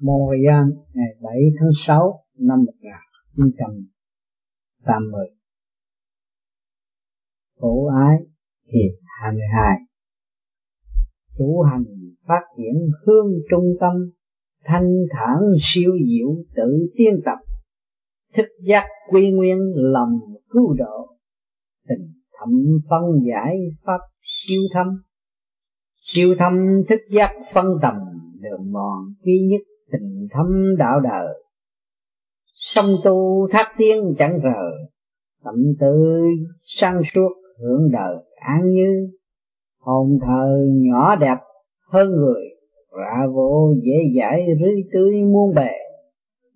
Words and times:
Montreal 0.00 0.64
ngày 0.94 1.14
7 1.22 1.34
tháng 1.60 1.70
6 1.74 2.24
năm 2.38 2.58
1980 2.66 5.26
Cổ 7.60 7.86
ái 7.86 8.16
hiệp 8.72 8.92
22 9.22 9.78
Chủ 11.38 11.62
hành 11.70 11.84
phát 12.28 12.42
triển 12.56 12.74
hương 13.06 13.26
trung 13.50 13.74
tâm, 13.80 13.92
Thanh 14.64 14.88
thản 15.10 15.38
siêu 15.60 15.92
diệu 16.08 16.44
tự 16.56 16.88
tiên 16.96 17.20
tập. 17.24 17.38
Thức 18.34 18.46
giác 18.68 18.84
quy 19.10 19.32
nguyên 19.32 19.58
lòng 19.74 20.20
cứu 20.50 20.74
độ. 20.74 21.16
Tình 21.88 22.12
thẩm 22.38 22.50
phân 22.90 23.02
giải 23.28 23.56
pháp 23.84 23.98
siêu 24.22 24.62
thâm. 24.74 24.86
Siêu 26.00 26.34
thâm 26.38 26.82
thức 26.88 27.00
giác 27.10 27.32
phân 27.54 27.66
tầm, 27.82 27.94
đường 28.40 28.72
mòn 28.72 29.14
duy 29.24 29.40
nhất 29.50 29.60
tình 29.92 30.28
thâm 30.30 30.76
đạo 30.78 31.00
đời. 31.00 31.42
Song 32.54 32.96
tu 33.04 33.48
thác 33.50 33.72
tiên 33.78 34.14
chẳng 34.18 34.40
rờ 34.42 34.88
tâm 35.44 35.54
tư 35.80 36.24
sang 36.64 37.02
suốt 37.04 37.32
hưởng 37.58 37.90
đời 37.92 38.16
an 38.36 38.70
như. 38.70 39.10
Hồn 39.80 40.18
thờ 40.26 40.66
nhỏ 40.68 41.16
đẹp 41.16 41.36
hơn 41.92 42.10
người 42.10 42.42
ra 42.98 43.26
vô 43.34 43.74
dễ 43.82 44.20
dãi 44.20 44.46
rưới 44.60 44.82
tươi 44.92 45.22
muôn 45.22 45.54
bề. 45.54 45.70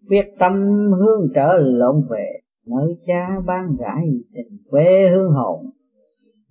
Quyết 0.09 0.27
tâm 0.39 0.53
hương 0.99 1.29
trở 1.35 1.57
lộn 1.59 2.07
về, 2.11 2.27
nơi 2.67 2.97
cha 3.07 3.29
ban 3.47 3.77
rãi 3.79 4.07
tình 4.35 4.59
quê 4.71 5.09
hương 5.09 5.31
hồn. 5.31 5.67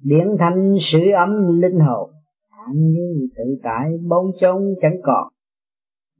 Điển 0.03 0.27
thanh 0.39 0.75
sự 0.79 0.99
ấm 1.11 1.61
linh 1.61 1.79
hồn, 1.79 2.11
an 2.49 2.75
như 2.75 3.27
tự 3.37 3.43
tại 3.63 3.91
bóng 4.09 4.25
trông 4.41 4.73
chẳng 4.81 4.97
còn 5.03 5.30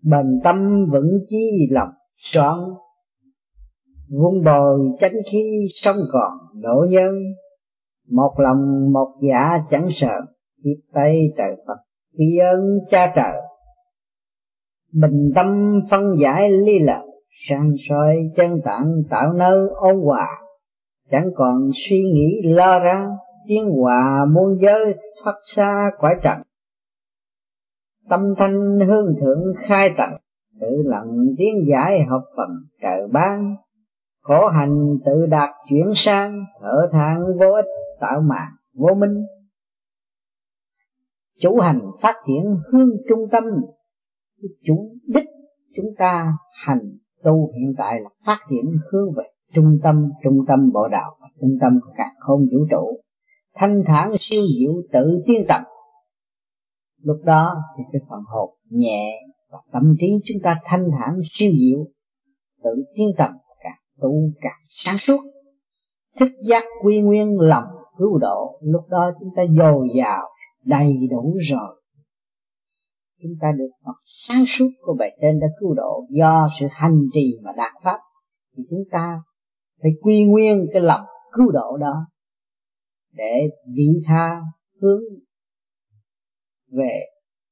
bền 0.03 0.39
tâm 0.43 0.85
vững 0.91 1.19
chí 1.29 1.67
lòng 1.71 1.89
soạn 2.17 2.57
vun 4.09 4.43
bồi 4.45 4.79
tránh 4.99 5.15
khí 5.31 5.67
sống 5.75 5.97
còn 6.11 6.61
đổ 6.61 6.85
nhân. 6.89 7.15
Một 8.09 8.33
lòng 8.37 8.91
một 8.93 9.13
dạ 9.21 9.57
chẳng 9.71 9.87
sợ 9.91 10.21
tiếp 10.63 10.75
tay 10.93 11.21
trời 11.37 11.55
Phật 11.67 11.77
tri 12.17 12.37
ơn 12.37 12.59
cha 12.89 13.13
trời. 13.15 13.41
Bình 14.93 15.31
tâm 15.35 15.79
phân 15.89 16.15
giải 16.21 16.49
ly 16.51 16.79
lợi 16.79 17.07
sang 17.47 17.71
soi 17.89 18.15
chân 18.35 18.61
tạng 18.65 18.85
tạo 19.09 19.33
nơi 19.33 19.57
ôn 19.75 19.95
hòa. 20.03 20.27
Chẳng 21.11 21.29
còn 21.35 21.69
suy 21.73 21.97
nghĩ 22.13 22.41
lo 22.43 22.79
ra, 22.79 23.07
tiếng 23.47 23.69
hòa 23.69 24.25
muôn 24.33 24.57
giới 24.61 24.95
thoát 25.23 25.35
xa 25.43 25.91
cõi 25.99 26.15
trần 26.23 26.37
tâm 28.09 28.33
thanh 28.37 28.79
hương 28.87 29.15
thượng 29.21 29.43
khai 29.67 29.93
tận 29.97 30.09
tự 30.61 30.67
lặng 30.85 31.17
tiếng 31.37 31.55
giải 31.71 32.03
học 32.09 32.21
phần 32.37 32.49
trợ 32.81 33.07
ban. 33.11 33.55
Khổ 34.21 34.47
hành 34.47 34.97
tự 35.05 35.25
đạt 35.25 35.49
chuyển 35.69 35.91
sang, 35.95 36.45
thở 36.61 36.89
than 36.91 37.23
vô 37.39 37.51
ích 37.51 37.65
tạo 37.99 38.21
mạng 38.21 38.51
vô 38.73 38.93
minh. 38.95 39.25
Chủ 41.41 41.59
hành 41.59 41.81
phát 42.01 42.15
triển 42.27 42.43
hương 42.71 42.89
trung 43.09 43.19
tâm, 43.31 43.43
chủ 44.65 44.91
đích 45.07 45.29
chúng 45.75 45.95
ta 45.97 46.33
hành 46.65 46.97
tu 47.23 47.51
hiện 47.55 47.73
tại 47.77 48.01
là 48.01 48.09
phát 48.25 48.37
triển 48.49 48.79
hướng 48.91 49.13
về 49.17 49.23
trung 49.53 49.79
tâm 49.83 50.11
trung 50.23 50.45
tâm 50.47 50.71
bộ 50.73 50.87
đạo 50.87 51.17
và 51.21 51.27
trung 51.41 51.57
tâm 51.61 51.79
cả 51.97 52.11
không 52.19 52.39
vũ 52.39 52.59
trụ. 52.71 53.01
Thanh 53.55 53.83
thản 53.85 54.11
siêu 54.19 54.41
diệu 54.59 54.73
tự 54.91 55.23
tiên 55.25 55.45
tập 55.47 55.61
lúc 57.03 57.17
đó 57.23 57.55
thì 57.77 57.83
cái 57.91 58.01
phần 58.09 58.19
hồn 58.27 58.49
nhẹ 58.69 59.21
và 59.51 59.59
tâm 59.71 59.95
trí 59.99 60.07
chúng 60.25 60.37
ta 60.43 60.55
thanh 60.63 60.89
thản 60.91 61.19
siêu 61.31 61.51
diệu, 61.51 61.85
tự 62.63 62.83
tiến 62.95 63.07
tầm 63.17 63.31
càng 63.63 63.79
tu 64.01 64.11
càng 64.41 64.59
sáng 64.69 64.97
suốt. 64.97 65.19
Thức 66.19 66.29
giác 66.43 66.63
quy 66.83 67.01
nguyên 67.01 67.39
lòng 67.39 67.65
cứu 67.97 68.17
độ, 68.17 68.59
lúc 68.61 68.81
đó 68.89 69.11
chúng 69.19 69.29
ta 69.35 69.43
dồi 69.49 69.87
dào, 69.97 70.29
đầy 70.65 70.93
đủ 71.11 71.37
rồi. 71.41 71.81
Chúng 73.21 73.31
ta 73.41 73.51
được 73.57 73.69
Phật 73.85 73.95
sáng 74.05 74.43
suốt 74.47 74.69
của 74.81 74.95
bài 74.99 75.17
trên 75.21 75.39
đã 75.39 75.47
cứu 75.59 75.73
độ 75.73 76.05
do 76.09 76.49
sự 76.59 76.67
hành 76.71 77.01
trì 77.13 77.39
mà 77.43 77.51
đạt 77.57 77.71
pháp. 77.83 77.99
Thì 78.57 78.63
chúng 78.69 78.83
ta 78.91 79.21
phải 79.81 79.91
quy 80.01 80.23
nguyên 80.23 80.67
cái 80.73 80.81
lòng 80.81 81.01
cứu 81.31 81.51
độ 81.51 81.77
đó 81.77 82.05
để 83.13 83.49
vị 83.75 84.01
tha 84.05 84.41
hướng 84.81 85.01
về 86.71 86.99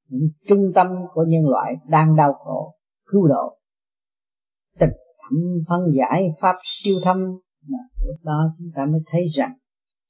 những 0.08 0.30
trung 0.48 0.72
tâm 0.76 0.88
của 1.14 1.26
nhân 1.28 1.50
loại 1.50 1.74
đang 1.88 2.16
đau 2.16 2.34
khổ, 2.34 2.76
cứu 3.06 3.28
độ. 3.28 3.58
Tịch 4.80 4.90
thẩm 5.22 5.40
phân 5.70 5.82
giải 5.98 6.30
pháp 6.42 6.56
siêu 6.64 6.96
thâm 7.04 7.18
mà 7.68 7.78
lúc 8.08 8.18
đó 8.24 8.54
chúng 8.58 8.72
ta 8.76 8.86
mới 8.86 9.02
thấy 9.12 9.26
rằng 9.26 9.54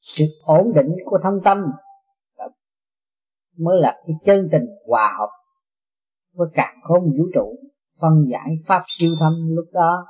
sự 0.02 0.26
ổn 0.44 0.74
định 0.76 0.96
của 1.06 1.20
thâm 1.24 1.34
tâm 1.44 1.58
mới 3.60 3.82
là 3.82 4.02
cái 4.08 4.16
chân 4.26 4.50
tình 4.52 4.66
hòa 4.88 5.16
hợp 5.20 5.30
với 6.34 6.48
cả 6.54 6.74
không 6.84 7.04
vũ 7.04 7.24
trụ. 7.34 7.56
Phân 8.02 8.26
giải 8.32 8.56
pháp 8.66 8.84
siêu 8.88 9.16
thâm 9.20 9.34
lúc 9.56 9.66
đó 9.74 10.06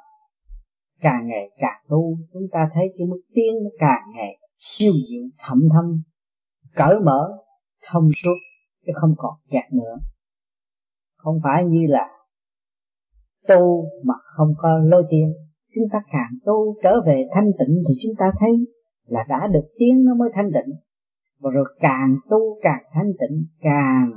càng 1.01 1.27
ngày 1.27 1.49
càng 1.57 1.81
tu, 1.89 2.17
chúng 2.33 2.43
ta 2.51 2.69
thấy 2.73 2.83
cái 2.97 3.07
mức 3.07 3.21
tiến 3.33 3.53
nó 3.63 3.69
càng 3.79 4.01
ngày 4.16 4.37
siêu 4.59 4.93
diệu 5.09 5.23
thẩm 5.37 5.59
thâm, 5.73 6.01
cởi 6.75 6.95
mở, 7.05 7.29
thông 7.85 8.09
suốt 8.23 8.35
chứ 8.89 8.94
không 9.01 9.13
còn 9.17 9.33
kẹt 9.50 9.73
nữa. 9.73 10.00
Không 11.17 11.39
phải 11.44 11.66
như 11.66 11.88
là 11.88 12.07
tu 13.47 13.85
mà 14.03 14.13
không 14.23 14.53
có 14.57 14.79
lôi 14.83 15.03
tiền 15.09 15.33
chúng 15.75 15.83
ta 15.91 16.01
càng 16.11 16.31
tu 16.45 16.75
trở 16.83 17.01
về 17.05 17.28
thanh 17.33 17.51
tịnh 17.59 17.83
thì 17.88 17.95
chúng 18.03 18.16
ta 18.19 18.31
thấy 18.39 18.49
là 19.05 19.25
đã 19.29 19.47
được 19.47 19.67
tiếng 19.78 20.05
nó 20.05 20.16
mới 20.16 20.29
thanh 20.33 20.51
tịnh. 20.53 20.75
Và 21.39 21.49
rồi 21.51 21.66
càng 21.79 22.16
tu 22.29 22.59
càng 22.61 22.83
thanh 22.94 23.11
tịnh, 23.19 23.45
càng 23.61 24.11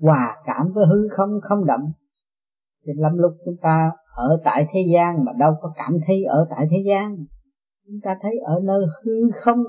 hòa 0.00 0.36
cảm 0.46 0.72
với 0.74 0.86
hư 0.86 1.08
không 1.16 1.30
không 1.42 1.66
đậm 1.66 1.80
thì 2.86 2.92
lắm 2.96 3.12
lúc 3.18 3.32
chúng 3.44 3.56
ta 3.62 3.92
ở 4.14 4.40
tại 4.44 4.66
thế 4.72 4.80
gian 4.94 5.24
mà 5.24 5.32
đâu 5.38 5.54
có 5.60 5.72
cảm 5.76 5.98
thấy 6.06 6.24
ở 6.24 6.46
tại 6.50 6.66
thế 6.70 6.76
gian. 6.86 7.16
Chúng 7.86 8.00
ta 8.02 8.16
thấy 8.22 8.38
ở 8.44 8.60
nơi 8.64 8.86
hư 9.02 9.30
không 9.34 9.64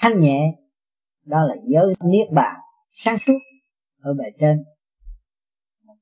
thanh 0.00 0.20
nhẹ 0.20 0.61
đó 1.26 1.44
là 1.44 1.54
giới 1.66 1.94
niết 2.04 2.28
bàn 2.34 2.60
sáng 3.04 3.16
suốt 3.26 3.38
ở 4.00 4.14
bề 4.14 4.24
trên. 4.40 4.64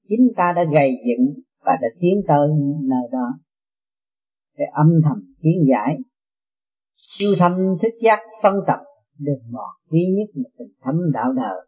Chính 0.09 0.33
ta 0.37 0.53
đã 0.53 0.65
gầy 0.73 0.91
dựng 1.07 1.43
và 1.61 1.73
đã 1.83 1.89
tiến 2.01 2.23
tới 2.29 2.49
nơi 2.83 3.03
đó. 3.13 3.39
Để 4.59 4.65
âm 4.73 5.01
thầm 5.05 5.35
tiến 5.43 5.67
giải 5.71 5.97
siêu 7.19 7.35
thâm 7.39 7.53
thức 7.83 7.89
giác 8.03 8.21
phân 8.43 8.55
tập 8.67 8.79
đường 9.19 9.43
mòn 9.51 9.71
duy 9.91 10.07
nhất 10.17 10.31
là 10.35 10.51
tình 10.59 10.73
thấm 10.83 10.95
đạo 11.13 11.33
đời. 11.33 11.67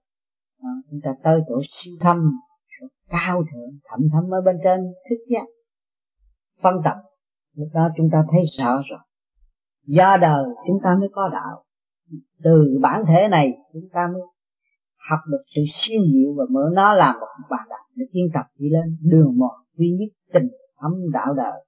À, 0.62 0.70
chúng 0.91 1.00
ta 1.04 1.10
tới 1.24 1.41
chỗ 1.48 1.60
siêu 1.70 1.94
thâm 2.00 2.30
chỗ 2.80 2.86
cao 3.08 3.42
thượng 3.52 3.78
thẩm 3.84 4.00
thấm 4.12 4.24
ở 4.34 4.41
bên 4.41 4.56
trên 4.64 4.80
thức 5.10 5.16
giác 5.28 5.46
phân 6.62 6.74
tập. 6.84 6.96
Lúc 7.56 7.68
đó 7.74 7.88
chúng 7.96 8.08
ta 8.12 8.24
thấy 8.30 8.41
rõ 8.58 8.82
rồi. 8.91 9.00
Do 9.86 10.16
đời 10.20 10.44
chúng 10.66 10.78
ta 10.84 10.96
mới 11.00 11.08
có 11.12 11.28
đạo 11.32 11.64
từ 12.42 12.78
bản 12.82 13.04
thể 13.08 13.28
này 13.28 13.52
chúng 13.72 13.88
ta 13.92 14.08
mới 14.12 14.22
học 15.10 15.20
được 15.30 15.42
sự 15.54 15.62
siêu 15.74 16.00
diệu 16.12 16.34
và 16.36 16.44
mở 16.50 16.70
nó 16.72 16.94
làm 16.94 17.14
một 17.20 17.26
bàn 17.50 17.66
đạp 17.70 17.84
để 17.94 18.04
tiến 18.12 18.26
tập 18.34 18.46
đi 18.58 18.68
lên 18.70 18.96
đường 19.00 19.38
mòn 19.38 19.54
duy 19.76 19.90
nhất 19.90 20.12
tình 20.32 20.48
thấm 20.80 20.92
đạo 21.12 21.34
đời. 21.34 21.64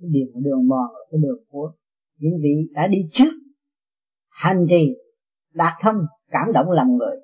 Cái 0.00 0.10
đường 0.12 0.42
đường 0.42 0.68
mòn 0.68 0.92
là 0.92 1.00
cái 1.10 1.20
đường 1.22 1.44
của 1.48 1.72
những 2.18 2.32
vị 2.42 2.70
đã 2.72 2.86
đi 2.86 2.98
trước. 3.12 3.32
Hành 4.30 4.66
trì 4.70 4.96
đạt 5.54 5.72
thâm 5.80 5.94
cảm 6.30 6.52
động 6.52 6.70
lòng 6.70 6.96
người. 6.96 7.16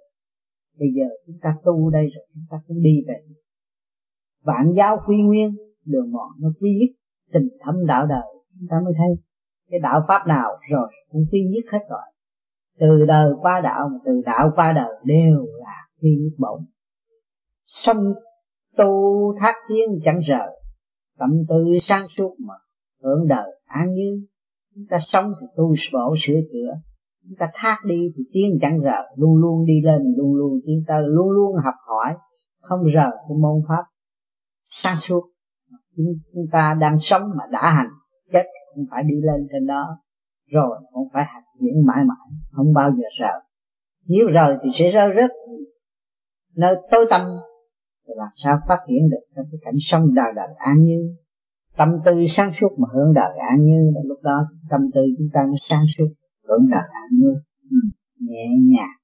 Bây 0.78 0.88
giờ 0.96 1.04
chúng 1.26 1.36
ta 1.42 1.56
tu 1.64 1.90
đây 1.90 2.06
rồi, 2.14 2.26
chúng 2.34 2.44
ta 2.50 2.56
cũng 2.66 2.82
đi 2.82 3.04
về. 3.08 3.14
Vạn 4.42 4.72
giáo 4.76 5.00
quy 5.06 5.22
nguyên, 5.22 5.56
đường 5.84 6.12
mòn 6.12 6.28
nó 6.40 6.48
quy 6.60 6.78
nhất 6.78 6.90
tình 7.32 7.48
thâm 7.60 7.86
đạo 7.86 8.06
đời. 8.06 8.26
Chúng 8.58 8.68
ta 8.70 8.76
mới 8.84 8.94
thấy 8.96 9.08
cái 9.70 9.80
đạo 9.80 10.04
pháp 10.08 10.26
nào 10.26 10.50
rồi 10.70 10.88
cũng 11.10 11.24
quy 11.32 11.40
nhất 11.44 11.72
hết 11.72 11.86
rồi 11.90 12.12
từ 12.80 13.04
đời 13.08 13.32
qua 13.40 13.60
đạo 13.60 13.88
mà 13.88 13.98
từ 14.04 14.22
đạo 14.24 14.50
qua 14.56 14.72
đời 14.72 14.92
đều 15.04 15.46
là 15.58 15.86
phi 16.02 16.08
nhất 16.08 16.34
bổn. 16.38 16.60
Sông 17.66 18.14
tu 18.76 19.34
thác 19.40 19.54
tiến 19.68 20.00
chẳng 20.04 20.18
rời, 20.20 20.60
tâm 21.18 21.30
tư 21.48 21.78
sáng 21.82 22.06
suốt 22.16 22.36
mà 22.38 22.54
hưởng 23.02 23.28
đời. 23.28 23.60
An 23.64 23.92
như 23.94 24.26
chúng 24.74 24.84
ta 24.90 24.98
sống 25.00 25.32
thì 25.40 25.46
tu 25.56 25.74
bổ 25.92 26.14
sửa 26.18 26.40
chữa, 26.52 26.80
chúng 27.22 27.36
ta 27.38 27.50
thác 27.54 27.78
đi 27.84 28.12
thì 28.16 28.24
tiến 28.32 28.58
chẳng 28.60 28.80
rời, 28.80 29.02
luôn 29.16 29.36
luôn 29.36 29.66
đi 29.66 29.80
lên, 29.84 30.14
luôn 30.16 30.34
luôn 30.34 30.60
tiến 30.66 30.84
tới, 30.86 31.02
luôn 31.06 31.30
luôn 31.30 31.56
học 31.64 31.74
hỏi, 31.86 32.14
không 32.60 32.84
rời 32.84 33.10
của 33.28 33.34
môn 33.34 33.62
pháp. 33.68 33.82
Sáng 34.70 35.00
suốt, 35.00 35.30
chúng 36.34 36.46
ta 36.52 36.74
đang 36.80 36.98
sống 37.00 37.22
mà 37.36 37.44
đã 37.50 37.70
hành, 37.70 37.88
chết 38.32 38.44
không 38.74 38.84
phải 38.90 39.02
đi 39.02 39.20
lên 39.20 39.46
trên 39.52 39.66
đó 39.66 39.98
rồi 40.48 40.78
cũng 40.92 41.08
phải 41.12 41.24
hành 41.24 41.42
diễn 41.60 41.86
mãi 41.86 42.04
mãi, 42.04 42.28
không 42.50 42.74
bao 42.74 42.90
giờ 42.90 43.04
sợ 43.18 43.48
nếu 44.08 44.26
rồi 44.26 44.56
thì 44.62 44.70
sẽ 44.72 44.90
rơi 44.90 45.08
rất 45.08 45.30
nơi 46.56 46.74
tối 46.90 47.06
tâm 47.10 47.20
thì 48.06 48.12
làm 48.16 48.28
sao 48.36 48.58
phát 48.68 48.78
triển 48.88 49.10
được 49.10 49.24
trong 49.36 49.44
cái 49.52 49.58
cảnh 49.64 49.74
sống 49.80 50.14
đời 50.14 50.32
đời 50.36 50.48
an 50.58 50.82
như 50.82 51.16
tâm 51.76 51.88
tư 52.04 52.26
sáng 52.28 52.52
suốt 52.52 52.68
mà 52.78 52.88
hướng 52.94 53.14
đời 53.14 53.38
an 53.50 53.64
như 53.64 53.90
là 53.94 54.00
lúc 54.04 54.18
đó 54.22 54.48
tâm 54.70 54.80
tư 54.94 55.00
chúng 55.18 55.28
ta 55.32 55.40
nó 55.46 55.54
sáng 55.68 55.84
suốt 55.96 56.08
hướng 56.48 56.70
đời 56.70 56.88
an 56.92 57.08
như 57.12 57.34
ừ. 57.70 57.76
nhẹ 58.20 58.46
nhàng, 58.62 58.98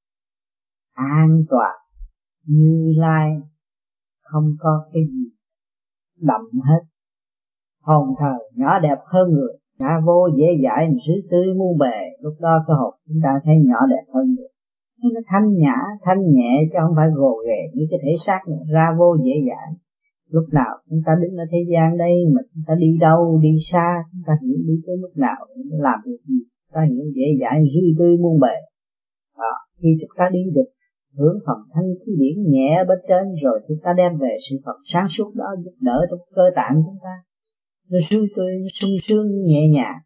an 0.93 1.45
toàn, 1.51 1.77
như 2.47 2.93
lai, 2.97 3.31
không 4.23 4.45
có 4.59 4.89
cái 4.93 5.03
gì 5.13 5.31
đậm 6.21 6.41
hết. 6.65 6.81
Hồn 7.81 8.09
thờ 8.19 8.39
nhỏ 8.55 8.79
đẹp 8.79 8.99
hơn 9.07 9.29
người 9.33 9.59
ngã 9.85 10.01
vô 10.07 10.29
dễ 10.39 10.49
dãi 10.65 10.89
mà 10.91 10.99
sứ 11.07 11.13
tươi 11.31 11.55
muôn 11.59 11.79
bề 11.79 11.99
lúc 12.21 12.35
đó 12.41 12.65
cơ 12.67 12.75
hội 12.75 12.93
chúng 13.09 13.21
ta 13.25 13.31
thấy 13.45 13.55
nhỏ 13.69 13.81
đẹp 13.91 14.05
hơn 14.15 14.27
người 14.35 14.49
nó 15.13 15.21
thanh 15.27 15.49
nhã 15.55 15.77
thanh 16.03 16.23
nhẹ 16.33 16.53
chứ 16.71 16.79
không 16.81 16.97
phải 16.97 17.09
gồ 17.15 17.43
ghề 17.47 17.61
như 17.75 17.85
cái 17.91 18.01
thể 18.03 18.13
xác 18.27 18.41
nữa. 18.49 18.63
ra 18.75 18.87
vô 18.99 19.17
dễ 19.25 19.33
dãi. 19.49 19.69
Lúc 20.31 20.45
nào 20.53 20.73
chúng 20.91 21.03
ta 21.07 21.13
đứng 21.23 21.37
ở 21.37 21.45
thế 21.53 21.59
gian 21.73 21.99
đây 21.99 22.15
mà 22.35 22.41
chúng 22.55 22.63
ta 22.67 22.75
đi 22.79 22.99
đâu 23.01 23.39
đi 23.43 23.49
xa 23.71 24.05
chúng 24.13 24.23
ta 24.27 24.33
hiểu 24.43 24.57
đi 24.67 24.75
tới 24.87 24.97
mức 24.97 25.13
nào 25.17 25.37
làm 25.71 25.99
được 26.07 26.21
gì. 26.29 26.41
Ta 26.73 26.81
hiểu 26.91 27.05
dễ 27.17 27.27
dãi 27.41 27.65
duy 27.75 27.95
tư 27.99 28.17
muôn 28.23 28.41
bề. 28.41 28.57
À, 29.35 29.55
khi 29.81 29.89
chúng 30.01 30.17
ta 30.17 30.31
đi 30.33 30.43
được 30.55 30.71
hướng 31.19 31.39
phần 31.47 31.59
thanh 31.75 31.91
khí 32.01 32.13
điển 32.19 32.51
nhẹ 32.51 32.85
bên 32.89 32.99
trên 33.09 33.25
rồi 33.43 33.61
chúng 33.69 33.79
ta 33.85 33.91
đem 33.97 34.19
về 34.19 34.37
sự 34.51 34.57
Phật 34.65 34.79
sáng 34.85 35.09
suốt 35.09 35.35
đó 35.35 35.45
giúp 35.65 35.75
đỡ 35.81 36.07
trong 36.11 36.21
cơ 36.35 36.43
tạng 36.55 36.75
chúng 36.87 36.99
ta 37.03 37.15
nó 37.91 37.99
sung 38.11 38.27
tươi 38.37 38.53
nó 38.63 38.69
sung 38.73 38.91
sướng 39.03 39.27
nhẹ 39.45 39.69
nhàng. 39.69 39.99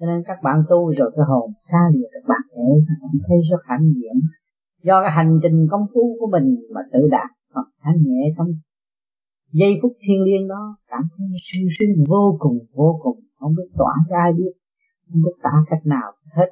Cho 0.00 0.06
nên 0.06 0.22
các 0.26 0.38
bạn 0.42 0.62
tu 0.70 0.92
rồi 0.98 1.10
cái 1.16 1.24
hồn 1.28 1.50
xa 1.70 1.78
lìa 1.94 2.08
các 2.12 2.24
bạn 2.28 2.42
để 2.56 2.68
các 2.88 2.98
bạn 3.02 3.14
thấy 3.28 3.38
rất 3.50 3.62
hạnh 3.64 3.92
diện. 3.96 4.16
Do 4.82 5.02
cái 5.02 5.10
hành 5.10 5.38
trình 5.42 5.66
công 5.70 5.86
phu 5.94 6.16
của 6.20 6.28
mình 6.32 6.56
mà 6.74 6.80
tự 6.92 7.00
đạt 7.10 7.30
Phật 7.54 7.68
thanh 7.82 7.98
nhẹ 8.02 8.22
trong 8.36 8.48
giây 9.52 9.72
phút 9.82 9.92
thiên 10.00 10.22
liêng 10.26 10.48
đó, 10.48 10.76
cảm 10.88 11.02
thấy 11.16 11.26
sung 11.48 11.68
sướng 11.78 12.04
vô 12.08 12.36
cùng 12.38 12.58
vô 12.72 13.00
cùng. 13.02 13.20
Không 13.38 13.54
biết 13.56 13.68
tỏa 13.78 13.94
ra 14.10 14.18
ai 14.22 14.32
biết, 14.32 14.52
không 15.06 15.22
biết 15.22 15.36
tả 15.42 15.50
cách 15.70 15.86
nào 15.86 16.12
hết. 16.36 16.50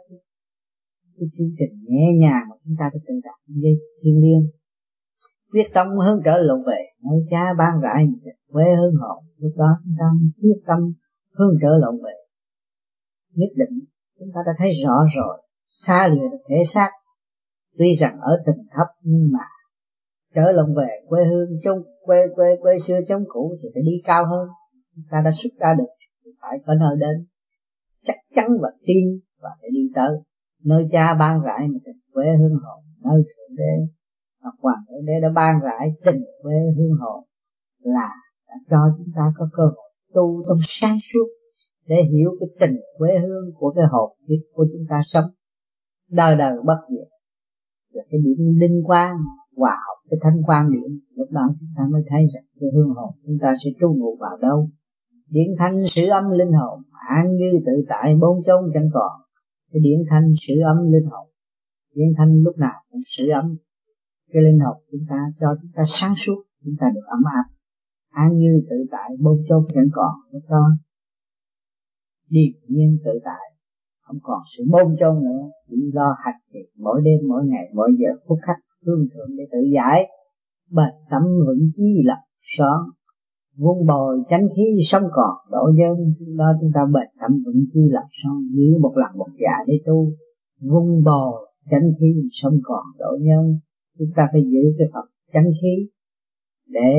Cái 1.17 1.29
chương 1.39 1.53
trình 1.59 1.75
nhẹ 1.89 2.07
nhàng 2.21 2.45
mà 2.51 2.57
chúng 2.65 2.75
ta 2.79 2.91
đã 2.93 2.99
tự 3.07 3.15
đạt 3.25 3.39
giây 3.47 3.75
thiên 4.03 4.21
liêng 4.23 4.45
quyết 5.55 5.69
tâm 5.75 5.87
hướng 5.89 6.21
trở 6.25 6.39
lộn 6.39 6.63
về 6.67 6.81
nơi 7.05 7.21
cha 7.31 7.55
ban 7.59 7.81
rãi 7.81 8.07
quê 8.53 8.65
hương 8.79 8.97
hồn 9.01 9.25
lúc 9.39 9.53
đó 9.57 9.71
chúng 9.85 9.95
ta 9.99 10.07
quyết 10.43 10.61
tâm 10.67 10.79
hướng 11.37 11.55
trở 11.63 11.69
lộn 11.81 11.95
về. 12.05 12.15
Nhất 13.35 13.53
định 13.57 13.81
chúng 14.19 14.29
ta 14.35 14.41
đã 14.47 14.53
thấy 14.59 14.71
rõ 14.85 14.97
rồi, 15.17 15.43
xa 15.69 16.09
lìa 16.09 16.29
được 16.33 16.43
thể 16.49 16.65
xác. 16.67 16.91
Tuy 17.79 17.93
rằng 17.93 18.19
ở 18.21 18.43
tình 18.47 18.67
thấp 18.71 18.87
nhưng 19.03 19.29
mà 19.33 19.45
trở 20.35 20.53
lộn 20.53 20.75
về 20.77 20.89
quê 21.09 21.21
hương 21.31 21.49
chung 21.65 21.83
quê 22.03 22.17
quê 22.35 22.47
quê 22.61 22.79
xưa 22.79 23.01
chống 23.09 23.25
cũ 23.29 23.57
thì 23.63 23.69
phải 23.75 23.83
đi 23.83 24.03
cao 24.05 24.27
hơn. 24.27 24.49
Chúng 24.95 25.05
ta 25.11 25.23
đã 25.25 25.31
xuất 25.33 25.51
ra 25.59 25.75
được 25.79 25.93
thì 26.25 26.31
phải 26.41 26.59
có 26.67 26.75
nơi 26.75 26.97
đến. 27.01 27.27
Chắc 28.07 28.17
chắn 28.35 28.47
và 28.63 28.69
tin 28.87 29.21
và 29.43 29.51
phải 29.61 29.71
đi 29.73 29.91
tới. 29.95 30.11
Nơi 30.65 30.89
cha 30.93 31.15
ban 31.15 31.41
rãi 31.43 31.69
một 31.69 31.79
tình 31.85 32.01
quê 32.13 32.27
hương 32.39 32.59
hồn 32.65 32.85
nơi 33.05 33.23
thượng 33.23 33.57
đế. 33.57 33.95
Phật 34.45 34.57
hoàng 34.63 34.83
thượng 34.89 35.07
đế 35.07 35.13
đã 35.23 35.29
ban 35.35 35.61
rải 35.61 35.89
tình 36.05 36.21
quê 36.43 36.55
hương 36.77 36.97
hồn 37.01 37.25
là 37.79 38.11
đã 38.49 38.55
cho 38.71 38.79
chúng 38.99 39.13
ta 39.17 39.33
có 39.37 39.49
cơ 39.53 39.63
hội 39.63 39.91
tu 40.15 40.45
trong 40.49 40.59
sáng 40.63 40.99
suốt 41.13 41.29
để 41.87 41.97
hiểu 42.13 42.31
cái 42.41 42.49
tình 42.61 42.77
quê 42.99 43.11
hương 43.27 43.45
của 43.59 43.73
cái 43.77 43.85
hồn 43.91 44.11
của 44.55 44.67
chúng 44.73 44.87
ta 44.89 45.01
sống. 45.05 45.31
Đời 46.11 46.37
đời 46.37 46.57
bất 46.65 46.79
diệt. 46.91 47.09
Là 47.93 48.03
cái 48.11 48.21
điểm 48.25 48.55
linh 48.61 48.83
quan 48.85 49.17
hòa 49.57 49.77
hợp 49.87 50.09
cái 50.11 50.19
thanh 50.23 50.43
quan 50.47 50.73
điểm. 50.73 51.01
Lúc 51.15 51.31
đó 51.31 51.43
chúng 51.61 51.69
ta 51.77 51.83
mới 51.93 52.03
thấy 52.07 52.27
rằng 52.35 52.45
cái 52.61 52.71
hương 52.75 52.95
hồn 52.95 53.15
chúng 53.27 53.39
ta 53.41 53.55
sẽ 53.65 53.71
trú 53.81 53.95
ngụ 53.97 54.17
vào 54.21 54.37
đâu. 54.41 54.69
Điện 55.29 55.55
thanh 55.59 55.85
sự 55.87 56.07
âm 56.09 56.31
linh 56.31 56.53
hồn 56.53 56.83
an 57.09 57.37
như 57.37 57.61
tự 57.67 57.73
tại 57.89 58.17
bốn 58.21 58.43
chốn 58.47 58.71
chẳng 58.75 58.89
còn. 58.93 59.13
Cái 59.73 59.81
điện 59.81 60.05
thanh 60.11 60.33
sự 60.47 60.55
âm 60.67 60.93
linh 60.93 61.07
hồn 61.11 61.29
điện 61.95 62.13
thanh 62.19 62.43
lúc 62.43 62.59
nào 62.59 62.75
cũng 62.91 63.01
sự 63.07 63.29
âm 63.29 63.57
cái 64.35 64.43
linh 64.43 64.61
hồn 64.65 64.77
chúng 64.91 65.07
ta, 65.11 65.21
cho 65.41 65.49
chúng 65.63 65.73
ta 65.77 65.83
sáng 65.87 66.15
suốt, 66.17 66.39
chúng 66.65 66.75
ta 66.81 66.87
được 66.95 67.07
ấm 67.17 67.23
áp. 67.39 67.47
An 68.11 68.39
như 68.39 68.53
tự 68.71 68.77
tại 68.91 69.11
bông 69.25 69.39
chốn 69.49 69.63
vẫn 69.75 69.89
còn 69.93 70.13
với 70.33 70.41
con 70.49 70.69
điềm 72.31 72.53
nhiên 72.69 72.99
tự 73.05 73.11
tại, 73.25 73.47
không 74.01 74.19
còn 74.23 74.41
sự 74.57 74.65
bôn 74.73 74.97
chôn 75.01 75.15
nữa. 75.25 75.43
Chỉ 75.69 75.77
lo 75.93 76.17
hạch 76.25 76.41
trì 76.53 76.59
mỗi 76.79 77.01
đêm, 77.05 77.29
mỗi 77.29 77.43
ngày, 77.47 77.67
mỗi 77.75 77.91
giờ, 78.01 78.11
phút 78.29 78.39
khách 78.47 78.61
hương 78.87 79.07
thượng 79.15 79.37
để 79.37 79.45
tự 79.53 79.59
giải. 79.75 80.11
Bền 80.71 80.95
tâm 81.11 81.23
vững 81.47 81.71
chí 81.77 82.03
lập 82.05 82.23
sáng 82.43 82.83
vun 83.57 83.87
bồi 83.87 84.23
tránh 84.31 84.47
khí 84.57 84.67
sống 84.85 85.07
còn, 85.13 85.35
đổ 85.51 85.65
dân. 85.79 85.95
Đó 86.37 86.45
chúng 86.61 86.71
ta 86.75 86.81
bền 86.95 87.09
tâm 87.21 87.33
vững 87.47 87.65
chí 87.73 87.81
lập 87.91 88.09
sáng 88.23 88.39
giữ 88.55 88.79
một 88.81 88.93
lần 88.97 89.19
một 89.19 89.29
dạ 89.43 89.57
để 89.67 89.75
tu. 89.87 90.13
Vun 90.61 91.05
bồi 91.05 91.49
tránh 91.71 91.89
khí 92.01 92.29
sống 92.33 92.55
còn, 92.65 92.85
đổ 92.99 93.19
nhân 93.21 93.59
chúng 93.99 94.09
ta 94.17 94.23
phải 94.33 94.43
giữ 94.43 94.63
cái 94.79 94.89
phật 94.93 95.07
tránh 95.33 95.51
khí 95.63 95.89
để 96.67 96.95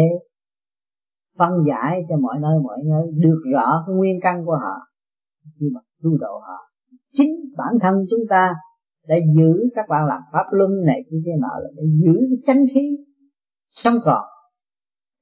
phân 1.37 1.51
giải 1.67 2.01
cho 2.09 2.17
mọi 2.17 2.35
nơi 2.41 2.59
mọi 2.63 2.77
nơi 2.85 3.07
được 3.13 3.41
rõ 3.53 3.83
cái 3.87 3.95
nguyên 3.95 4.19
căn 4.21 4.45
của 4.45 4.55
họ. 4.63 4.75
Khi 5.59 5.65
mà 5.73 5.79
tu 6.03 6.17
độ 6.17 6.39
họ, 6.47 6.71
chính 7.13 7.31
bản 7.57 7.73
thân 7.81 7.95
chúng 8.09 8.27
ta 8.29 8.53
để 9.07 9.21
giữ 9.35 9.69
các 9.75 9.85
bạn 9.89 10.05
làm 10.07 10.21
pháp 10.33 10.45
luân 10.51 10.71
này 10.85 11.03
như 11.09 11.21
thế 11.25 11.31
nào 11.41 11.59
là 11.61 11.69
để 11.75 11.83
giữ 12.03 12.13
cái 12.13 12.37
chánh 12.45 12.65
khí 12.73 12.97
sống 13.69 13.95
còn, 14.03 14.23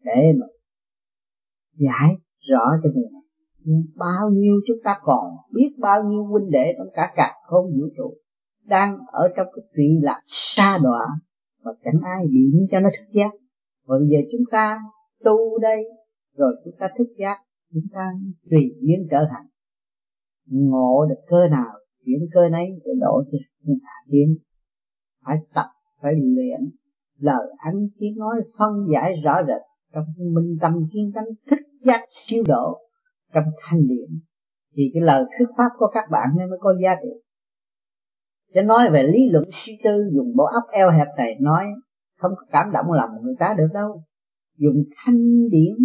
để 0.03 0.33
mà 0.39 0.45
giải 1.73 2.15
rõ 2.49 2.71
cho 2.83 2.89
người 2.93 3.09
này. 3.13 3.21
Bao 3.95 4.29
nhiêu 4.29 4.55
chúng 4.67 4.77
ta 4.83 4.95
còn 5.01 5.25
biết 5.53 5.75
bao 5.79 6.03
nhiêu 6.03 6.25
huynh 6.25 6.51
đệ 6.51 6.73
trong 6.77 6.87
cả 6.93 7.11
cả 7.15 7.31
không 7.47 7.65
vũ 7.65 7.87
trụ 7.97 8.17
đang 8.65 8.97
ở 9.11 9.27
trong 9.35 9.47
cái 9.55 9.63
chuyện 9.75 10.03
lạc 10.03 10.21
xa 10.27 10.77
đọa 10.83 11.07
mà 11.63 11.71
chẳng 11.83 11.99
ai 12.03 12.25
điểm 12.29 12.65
cho 12.69 12.79
nó 12.79 12.89
thức 12.97 13.05
giác. 13.13 13.31
Và 13.85 13.95
bây 13.99 14.07
giờ 14.07 14.17
chúng 14.31 14.45
ta 14.51 14.79
tu 15.23 15.59
đây, 15.59 15.83
rồi 16.37 16.55
chúng 16.65 16.73
ta 16.79 16.89
thức 16.97 17.07
giác, 17.17 17.37
chúng 17.73 17.87
ta 17.93 18.11
tùy 18.49 18.75
biến 18.81 19.07
trở 19.11 19.19
thành. 19.29 19.45
Ngộ 20.49 21.05
được 21.09 21.21
cơ 21.27 21.47
nào, 21.47 21.73
chuyển 22.05 22.19
cơ 22.33 22.49
nấy 22.49 22.65
để 22.85 22.91
đổ 23.01 23.23
cho 23.31 23.37
thiên 23.65 23.77
hạ 23.83 23.93
tiến 24.11 24.37
phải 25.25 25.37
tập, 25.53 25.65
phải 26.01 26.13
luyện. 26.15 26.69
Lời 27.19 27.47
ăn 27.57 27.73
tiếng 27.99 28.17
nói 28.17 28.35
phân 28.57 28.71
giải 28.93 29.13
rõ 29.23 29.35
rệt. 29.47 29.61
Trong 29.93 30.05
minh 30.33 30.57
tâm 30.61 30.73
kiến 30.93 31.11
tánh 31.15 31.25
thức 31.49 31.59
giác 31.85 32.01
siêu 32.27 32.43
độ. 32.47 32.79
Trong 33.33 33.43
thanh 33.63 33.87
điển. 33.87 34.19
Thì 34.75 34.83
cái 34.93 35.03
lời 35.03 35.23
thuyết 35.23 35.47
pháp 35.57 35.69
của 35.77 35.87
các 35.93 36.05
bạn 36.11 36.29
nên 36.37 36.49
mới 36.49 36.59
có 36.61 36.73
giá 36.83 36.95
trị 36.95 37.22
cho 38.53 38.61
nói 38.61 38.89
về 38.91 39.03
lý 39.03 39.29
luận, 39.31 39.45
suy 39.51 39.73
tư, 39.83 39.91
dùng 40.15 40.35
bộ 40.35 40.43
óc 40.43 40.63
eo 40.71 40.91
hẹp 40.91 41.07
này, 41.17 41.35
nói 41.39 41.65
không 42.17 42.31
có 42.35 42.45
cảm 42.51 42.71
động 42.73 42.91
lòng 42.91 43.09
người 43.21 43.35
ta 43.39 43.55
được 43.57 43.67
đâu. 43.73 44.03
Dùng 44.57 44.83
thanh 44.95 45.49
điển, 45.49 45.75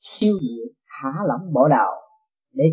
siêu 0.00 0.34
diệu, 0.42 0.66
thả 0.88 1.10
lỏng 1.28 1.52
bộ 1.52 1.68
đầu 1.68 1.90
để 2.52 2.64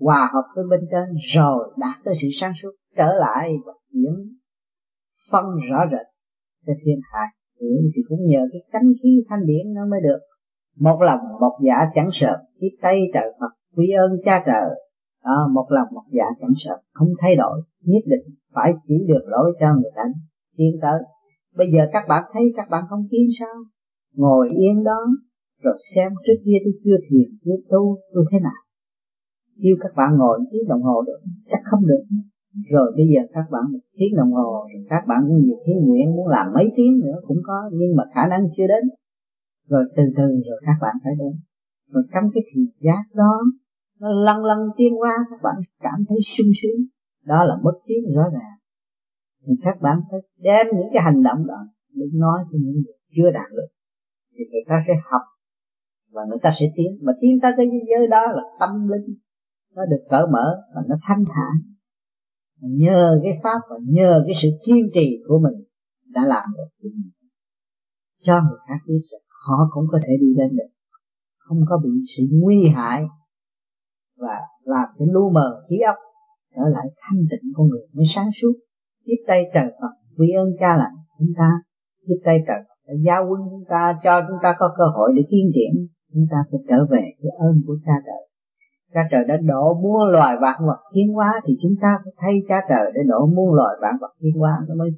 hòa 0.00 0.30
hợp 0.32 0.44
với 0.56 0.64
bên 0.70 0.80
trên, 0.90 1.14
rồi 1.34 1.74
đạt 1.76 1.96
tới 2.04 2.14
sự 2.22 2.28
sáng 2.32 2.52
suốt, 2.62 2.70
trở 2.96 3.12
lại 3.20 3.50
và 3.66 3.72
chuyển 3.92 4.36
phân 5.30 5.44
rõ 5.70 5.78
rệt 5.92 6.06
cho 6.66 6.72
thiên 6.84 7.00
hạ. 7.12 7.22
Hiểu 7.60 7.90
thì 7.96 8.02
cũng 8.08 8.26
nhờ 8.26 8.40
cái 8.52 8.60
cánh 8.72 8.92
khí 9.02 9.24
thanh 9.28 9.46
điển 9.46 9.74
nó 9.74 9.86
mới 9.90 10.00
được. 10.00 10.18
Một 10.76 11.02
lòng 11.02 11.20
một 11.40 11.58
dạ 11.66 11.90
chẳng 11.94 12.08
sợ 12.12 12.36
tiếp 12.60 12.76
tay 12.82 13.02
trời 13.14 13.32
Phật, 13.40 13.50
quý 13.76 13.90
ơn 13.90 14.10
cha 14.24 14.42
trời 14.46 14.70
đó, 15.24 15.48
một 15.52 15.66
lòng 15.68 15.88
một 15.92 16.04
dạ 16.10 16.24
chẳng 16.40 16.52
sợ 16.56 16.76
không 16.92 17.08
thay 17.18 17.36
đổi 17.36 17.62
nhất 17.80 18.02
định 18.06 18.34
phải 18.54 18.72
chỉ 18.88 18.94
được 19.08 19.24
lỗi 19.26 19.52
cho 19.60 19.74
người 19.74 19.90
ta 19.96 20.02
tiến 20.56 20.78
tới. 20.82 21.00
Bây 21.56 21.66
giờ 21.72 21.80
các 21.92 22.04
bạn 22.08 22.24
thấy 22.32 22.52
các 22.56 22.68
bạn 22.70 22.84
không 22.88 23.06
tiến 23.10 23.26
sao? 23.38 23.54
Ngồi 24.14 24.50
yên 24.50 24.84
đó 24.84 25.00
rồi 25.62 25.76
xem 25.94 26.12
trước 26.26 26.38
kia 26.44 26.58
tôi 26.64 26.74
chưa 26.84 26.96
thiền 27.08 27.28
chưa 27.44 27.56
tu 27.70 27.98
tôi 28.14 28.24
thế 28.30 28.38
nào? 28.40 28.60
Kêu 29.62 29.76
các 29.80 29.92
bạn 29.96 30.16
ngồi 30.18 30.38
một 30.38 30.44
tiếng 30.52 30.68
đồng 30.68 30.82
hồ 30.82 31.02
được 31.06 31.18
chắc 31.50 31.60
không 31.64 31.86
được. 31.86 32.04
Rồi 32.70 32.92
bây 32.96 33.06
giờ 33.12 33.20
các 33.32 33.46
bạn 33.50 33.62
một 33.72 33.78
tiếng 33.98 34.16
đồng 34.16 34.32
hồ 34.32 34.66
rồi 34.72 34.84
các 34.88 35.04
bạn 35.08 35.20
cũng 35.28 35.38
nhiều 35.42 35.56
thiên 35.66 35.76
nguyện 35.86 36.16
muốn 36.16 36.28
làm 36.28 36.46
mấy 36.54 36.72
tiếng 36.76 36.98
nữa 37.04 37.18
cũng 37.26 37.40
có 37.42 37.70
nhưng 37.72 37.96
mà 37.96 38.04
khả 38.14 38.28
năng 38.28 38.42
chưa 38.56 38.66
đến. 38.66 38.84
Rồi 39.68 39.84
từ 39.96 40.02
từ 40.16 40.26
rồi 40.48 40.60
các 40.66 40.76
bạn 40.80 40.94
phải 41.04 41.12
đến. 41.18 41.32
Rồi 41.92 42.04
trong 42.12 42.24
cái 42.34 42.42
thị 42.50 42.60
giác 42.80 43.04
đó 43.14 43.32
nó 44.00 44.08
lăn 44.12 44.44
lăn 44.44 44.58
tiên 44.76 44.92
qua 45.00 45.16
các 45.30 45.40
bạn 45.42 45.54
cảm 45.80 46.04
thấy 46.08 46.18
sung 46.36 46.46
sướng. 46.62 46.86
Đó 47.24 47.44
là 47.44 47.54
mất 47.62 47.72
tiếng 47.86 48.14
rõ 48.14 48.22
ràng. 48.32 48.58
Thì 49.46 49.52
các 49.62 49.80
bạn 49.82 50.00
phải 50.10 50.20
đem 50.38 50.66
những 50.76 50.88
cái 50.92 51.02
hành 51.02 51.22
động 51.22 51.46
đó 51.46 51.58
để 51.94 52.06
nói 52.12 52.38
cho 52.52 52.58
những 52.62 52.74
người 52.74 52.94
chưa 53.16 53.30
đạt 53.34 53.50
được, 53.50 53.68
thì 54.32 54.44
người 54.52 54.64
ta 54.68 54.84
sẽ 54.86 54.92
học 55.10 55.22
và 56.10 56.22
người 56.28 56.38
ta 56.42 56.50
sẽ 56.52 56.66
tiến. 56.76 56.98
Mà 57.02 57.12
tiến 57.20 57.40
tới 57.42 57.52
cái 57.56 57.66
giới 57.88 58.06
đó 58.06 58.22
là 58.32 58.42
tâm 58.60 58.88
linh. 58.88 59.16
Nó 59.74 59.82
được 59.86 60.04
cởi 60.10 60.26
mở 60.32 60.62
và 60.74 60.82
nó 60.88 60.96
thanh 61.08 61.24
thản. 61.24 61.74
Nhờ 62.60 63.20
cái 63.22 63.32
pháp 63.42 63.60
và 63.70 63.76
nhờ 63.88 64.22
cái 64.26 64.34
sự 64.42 64.48
kiên 64.66 64.90
trì 64.94 65.22
của 65.28 65.38
mình 65.38 65.64
đã 66.06 66.26
làm 66.26 66.44
được 66.56 66.88
cho 68.24 68.42
người 68.42 68.58
khác 68.68 68.78
biết 68.86 69.00
rằng 69.12 69.20
họ 69.46 69.68
cũng 69.70 69.84
có 69.92 69.98
thể 70.02 70.12
đi 70.20 70.34
lên 70.36 70.56
được. 70.56 70.70
Không 71.38 71.58
có 71.68 71.80
bị 71.84 71.90
sự 72.16 72.22
nguy 72.30 72.68
hại 72.68 73.04
và 74.26 74.38
làm 74.64 74.88
cái 74.98 75.08
lu 75.14 75.30
mờ 75.30 75.48
trí 75.68 75.78
óc 75.78 75.96
trở 76.56 76.62
lại 76.74 76.86
thanh 77.00 77.20
tịnh 77.30 77.52
con 77.56 77.66
người 77.68 77.86
mới 77.92 78.04
sáng 78.14 78.30
suốt. 78.40 78.54
Tiếp 79.06 79.20
tay 79.26 79.50
trời 79.54 79.68
Phật 79.80 79.94
vì 80.18 80.28
ơn 80.42 80.48
cha 80.60 80.76
lành 80.76 80.96
chúng 81.18 81.32
ta. 81.38 81.50
Tiếp 82.06 82.20
tay 82.24 82.38
trời 82.46 82.60
Phật, 82.68 82.74
đã 82.86 82.94
giáo 83.06 83.26
quân 83.28 83.40
chúng 83.50 83.64
ta, 83.68 83.98
cho 84.04 84.20
chúng 84.28 84.38
ta 84.42 84.54
có 84.58 84.66
cơ 84.78 84.84
hội 84.96 85.10
để 85.16 85.22
tiến 85.30 85.46
triển. 85.54 85.86
Chúng 86.12 86.26
ta 86.30 86.36
phải 86.50 86.60
trở 86.68 86.78
về 86.90 87.04
cái 87.22 87.30
ơn 87.38 87.54
của 87.66 87.76
cha 87.86 87.92
trời. 88.06 88.22
Cha 88.94 89.00
trời 89.10 89.20
đã 89.28 89.34
đổ 89.36 89.74
muôn 89.82 90.02
loài 90.12 90.36
vạn 90.42 90.60
vật 90.66 90.80
tiến 90.94 91.12
hóa, 91.12 91.40
thì 91.46 91.54
chúng 91.62 91.74
ta 91.82 91.98
phải 92.04 92.12
thay 92.16 92.42
cha 92.48 92.60
trời 92.68 92.92
để 92.94 93.00
đổ 93.08 93.26
muôn 93.26 93.54
loài 93.54 93.74
vạn 93.82 93.94
vật 94.00 94.12
tiến 94.20 94.32
hóa. 94.38 94.52
Nó 94.68 94.74
mới 94.74 94.90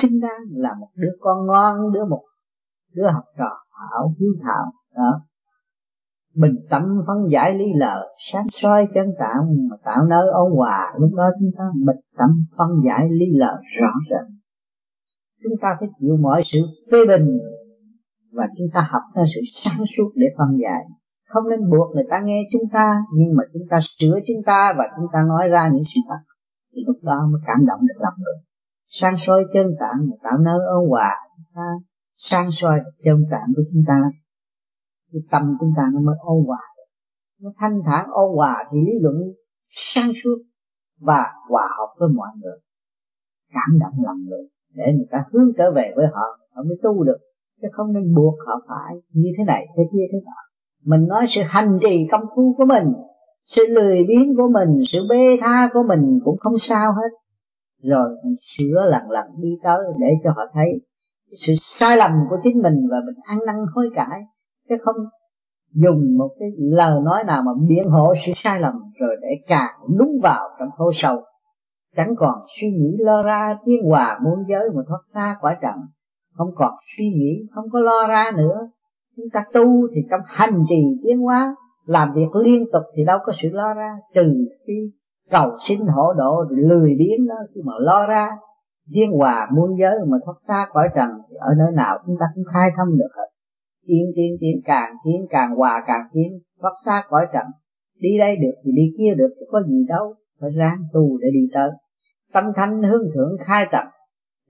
sinh 0.00 0.20
ra 0.20 0.34
là 0.50 0.70
một 0.80 0.88
đứa 0.96 1.12
con 1.20 1.46
ngoan, 1.46 1.92
đứa 1.92 2.04
một 2.04 2.22
đứa 2.94 3.06
học 3.10 3.24
trò 3.38 3.50
hảo, 3.70 4.14
hiếu 4.18 4.32
thảo. 4.42 4.64
Đó 4.96 5.20
bình 6.34 6.54
tâm 6.70 6.82
phân 7.06 7.30
giải 7.32 7.54
lý 7.54 7.64
lờ, 7.74 8.08
sáng 8.32 8.46
soi 8.52 8.88
chân 8.94 9.06
tạng 9.18 9.68
mà 9.70 9.76
tạo 9.84 10.04
nơi 10.04 10.28
ôn 10.32 10.52
hòa. 10.56 10.92
Lúc 10.98 11.10
đó 11.14 11.24
chúng 11.40 11.50
ta 11.58 11.64
bình 11.86 12.00
tâm 12.18 12.30
phân 12.58 12.68
giải 12.86 13.08
lý 13.10 13.26
lờ 13.32 13.52
rõ 13.78 13.90
ràng. 14.10 14.30
Chúng 15.42 15.52
ta 15.60 15.76
phải 15.80 15.88
chịu 16.00 16.16
mọi 16.20 16.42
sự 16.44 16.60
phê 16.92 16.98
bình 17.08 17.26
và 18.32 18.44
chúng 18.58 18.66
ta 18.74 18.86
học 18.90 19.02
theo 19.14 19.24
sự 19.34 19.40
sáng 19.64 19.84
suốt 19.96 20.10
để 20.14 20.26
phân 20.38 20.58
giải. 20.62 20.84
Không 21.28 21.48
nên 21.48 21.70
buộc 21.70 21.94
người 21.94 22.04
ta 22.10 22.20
nghe 22.24 22.42
chúng 22.52 22.70
ta, 22.72 22.96
nhưng 23.14 23.36
mà 23.36 23.42
chúng 23.52 23.62
ta 23.70 23.78
sửa 23.98 24.18
chúng 24.26 24.42
ta 24.46 24.74
và 24.78 24.84
chúng 24.96 25.06
ta 25.12 25.18
nói 25.28 25.48
ra 25.48 25.70
những 25.72 25.84
sự 25.94 26.00
thật. 26.08 26.20
Thì 26.74 26.80
lúc 26.86 26.96
đó 27.02 27.28
mới 27.32 27.40
cảm 27.46 27.66
động 27.66 27.80
được 27.80 28.00
lòng 28.00 28.14
người. 28.18 28.38
Sang 28.88 29.16
soi 29.16 29.44
chân 29.54 29.66
tạng 29.80 29.98
mà 30.10 30.16
tạo 30.22 30.38
nơi 30.38 30.58
ôn 30.66 30.88
hòa. 30.88 31.10
Chúng 31.36 31.52
ta 31.54 31.66
sang 32.16 32.48
soi 32.52 32.80
chân 33.04 33.24
tạng 33.30 33.48
của 33.56 33.62
chúng 33.72 33.82
ta 33.86 34.00
thì 35.12 35.18
tâm 35.30 35.56
chúng 35.60 35.72
ta 35.76 35.82
nó 35.92 36.00
mới 36.00 36.16
ôn 36.20 36.44
hòa 36.46 36.60
nó 37.42 37.50
thanh 37.56 37.80
thản 37.86 38.06
ôn 38.10 38.36
hòa 38.36 38.64
thì 38.72 38.78
lý 38.86 38.92
luận 39.00 39.14
sáng 39.70 40.10
suốt 40.22 40.36
và 41.00 41.26
hòa 41.48 41.68
hợp 41.78 41.94
với 41.98 42.08
mọi 42.08 42.28
người, 42.42 42.58
cảm 43.52 43.78
động 43.80 44.04
lòng 44.04 44.16
người. 44.28 44.48
Để 44.74 44.84
người 44.96 45.06
ta 45.10 45.24
hướng 45.32 45.52
trở 45.58 45.72
về 45.72 45.92
với 45.96 46.06
họ 46.06 46.38
họ 46.54 46.62
mới 46.62 46.76
tu 46.82 47.04
được, 47.04 47.18
chứ 47.62 47.68
không 47.72 47.92
nên 47.92 48.14
buộc 48.14 48.34
họ 48.46 48.60
phải 48.68 48.94
như 49.12 49.28
thế 49.38 49.44
này, 49.44 49.66
thế 49.76 49.82
kia, 49.92 50.04
thế 50.12 50.18
nọ. 50.24 50.40
Mình 50.84 51.08
nói 51.08 51.24
sự 51.28 51.42
hành 51.44 51.78
trì 51.82 52.06
công 52.12 52.24
phu 52.36 52.54
của 52.58 52.64
mình, 52.64 52.84
sự 53.46 53.62
lười 53.68 54.04
biếng 54.08 54.36
của 54.36 54.48
mình, 54.48 54.80
sự 54.88 55.06
bê 55.08 55.36
tha 55.40 55.70
của 55.72 55.82
mình 55.88 56.20
cũng 56.24 56.38
không 56.38 56.58
sao 56.58 56.92
hết. 56.92 57.08
Rồi 57.82 58.10
mình 58.24 58.36
sửa 58.40 58.86
lần 58.90 59.10
lần 59.10 59.26
đi 59.42 59.48
tới 59.62 59.78
để 59.98 60.06
cho 60.24 60.30
họ 60.36 60.42
thấy 60.52 60.80
sự 61.46 61.52
sai 61.60 61.96
lầm 61.96 62.10
của 62.30 62.36
chính 62.42 62.62
mình 62.62 62.88
và 62.90 62.96
mình 63.06 63.16
ăn 63.24 63.38
năn 63.46 63.56
hối 63.74 63.90
cải 63.94 64.20
chứ 64.70 64.76
không 64.82 64.96
dùng 65.74 66.18
một 66.18 66.30
cái 66.40 66.48
lời 66.58 67.00
nói 67.04 67.24
nào 67.24 67.42
mà 67.42 67.52
biện 67.68 67.84
hộ 67.90 68.14
sự 68.26 68.32
sai 68.34 68.60
lầm 68.60 68.74
rồi 69.00 69.16
để 69.22 69.28
càng 69.48 69.74
lún 69.98 70.08
vào 70.22 70.48
trong 70.58 70.68
hố 70.76 70.90
sâu. 70.94 71.22
Chẳng 71.96 72.14
còn 72.16 72.34
suy 72.60 72.68
nghĩ 72.68 72.96
lo 72.98 73.22
ra 73.22 73.58
tiến 73.64 73.76
hòa 73.88 74.18
muôn 74.24 74.44
giới 74.48 74.68
mà 74.74 74.82
thoát 74.88 75.00
xa 75.14 75.36
quả 75.40 75.56
trần. 75.62 75.74
Không 76.34 76.48
còn 76.54 76.72
suy 76.96 77.04
nghĩ, 77.04 77.46
không 77.54 77.64
có 77.72 77.80
lo 77.80 78.06
ra 78.08 78.30
nữa. 78.36 78.58
Chúng 79.16 79.26
ta 79.32 79.44
tu 79.52 79.88
thì 79.94 80.00
trong 80.10 80.20
hành 80.26 80.64
trì 80.68 81.00
tiến 81.02 81.18
hóa, 81.18 81.56
làm 81.84 82.12
việc 82.14 82.34
liên 82.34 82.64
tục 82.72 82.82
thì 82.96 83.04
đâu 83.04 83.18
có 83.24 83.32
sự 83.32 83.48
lo 83.52 83.74
ra. 83.74 83.90
Trừ 84.14 84.34
khi 84.66 84.92
cầu 85.30 85.50
xin 85.60 85.80
hộ 85.80 86.12
độ 86.12 86.44
lười 86.50 86.94
biếng 86.98 87.26
đó, 87.28 87.34
khi 87.54 87.60
mà 87.64 87.72
lo 87.78 88.06
ra 88.06 88.30
thiên 88.94 89.10
hòa 89.12 89.48
muôn 89.54 89.78
giới 89.78 89.98
mà 90.08 90.18
thoát 90.24 90.34
xa 90.48 90.66
khỏi 90.72 90.88
trần 90.94 91.10
thì 91.30 91.36
ở 91.40 91.54
nơi 91.58 91.72
nào 91.76 91.98
chúng 92.06 92.16
ta 92.20 92.26
cũng 92.34 92.44
khai 92.52 92.70
thông 92.76 92.88
được 92.98 93.10
hết 93.16 93.26
tiến 93.90 94.12
tiến 94.16 94.36
tiến, 94.40 94.60
càng 94.64 94.92
tiến, 95.04 95.26
càng 95.30 95.50
hòa, 95.56 95.84
càng 95.86 96.02
tiến, 96.12 96.40
thoát 96.60 96.72
xa 96.84 97.02
khỏi 97.08 97.26
trần 97.32 97.46
đi 98.00 98.18
đây 98.18 98.36
được 98.36 98.54
thì 98.64 98.72
đi 98.72 98.82
kia 98.98 99.14
được, 99.14 99.34
chứ 99.40 99.46
có 99.50 99.62
gì 99.62 99.84
đâu. 99.88 100.14
Phải 100.40 100.50
ráng 100.56 100.78
tu 100.92 101.18
để 101.18 101.28
đi 101.32 101.48
tới. 101.54 101.70
Tâm 102.32 102.44
thanh 102.56 102.82
hướng 102.82 103.02
thượng 103.14 103.36
khai 103.46 103.66
tầng 103.72 103.86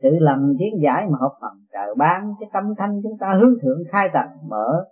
tự 0.02 0.10
lầm 0.20 0.54
tiến 0.58 0.74
giải 0.82 1.06
mà 1.06 1.18
học 1.20 1.32
phần 1.40 1.64
trời 1.72 1.94
ban. 1.98 2.34
Cái 2.40 2.48
tâm 2.52 2.64
thanh 2.78 3.00
chúng 3.02 3.18
ta 3.20 3.34
hướng 3.40 3.54
thượng 3.62 3.78
khai 3.90 4.08
tầng 4.12 4.48
mở, 4.48 4.84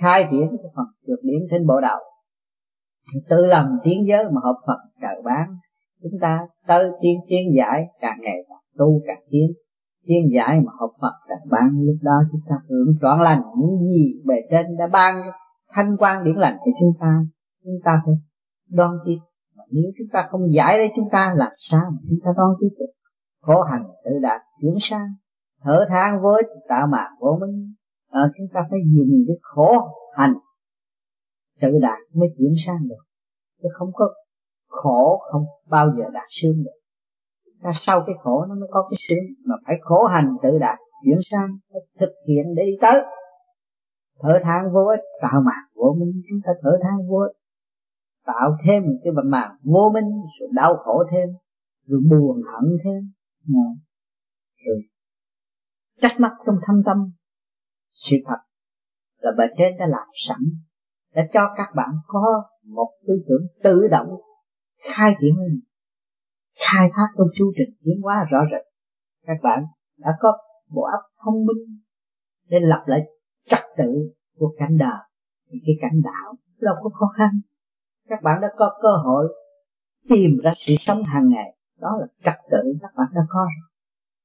khai 0.00 0.28
triển 0.30 0.48
cái 0.48 0.70
phần 0.76 0.86
được 1.06 1.20
điểm 1.22 1.40
trên 1.50 1.66
bộ 1.66 1.80
đầu. 1.80 1.98
Tự 3.28 3.46
lầm 3.46 3.66
tiến 3.84 4.06
giới 4.06 4.24
mà 4.24 4.40
học 4.44 4.56
phần 4.66 4.78
trời 5.02 5.22
ban. 5.24 5.56
Chúng 6.02 6.20
ta 6.20 6.40
tới 6.66 6.90
tiên 7.00 7.18
tiên 7.28 7.42
giải, 7.56 7.84
càng 8.00 8.18
ngày 8.20 8.36
càng 8.48 8.62
tu, 8.78 9.00
càng 9.06 9.22
tiến 9.30 9.52
thiên 10.06 10.28
giải 10.34 10.60
mà 10.60 10.72
học 10.80 10.90
Phật 11.00 11.12
càng 11.28 11.48
ban 11.50 11.68
lúc 11.86 11.96
đó 12.02 12.22
chúng 12.32 12.40
ta 12.48 12.54
hưởng 12.68 12.94
trọn 13.02 13.20
lành 13.20 13.42
những 13.58 13.78
gì 13.78 14.22
bề 14.24 14.34
trên 14.50 14.76
đã 14.78 14.86
ban 14.92 15.22
thanh 15.72 15.96
quan 15.98 16.24
điển 16.24 16.34
lành 16.34 16.56
cho 16.58 16.70
chúng 16.80 16.92
ta 17.00 17.24
chúng 17.64 17.78
ta 17.84 18.02
phải 18.04 18.14
đoan 18.68 18.90
tiếp 19.04 19.18
mà 19.56 19.64
nếu 19.70 19.84
chúng 19.98 20.08
ta 20.12 20.26
không 20.30 20.52
giải 20.52 20.78
lấy 20.78 20.92
chúng 20.96 21.08
ta 21.12 21.34
làm 21.36 21.52
sao 21.56 21.82
mà 21.90 21.98
chúng 22.08 22.18
ta 22.24 22.30
đoan 22.36 22.48
tiếp 22.60 22.68
được? 22.78 22.92
Khổ 23.40 23.62
hành 23.62 23.84
tự 24.04 24.10
đạt 24.22 24.40
chuyển 24.60 24.74
sang 24.80 25.06
thở 25.62 25.84
than 25.88 26.22
với 26.22 26.42
tạo 26.68 26.86
mạc 26.86 27.08
vô 27.20 27.38
minh 27.40 27.74
à, 28.08 28.20
chúng 28.36 28.46
ta 28.54 28.60
phải 28.70 28.78
dùng 28.96 29.24
cái 29.28 29.36
khổ 29.42 29.74
hành 30.16 30.34
tự 31.60 31.68
đạt 31.82 31.98
mới 32.14 32.28
chuyển 32.38 32.52
sang 32.66 32.88
được. 32.88 33.04
Chứ 33.62 33.68
không 33.78 33.90
có 33.92 34.08
khổ 34.68 35.20
không 35.32 35.44
bao 35.68 35.86
giờ 35.98 36.04
đạt 36.12 36.26
sướng 36.28 36.64
được 36.64 36.81
ta 37.62 37.70
sau 37.74 38.04
cái 38.06 38.14
khổ 38.22 38.44
nó 38.48 38.54
mới 38.54 38.68
có 38.70 38.88
cái 38.90 38.98
sướng. 39.08 39.26
Mà 39.46 39.54
phải 39.66 39.76
khổ 39.80 40.04
hành 40.04 40.36
tự 40.42 40.58
đạt, 40.60 40.78
chuyển 41.04 41.18
sang 41.30 41.48
thực 42.00 42.12
hiện 42.28 42.54
để 42.56 42.62
đi 42.66 42.76
tới. 42.80 43.02
Thở 44.20 44.38
than 44.42 44.72
vô 44.72 44.84
ích, 44.86 45.00
tạo 45.22 45.40
màn 45.44 45.64
vô 45.74 45.96
minh. 45.98 46.22
Chúng 46.30 46.40
ta 46.44 46.52
thở 46.62 46.78
than 46.82 47.08
vô 47.08 47.16
ích. 47.16 47.36
Tạo 48.26 48.56
thêm 48.66 48.82
một 48.82 48.98
cái 49.04 49.12
màn 49.24 49.56
vô 49.62 49.90
minh, 49.94 50.10
rồi 50.40 50.48
đau 50.52 50.76
khổ 50.76 51.04
thêm, 51.10 51.28
rồi 51.86 52.00
buồn 52.10 52.42
hận 52.52 52.78
thêm. 52.84 53.12
Rồi 54.66 54.80
trách 56.00 56.20
mắc 56.20 56.32
trong 56.46 56.56
thâm 56.66 56.82
tâm. 56.86 57.12
Sự 57.90 58.16
thật 58.26 58.38
là 59.18 59.30
bề 59.38 59.44
trên 59.58 59.78
đã 59.78 59.86
làm 59.86 60.08
sẵn, 60.14 60.38
đã 61.14 61.22
cho 61.32 61.54
các 61.56 61.68
bạn 61.76 61.90
có 62.06 62.42
một 62.66 62.88
tư 63.06 63.14
tưởng 63.28 63.46
tự 63.62 63.88
động, 63.90 64.08
khai 64.94 65.14
triển 65.20 65.38
lên 65.38 65.60
khai 66.62 66.90
thác 66.94 67.06
trong 67.18 67.26
chu 67.36 67.52
trình 67.56 67.74
tiến 67.84 68.00
hóa 68.02 68.24
rõ 68.30 68.38
rệt. 68.50 68.62
Các 69.26 69.36
bạn 69.42 69.64
đã 69.98 70.10
có 70.20 70.32
bộ 70.68 70.82
óc 70.82 71.00
thông 71.24 71.46
minh 71.46 71.78
để 72.48 72.60
lập 72.60 72.82
lại 72.86 73.00
trật 73.50 73.60
tự 73.76 74.12
của 74.38 74.54
cảnh 74.58 74.78
đời. 74.78 75.00
Thì 75.50 75.58
cái 75.66 75.74
cảnh 75.80 76.00
đạo 76.04 76.34
đâu 76.60 76.74
có 76.82 76.90
khó 76.90 77.06
khăn. 77.16 77.40
Các 78.08 78.22
bạn 78.22 78.40
đã 78.40 78.48
có 78.56 78.78
cơ 78.82 78.96
hội 79.04 79.34
tìm 80.08 80.30
ra 80.42 80.52
sự 80.56 80.74
sống 80.78 81.02
hàng 81.02 81.28
ngày. 81.28 81.56
Đó 81.80 81.88
là 82.00 82.06
trật 82.24 82.40
tự 82.50 82.74
các 82.80 82.90
bạn 82.96 83.06
đã 83.14 83.22
có. 83.28 83.46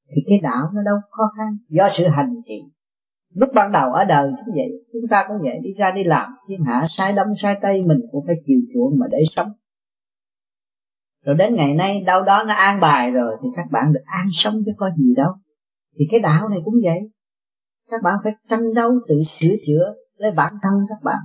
Thì 0.10 0.22
cái 0.28 0.40
đạo 0.44 0.72
nó 0.74 0.82
đâu 0.84 0.98
khó 1.10 1.32
khăn. 1.38 1.58
Do 1.70 1.88
sự 1.90 2.08
hành 2.08 2.36
trì. 2.46 2.64
Lúc 3.34 3.50
ban 3.56 3.72
đầu 3.72 3.94
ở 3.94 4.06
đời 4.06 4.32
cũng 4.46 4.56
vậy. 4.56 4.86
Chúng 4.94 5.08
ta 5.10 5.26
cũng 5.28 5.38
vậy. 5.42 5.60
Đi 5.64 5.74
ra 5.74 5.92
đi 5.92 6.04
làm. 6.04 6.36
Thiên 6.48 6.64
hạ 6.64 6.86
sai 6.90 7.14
đông 7.14 7.28
sai 7.38 7.56
tây 7.62 7.84
mình 7.84 8.00
cũng 8.12 8.24
phải 8.28 8.36
chịu 8.46 8.60
chuộng 8.74 9.00
mà 9.00 9.08
để 9.12 9.18
sống 9.36 9.52
rồi 11.26 11.36
đến 11.36 11.56
ngày 11.56 11.74
nay 11.74 12.04
đâu 12.06 12.24
đó 12.24 12.44
nó 12.48 12.54
an 12.54 12.80
bài 12.80 13.12
rồi 13.12 13.38
thì 13.44 13.50
các 13.56 13.66
bạn 13.72 13.94
được 13.94 14.04
an 14.06 14.28
sống 14.32 14.56
chứ 14.66 14.72
có 14.78 14.90
gì 14.98 15.14
đâu. 15.16 15.32
Thì 16.00 16.06
cái 16.12 16.20
đạo 16.20 16.50
này 16.50 16.60
cũng 16.66 16.76
vậy. 16.84 17.00
Các 17.90 18.02
bạn 18.04 18.16
phải 18.24 18.34
tranh 18.50 18.74
đấu, 18.74 18.92
tự 19.08 19.16
sửa 19.40 19.56
chữa 19.68 19.94
lấy 20.16 20.32
bản 20.32 20.54
thân 20.64 20.74
các 20.90 21.04
bạn 21.04 21.20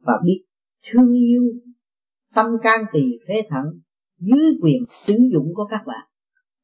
và 0.00 0.12
biết 0.24 0.44
thương 0.90 1.12
yêu, 1.12 1.42
tâm 2.34 2.46
can 2.62 2.84
tỳ 2.92 3.00
phế 3.28 3.42
thận, 3.50 3.66
dưới 4.18 4.58
quyền 4.62 4.82
sử 5.06 5.14
dụng 5.32 5.46
của 5.54 5.64
các 5.70 5.82
bạn. 5.86 6.06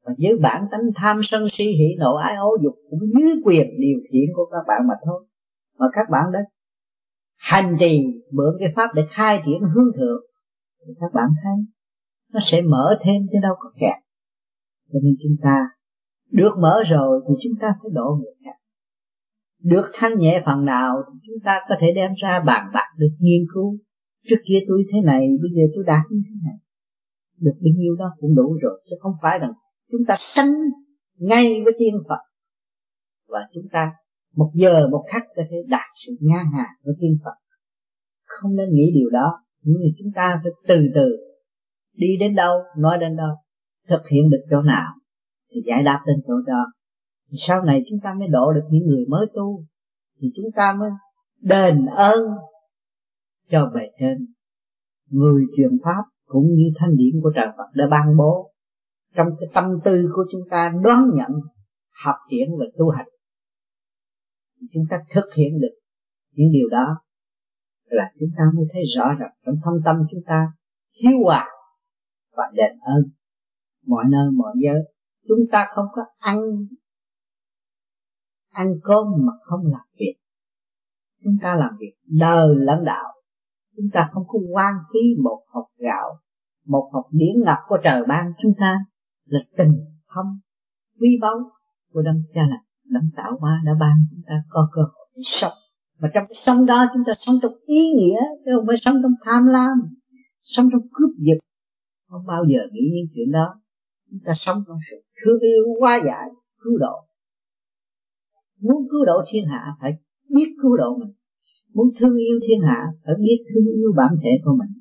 Và 0.05 0.13
dưới 0.19 0.39
bản 0.39 0.65
tánh 0.71 0.81
tham 0.95 1.21
sân 1.23 1.47
si 1.53 1.65
hỉ 1.65 1.97
nộ 1.99 2.15
ái 2.15 2.37
ố 2.37 2.57
dục 2.63 2.75
cũng 2.91 3.01
dưới 3.19 3.35
quyền 3.45 3.67
điều 3.79 3.99
khiển 4.13 4.35
của 4.35 4.49
các 4.53 4.65
bạn 4.69 4.87
mà 4.89 4.95
thôi. 5.05 5.27
Mà 5.79 5.87
các 5.93 6.11
bạn 6.11 6.33
đã 6.33 6.41
hành 7.37 7.77
trì 7.81 8.01
mượn 8.33 8.57
cái 8.61 8.73
pháp 8.77 8.91
để 8.95 9.03
khai 9.11 9.43
triển 9.47 9.61
hướng 9.75 9.93
thượng, 9.97 10.23
thì 10.87 10.95
các 11.01 11.13
bạn 11.15 11.29
thấy 11.43 11.53
nó 12.33 12.41
sẽ 12.43 12.63
mở 12.63 12.99
thêm 13.05 13.23
chứ 13.33 13.39
đâu 13.43 13.55
có 13.59 13.73
kẹt. 13.81 14.03
Cho 14.93 14.99
nên 15.03 15.17
chúng 15.23 15.37
ta 15.43 15.57
được 16.31 16.53
mở 16.61 16.83
rồi 16.87 17.21
thì 17.29 17.35
chúng 17.43 17.53
ta 17.61 17.69
phải 17.83 17.91
độ 17.95 18.19
người 18.21 18.35
khác 18.45 18.61
được 19.63 19.91
thanh 19.95 20.19
nhẹ 20.19 20.43
phần 20.47 20.65
nào 20.65 20.97
thì 21.07 21.19
chúng 21.27 21.41
ta 21.45 21.61
có 21.69 21.75
thể 21.81 21.93
đem 21.95 22.11
ra 22.17 22.43
bàn 22.47 22.71
bạc 22.75 22.87
được 22.97 23.11
nghiên 23.19 23.47
cứu. 23.55 23.79
Trước 24.29 24.37
kia 24.47 24.59
tôi 24.69 24.85
thế 24.93 24.99
này, 25.05 25.29
bây 25.43 25.51
giờ 25.55 25.63
tôi 25.75 25.85
đạt 25.87 26.03
như 26.11 26.21
thế 26.25 26.35
này. 26.45 26.59
Được 27.39 27.59
bao 27.61 27.73
nhiêu 27.77 27.97
đó 27.99 28.05
cũng 28.19 28.35
đủ 28.35 28.59
rồi, 28.63 28.83
chứ 28.91 28.97
không 29.01 29.13
phải 29.23 29.39
rằng 29.39 29.53
chúng 29.91 30.01
ta 30.09 30.15
sánh 30.19 30.53
ngay 31.19 31.63
với 31.65 31.73
tiên 31.79 31.95
Phật. 32.09 32.21
Và 33.29 33.41
chúng 33.55 33.65
ta 33.73 33.93
một 34.35 34.51
giờ 34.55 34.89
một 34.89 35.05
khắc 35.13 35.23
có 35.37 35.43
thể 35.51 35.57
đạt 35.69 35.87
sự 36.07 36.13
ngang 36.21 36.47
hàng 36.53 36.75
với 36.85 36.95
tiên 37.01 37.19
Phật. 37.25 37.35
Không 38.25 38.57
nên 38.57 38.69
nghĩ 38.73 38.91
điều 38.95 39.11
đó. 39.11 39.45
Nhưng 39.63 39.79
mà 39.79 39.91
chúng 39.99 40.13
ta 40.15 40.41
phải 40.43 40.53
từ 40.69 40.91
từ 40.95 41.17
đi 42.01 42.17
đến 42.21 42.35
đâu, 42.35 42.59
nói 42.77 42.99
đến 43.01 43.17
đâu 43.17 43.37
thực 43.89 44.09
hiện 44.11 44.31
được 44.31 44.45
chỗ 44.51 44.63
nào? 44.63 44.93
Thì 45.51 45.61
giải 45.67 45.83
đáp 45.83 46.03
đến 46.07 46.17
chỗ 46.27 46.35
đó 46.47 46.73
thì 47.31 47.37
sau 47.39 47.63
này 47.63 47.83
chúng 47.91 47.99
ta 48.03 48.15
mới 48.15 48.29
độ 48.29 48.53
được 48.53 48.67
những 48.71 48.87
người 48.87 49.05
mới 49.09 49.27
tu, 49.35 49.65
thì 50.21 50.29
chúng 50.37 50.53
ta 50.57 50.73
mới 50.73 50.91
đền 51.41 51.87
ơn 51.87 52.25
cho 53.51 53.71
bề 53.75 53.81
trên. 54.01 54.27
Người 55.11 55.45
truyền 55.57 55.71
pháp 55.85 56.03
cũng 56.25 56.47
như 56.55 56.71
thanh 56.79 56.97
điển 56.97 57.21
của 57.23 57.33
trời 57.35 57.47
Phật 57.57 57.71
đã 57.75 57.85
ban 57.91 58.17
bố. 58.17 58.53
Trong 59.15 59.27
cái 59.41 59.49
tâm 59.55 59.65
tư 59.85 60.11
của 60.15 60.25
chúng 60.33 60.43
ta 60.51 60.73
đoán 60.83 61.11
nhận, 61.15 61.31
học 62.05 62.17
triển 62.31 62.49
và 62.59 62.65
tu 62.79 62.91
hành 62.91 63.07
chúng 64.73 64.85
ta 64.91 64.97
thực 65.15 65.35
hiện 65.37 65.61
được 65.61 65.75
những 66.33 66.53
điều 66.53 66.69
đó. 66.69 66.97
Là 67.85 68.11
chúng 68.21 68.29
ta 68.39 68.45
mới 68.55 68.67
thấy 68.73 68.83
rõ 68.97 69.05
ràng 69.21 69.33
trong 69.47 69.55
thâm 69.65 69.75
tâm 69.85 69.97
chúng 70.11 70.21
ta 70.27 70.53
hiếu 71.03 71.19
hòa 71.25 71.47
và 72.37 72.45
đền 72.53 72.79
ơn. 72.81 73.03
Mọi 73.87 74.05
nơi, 74.11 74.31
mọi 74.31 74.53
giới, 74.63 74.83
chúng 75.29 75.41
ta 75.53 75.67
không 75.75 75.87
có 75.93 76.03
ăn 76.19 76.41
ăn 78.51 78.75
cơm 78.83 79.07
mà 79.27 79.33
không 79.43 79.61
làm 79.67 79.87
việc. 79.99 80.15
Chúng 81.25 81.37
ta 81.43 81.57
làm 81.57 81.77
việc 81.81 81.93
đời 82.07 82.49
lãnh 82.57 82.85
đạo. 82.85 83.13
Chúng 83.77 83.87
ta 83.93 84.09
không 84.11 84.25
có 84.27 84.39
quan 84.53 84.75
phí 84.93 85.01
một 85.23 85.43
hộp 85.49 85.67
gạo, 85.79 86.19
một 86.67 86.89
hộp 86.93 87.05
điển 87.11 87.43
ngập 87.45 87.59
của 87.69 87.79
trời 87.85 88.03
ban 88.09 88.33
chúng 88.43 88.53
ta 88.61 88.79
là 89.25 89.41
tình 89.57 89.73
thông, 90.15 90.39
quý 91.01 91.09
báu 91.21 91.51
của 91.93 92.03
đấng 92.03 92.23
cha 92.35 92.41
là 92.51 92.57
đấng 92.85 93.11
tạo 93.17 93.37
hóa 93.41 93.63
đã 93.67 93.73
ban 93.81 94.07
chúng 94.11 94.23
ta 94.27 94.35
có 94.49 94.69
cơ 94.73 94.83
hội 94.83 95.07
để 95.17 95.23
sống. 95.25 95.53
Và 95.99 96.09
trong 96.15 96.25
cái 96.29 96.37
sống 96.45 96.67
đó 96.67 96.87
chúng 96.95 97.03
ta 97.07 97.13
sống 97.19 97.37
trong 97.43 97.53
ý 97.67 97.91
nghĩa, 97.91 98.21
chứ 98.45 98.51
không 98.57 98.67
phải 98.67 98.77
sống 98.81 98.97
trong 99.03 99.13
tham 99.25 99.47
lam, 99.47 99.79
sống 100.43 100.69
trong 100.73 100.83
cướp 100.93 101.11
giật 101.19 101.39
không 102.11 102.27
bao 102.27 102.45
giờ 102.51 102.61
nghĩ 102.73 102.85
những 102.95 103.09
chuyện 103.15 103.31
đó? 103.33 103.47
Chúng 104.11 104.21
ta 104.25 104.33
sống 104.37 104.59
trong 104.67 104.79
sự 104.91 104.97
thương 105.19 105.41
yêu 105.41 105.65
quá 105.79 106.01
giải 106.07 106.29
cứu 106.63 106.79
độ. 106.79 106.97
Muốn 108.61 108.89
cứu 108.91 109.05
độ 109.07 109.19
thiên 109.31 109.45
hạ 109.47 109.63
phải 109.81 109.93
biết 110.29 110.49
cứu 110.63 110.77
độ 110.77 110.97
mình. 110.99 111.13
Muốn 111.75 111.87
thương 111.99 112.17
yêu 112.17 112.39
thiên 112.49 112.61
hạ 112.69 112.81
phải 113.05 113.15
biết 113.19 113.39
thương 113.49 113.65
yêu 113.65 113.93
bản 113.97 114.13
thể 114.23 114.31
của 114.45 114.57
mình. 114.61 114.73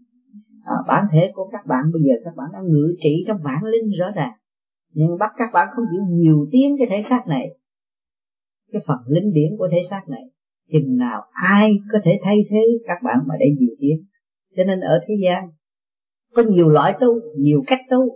À, 0.63 0.75
bản 0.88 1.05
thể 1.12 1.31
của 1.33 1.50
các 1.51 1.65
bạn 1.67 1.83
bây 1.93 2.01
giờ 2.01 2.13
các 2.25 2.36
bạn 2.36 2.50
đang 2.53 2.67
ngự 2.67 2.95
trị 3.03 3.24
trong 3.27 3.38
bản 3.43 3.63
linh 3.63 3.89
rõ 4.00 4.05
ràng. 4.15 4.33
Nhưng 4.93 5.17
bắt 5.19 5.31
các 5.38 5.50
bạn 5.53 5.67
không 5.75 5.86
chịu 5.91 6.01
nhiều 6.09 6.48
tiếng 6.51 6.77
cái 6.77 6.88
thể 6.89 7.01
xác 7.01 7.27
này. 7.27 7.45
Cái 8.71 8.81
phần 8.88 8.98
linh 9.07 9.33
điển 9.33 9.57
của 9.57 9.67
thể 9.71 9.81
xác 9.89 10.01
này 10.09 10.24
chừng 10.71 10.98
nào 10.98 11.21
ai 11.31 11.71
có 11.91 12.00
thể 12.03 12.12
thay 12.24 12.38
thế 12.50 12.62
các 12.88 12.98
bạn 13.03 13.17
mà 13.27 13.36
để 13.39 13.45
nhiều 13.59 13.75
tiếng. 13.79 14.00
Cho 14.55 14.63
nên 14.63 14.79
ở 14.79 15.00
thế 15.07 15.13
gian 15.24 15.50
có 16.36 16.43
nhiều 16.50 16.69
loại 16.69 16.98
tu, 17.01 17.07
nhiều 17.38 17.63
cách 17.67 17.81
tu. 17.89 18.15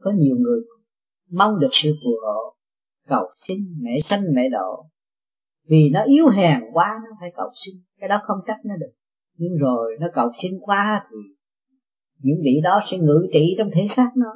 Có 0.00 0.10
nhiều 0.10 0.36
người 0.36 0.60
mong 1.30 1.60
được 1.60 1.68
sự 1.72 1.90
phù 2.04 2.10
hộ, 2.26 2.56
cầu 3.08 3.26
xin 3.46 3.58
mẹ 3.80 4.00
sanh 4.04 4.22
mẹ 4.34 4.42
độ. 4.52 4.86
Vì 5.68 5.90
nó 5.92 6.02
yếu 6.02 6.28
hèn 6.28 6.60
quá, 6.72 7.00
nó 7.04 7.16
phải 7.20 7.32
cầu 7.36 7.50
xin. 7.64 7.74
Cái 8.00 8.08
đó 8.08 8.20
không 8.24 8.38
trách 8.46 8.60
nó 8.64 8.76
được. 8.76 8.92
Nhưng 9.36 9.56
rồi 9.60 9.96
nó 10.00 10.06
cầu 10.14 10.30
xin 10.42 10.52
quá 10.60 11.06
thì 11.10 11.16
những 12.18 12.38
vị 12.44 12.60
đó 12.62 12.80
sẽ 12.84 12.98
ngự 12.98 13.26
trị 13.32 13.54
trong 13.58 13.68
thể 13.74 13.86
xác 13.88 14.10
nó, 14.16 14.34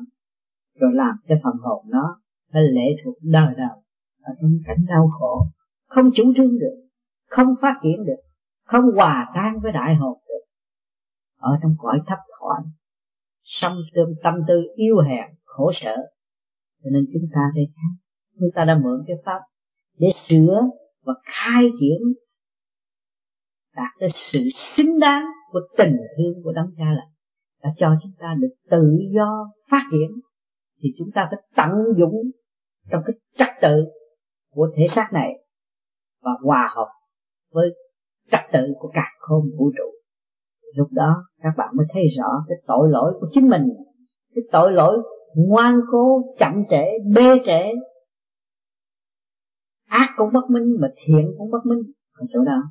rồi 0.81 0.91
làm 0.95 1.17
cho 1.29 1.35
phần 1.45 1.55
hồn 1.63 1.85
nó 1.89 2.21
nó 2.53 2.61
lệ 2.61 2.87
thuộc 3.05 3.15
đời 3.23 3.55
đời 3.57 3.79
ở 4.23 4.33
trong 4.41 4.51
cảnh 4.67 4.85
đau 4.89 5.11
khổ. 5.19 5.47
Không 5.87 6.11
chủ 6.15 6.33
trương 6.37 6.59
được, 6.59 6.87
không 7.29 7.49
phát 7.61 7.75
triển 7.83 8.05
được, 8.07 8.21
không 8.65 8.85
hòa 8.97 9.31
tan 9.35 9.61
với 9.63 9.73
đại 9.73 9.95
hồn 9.95 10.19
được. 10.29 10.45
Ở 11.39 11.59
trong 11.63 11.75
cõi 11.79 12.01
thấp 12.07 12.19
thoại 12.39 12.63
song 13.49 13.77
tương 13.95 14.15
tâm 14.23 14.35
tư 14.49 14.55
yêu 14.75 14.97
hèn 14.99 15.37
khổ 15.45 15.73
sở. 15.75 15.97
Cho 16.85 16.91
nên 16.91 17.05
chúng 17.13 17.29
ta 17.35 17.41
đây 17.55 17.65
chúng 18.41 18.49
ta 18.55 18.65
đã 18.65 18.75
mượn 18.85 19.05
cái 19.07 19.17
pháp 19.25 19.41
để 19.99 20.09
sửa 20.29 20.61
và 21.03 21.15
khai 21.25 21.71
triển 21.81 21.99
đạt 23.77 23.91
tới 24.01 24.09
sự 24.13 24.41
xứng 24.55 24.99
đáng 25.01 25.25
của 25.53 25.61
tình 25.77 25.97
thương 26.17 26.43
của 26.45 26.53
đấng 26.53 26.71
cha 26.77 26.85
lành 26.85 27.13
đã 27.63 27.71
cho 27.79 27.97
chúng 28.03 28.13
ta 28.19 28.35
được 28.39 28.55
tự 28.71 28.99
do 29.15 29.51
phát 29.71 29.83
triển, 29.91 30.21
thì 30.83 30.89
chúng 30.99 31.09
ta 31.15 31.29
phải 31.31 31.43
tận 31.57 31.71
dụng 31.99 32.15
trong 32.91 33.03
cái 33.07 33.17
trật 33.39 33.49
tự 33.63 33.85
của 34.51 34.71
thể 34.77 34.89
xác 34.89 35.11
này 35.13 35.33
và 36.21 36.31
hòa 36.45 36.71
hợp 36.77 36.89
với 37.51 37.69
trật 38.31 38.41
tự 38.53 38.75
của 38.79 38.91
cả 38.95 39.05
không 39.19 39.45
vũ 39.59 39.71
trụ 39.79 39.98
lúc 40.77 40.89
đó 40.93 41.25
các 41.43 41.55
bạn 41.57 41.69
mới 41.77 41.87
thấy 41.93 42.03
rõ 42.19 42.45
cái 42.49 42.59
tội 42.67 42.89
lỗi 42.91 43.13
của 43.21 43.29
chính 43.33 43.49
mình. 43.49 43.63
Cái 44.35 44.43
tội 44.53 44.73
lỗi 44.73 44.99
ngoan 45.37 45.81
cố, 45.93 46.35
chậm 46.39 46.53
trễ, 46.71 46.85
bê 47.15 47.39
trễ. 47.47 47.73
Ác 49.87 50.09
cũng 50.17 50.33
bất 50.33 50.51
minh, 50.51 50.77
mà 50.81 50.89
thiện 50.97 51.35
cũng 51.39 51.51
bất 51.51 51.67
minh. 51.67 51.93
Ở 52.13 52.27
chỗ 52.33 52.45
đó. 52.45 52.63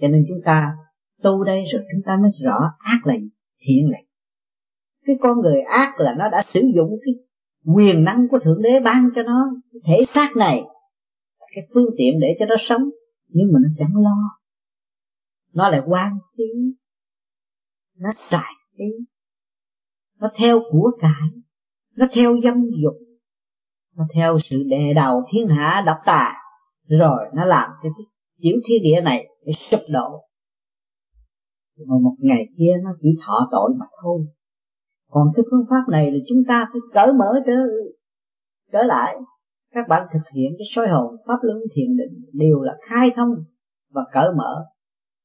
Cho 0.00 0.08
nên 0.08 0.24
chúng 0.28 0.40
ta 0.44 0.76
tu 1.22 1.44
đây 1.44 1.64
rồi 1.72 1.82
chúng 1.92 2.02
ta 2.06 2.16
mới 2.22 2.30
rõ 2.44 2.58
ác 2.78 3.06
là 3.06 3.14
gì, 3.14 3.28
thiện 3.60 3.90
là 3.90 3.98
cái 5.06 5.16
con 5.20 5.40
người 5.40 5.60
ác 5.60 5.92
là 5.98 6.14
nó 6.18 6.28
đã 6.28 6.42
sử 6.46 6.60
dụng 6.74 6.90
cái 7.04 7.14
quyền 7.74 8.04
năng 8.04 8.28
của 8.30 8.38
thượng 8.38 8.62
đế 8.62 8.80
ban 8.80 9.10
cho 9.16 9.22
nó 9.22 9.50
thể 9.86 10.04
xác 10.08 10.36
này, 10.36 10.62
cái 11.54 11.64
phương 11.74 11.86
tiện 11.98 12.20
để 12.20 12.28
cho 12.38 12.46
nó 12.46 12.54
sống. 12.58 12.82
Nhưng 13.28 13.52
mà 13.52 13.58
nó 13.62 13.68
chẳng 13.78 14.02
lo. 14.02 14.38
Nó 15.52 15.70
lại 15.70 15.80
quan 15.86 16.18
phí 16.36 16.44
nó 17.98 18.10
trải 18.30 18.52
phí 18.78 18.84
nó 20.24 20.30
theo 20.36 20.60
của 20.70 20.90
cải. 21.00 21.28
Nó 21.96 22.06
theo 22.12 22.40
dâm 22.40 22.54
dục. 22.82 22.94
Nó 23.96 24.04
theo 24.14 24.38
sự 24.38 24.62
đè 24.66 24.94
đầu 24.94 25.22
thiên 25.28 25.48
hạ 25.48 25.82
độc 25.86 25.96
tài. 26.06 26.34
Rồi 26.88 27.30
nó 27.34 27.44
làm 27.44 27.70
cho 27.82 27.88
cái 27.96 28.06
tiểu 28.40 28.56
thiên 28.64 28.82
địa 28.82 29.00
này 29.00 29.28
để 29.46 29.52
sụp 29.52 29.80
đổ. 29.88 30.24
Mà 31.78 31.94
một 32.02 32.14
ngày 32.18 32.46
kia 32.58 32.72
nó 32.84 32.90
chỉ 33.02 33.08
thọ 33.26 33.48
tội 33.50 33.70
mà 33.78 33.86
thôi. 34.02 34.26
Còn 35.10 35.28
cái 35.36 35.44
phương 35.50 35.66
pháp 35.70 35.90
này 35.90 36.10
là 36.10 36.18
chúng 36.28 36.42
ta 36.48 36.68
phải 36.72 36.80
cởi 36.92 37.12
mở 37.12 37.40
trở 37.46 37.56
trở 38.72 38.82
lại. 38.82 39.16
Các 39.70 39.88
bạn 39.88 40.06
thực 40.12 40.22
hiện 40.34 40.52
cái 40.58 40.66
soi 40.74 40.88
hồn 40.88 41.16
pháp 41.26 41.38
luân 41.42 41.58
thiền 41.74 41.96
định 41.96 42.30
đều 42.32 42.60
là 42.60 42.72
khai 42.88 43.10
thông 43.16 43.34
và 43.90 44.02
cởi 44.12 44.28
mở, 44.36 44.64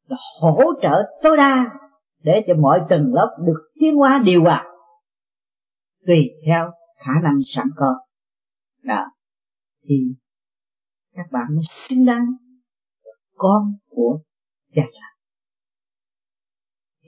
là 0.08 0.18
hỗ 0.42 0.62
trợ 0.82 1.04
tối 1.24 1.38
đa 1.38 1.80
để 2.24 2.44
cho 2.48 2.54
mọi 2.62 2.82
tầng 2.90 3.14
lớp 3.14 3.38
được 3.46 3.72
tiến 3.80 3.96
hóa 3.96 4.22
điều 4.26 4.44
hòa. 4.44 4.66
Tùy 6.08 6.30
theo 6.46 6.72
khả 7.06 7.14
năng 7.24 7.40
sẵn 7.46 7.68
có. 7.76 7.96
Đó. 8.84 9.06
Thì 9.84 9.96
các 11.14 11.26
bạn 11.32 11.48
mới 11.50 11.64
xứng 11.70 12.06
đáng 12.06 12.26
con 13.36 13.74
của 13.88 14.20
cha 14.76 14.84
cha 14.94 15.10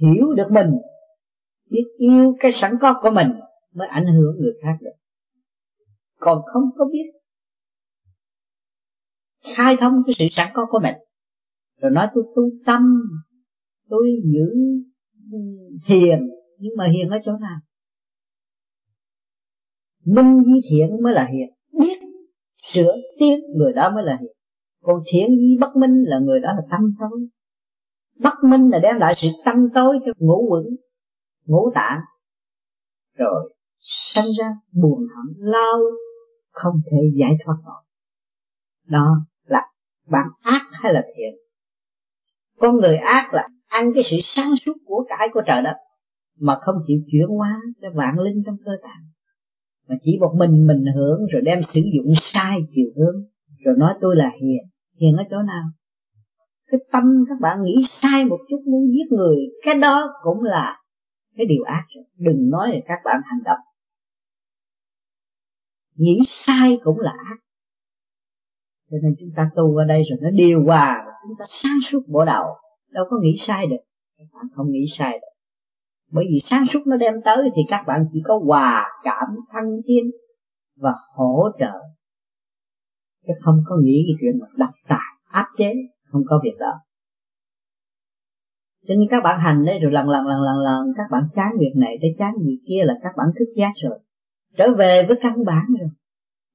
hiểu 0.02 0.34
được 0.34 0.48
mình, 0.52 0.70
biết 1.70 1.86
yêu 1.98 2.36
cái 2.40 2.52
sẵn 2.52 2.78
có 2.82 3.00
của 3.02 3.12
mình 3.12 3.28
mới 3.74 3.88
ảnh 3.88 4.06
hưởng 4.06 4.36
người 4.40 4.54
khác 4.64 4.78
được. 4.82 4.92
Còn 6.20 6.42
không 6.54 6.64
có 6.78 6.86
biết 6.92 7.12
khai 9.56 9.76
thông 9.80 9.94
cái 10.06 10.14
sự 10.18 10.26
sẵn 10.32 10.52
có 10.54 10.66
của 10.70 10.80
mình. 10.84 10.96
Rồi 11.82 11.92
nói 11.92 12.08
tôi 12.14 12.24
tu 12.36 12.44
tâm, 12.66 13.02
tôi 13.90 14.08
giữ 14.24 14.56
hiền. 15.86 16.30
Nhưng 16.58 16.74
mà 16.78 16.88
hiền 16.88 17.10
ở 17.10 17.18
chỗ 17.26 17.32
nào? 17.32 17.60
Minh 20.06 20.42
di 20.42 20.62
thiện 20.70 21.04
mới 21.04 21.14
là 21.14 21.28
hiền. 21.34 21.50
Biết, 21.80 22.00
sửa 22.64 22.96
tiến 23.20 23.40
người 23.58 23.74
đó 23.74 23.92
mới 23.96 24.04
là 24.04 24.18
hiền. 24.22 24.32
Còn 24.82 25.04
thiện 25.12 25.28
di 25.38 25.58
bất 25.62 25.76
minh 25.76 26.04
là 26.04 26.20
người 26.20 26.40
đó 26.40 26.50
là 26.56 26.62
tâm 26.72 26.94
tối. 27.00 27.28
Bất 28.16 28.34
minh 28.44 28.70
là 28.70 28.80
đem 28.80 28.98
lại 28.98 29.14
sự 29.18 29.28
tâm 29.46 29.56
tối 29.76 30.00
cho 30.06 30.12
ngũ 30.18 30.48
quẩn, 30.50 30.64
ngũ 31.46 31.72
tạng. 31.76 32.00
Rồi, 33.16 33.54
sanh 33.80 34.28
ra 34.40 34.56
buồn 34.72 35.00
hận 35.00 35.36
lao 35.38 35.80
không 36.52 36.82
thể 36.92 36.98
giải 37.20 37.38
thoát 37.46 37.56
nổi. 37.66 37.84
Đó 38.86 39.26
là 39.44 39.62
bạn 40.08 40.28
ác 40.42 40.62
hay 40.72 40.94
là 40.94 41.04
thiện? 41.16 41.42
Con 42.58 42.76
người 42.76 42.96
ác 42.96 43.34
là 43.34 43.48
ăn 43.72 43.92
cái 43.94 44.04
sự 44.04 44.18
sáng 44.24 44.56
suốt 44.66 44.74
của 44.86 45.06
cải 45.10 45.28
của 45.34 45.42
trời 45.48 45.62
đất 45.64 45.76
mà 46.40 46.56
không 46.62 46.76
chịu 46.88 46.98
chuyển 47.12 47.38
hóa 47.38 47.62
cho 47.82 47.88
vạn 47.94 48.20
linh 48.20 48.44
trong 48.46 48.58
cơ 48.66 48.72
tạng 48.84 49.12
mà 49.92 49.98
chỉ 50.04 50.18
một 50.20 50.34
mình 50.38 50.68
mình 50.68 50.86
hưởng 50.96 51.20
rồi 51.32 51.42
đem 51.46 51.62
sử 51.62 51.82
dụng 51.96 52.14
sai 52.16 52.60
chiều 52.72 52.86
hướng, 52.96 53.24
rồi 53.66 53.76
nói 53.78 53.94
tôi 54.02 54.16
là 54.16 54.32
hiền. 54.42 54.64
Hiền 55.00 55.18
ở 55.18 55.24
chỗ 55.32 55.38
nào? 55.38 55.64
Cái 56.68 56.80
tâm 56.92 57.04
các 57.30 57.36
bạn 57.42 57.64
nghĩ 57.64 57.86
sai 57.90 58.26
một 58.26 58.40
chút 58.50 58.62
muốn 58.66 58.88
giết 58.92 59.16
người, 59.18 59.36
cái 59.66 59.76
đó 59.82 60.14
cũng 60.24 60.44
là 60.44 60.78
cái 61.38 61.46
điều 61.46 61.64
ác 61.64 61.86
rồi. 61.96 62.04
Đừng 62.18 62.50
nói 62.50 62.70
là 62.74 62.80
các 62.86 63.00
bạn 63.06 63.22
hành 63.26 63.44
động. 63.44 63.60
Nghĩ 65.96 66.20
sai 66.30 66.80
cũng 66.84 67.00
là 67.00 67.12
ác. 67.30 67.38
Cho 68.92 68.98
nên 69.04 69.16
chúng 69.20 69.30
ta 69.36 69.50
tu 69.56 69.78
ở 69.78 69.86
đây 69.88 70.02
rồi 70.10 70.20
nó 70.22 70.30
điều 70.30 70.64
hòa, 70.64 71.06
chúng 71.28 71.38
ta 71.40 71.46
sáng 71.50 71.80
suốt 71.84 72.02
bộ 72.08 72.26
đầu 72.26 72.46
đâu 72.92 73.06
có 73.10 73.18
nghĩ 73.22 73.36
sai 73.40 73.68
được. 73.68 73.84
Các 74.18 74.26
bạn 74.34 74.46
không 74.56 74.72
nghĩ 74.72 74.86
sai 74.90 75.12
được. 75.12 75.32
Bởi 76.12 76.26
vì 76.30 76.40
sáng 76.46 76.66
suốt 76.66 76.80
nó 76.88 76.98
đem 76.98 77.14
tới 77.26 77.50
thì 77.56 77.62
các 77.68 77.84
bạn 77.88 78.06
chỉ 78.14 78.22
có 78.24 78.40
hòa 78.46 78.86
cảm 79.04 79.28
thăng 79.52 79.82
thiên 79.88 80.12
và 80.76 80.94
hỗ 81.16 81.50
trợ. 81.60 81.74
Chứ 83.28 83.34
không 83.40 83.64
có 83.66 83.76
nghĩ 83.84 84.04
cái 84.08 84.16
chuyện 84.22 84.40
mà 84.42 84.48
đặt 84.58 84.72
tài, 84.88 85.18
áp 85.32 85.48
chế, 85.58 85.74
không 86.06 86.22
có 86.28 86.40
việc 86.44 86.58
đó. 86.60 86.72
Cho 88.88 88.94
nên 88.96 89.08
các 89.10 89.24
bạn 89.24 89.40
hành 89.40 89.66
đấy 89.66 89.80
rồi 89.80 89.92
lần 89.92 90.10
lần 90.10 90.28
lần 90.28 90.42
lần 90.42 90.58
lần, 90.58 90.94
các 90.98 91.04
bạn 91.12 91.24
chán 91.36 91.52
việc 91.60 91.74
này 91.76 91.98
tới 92.02 92.16
chán 92.18 92.34
việc 92.46 92.60
kia 92.68 92.84
là 92.84 92.94
các 93.04 93.12
bạn 93.18 93.28
thức 93.40 93.54
giác 93.56 93.72
rồi. 93.84 94.00
Trở 94.58 94.74
về 94.78 95.06
với 95.08 95.18
căn 95.22 95.46
bản 95.46 95.66
rồi. 95.80 95.90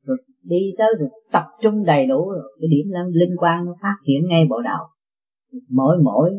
Rồi 0.05 0.17
đi 0.43 0.75
tới 0.79 0.95
rồi 0.99 1.09
tập 1.33 1.45
trung 1.63 1.85
đầy 1.85 2.07
đủ 2.07 2.31
rồi. 2.31 2.57
Cái 2.61 2.69
điểm 2.71 2.93
linh 3.13 3.37
quan 3.39 3.65
nó 3.65 3.75
phát 3.83 3.97
triển 4.07 4.29
ngay 4.29 4.47
bộ 4.51 4.61
đầu 4.63 4.87
mỗi 5.69 5.97
mỗi 6.05 6.31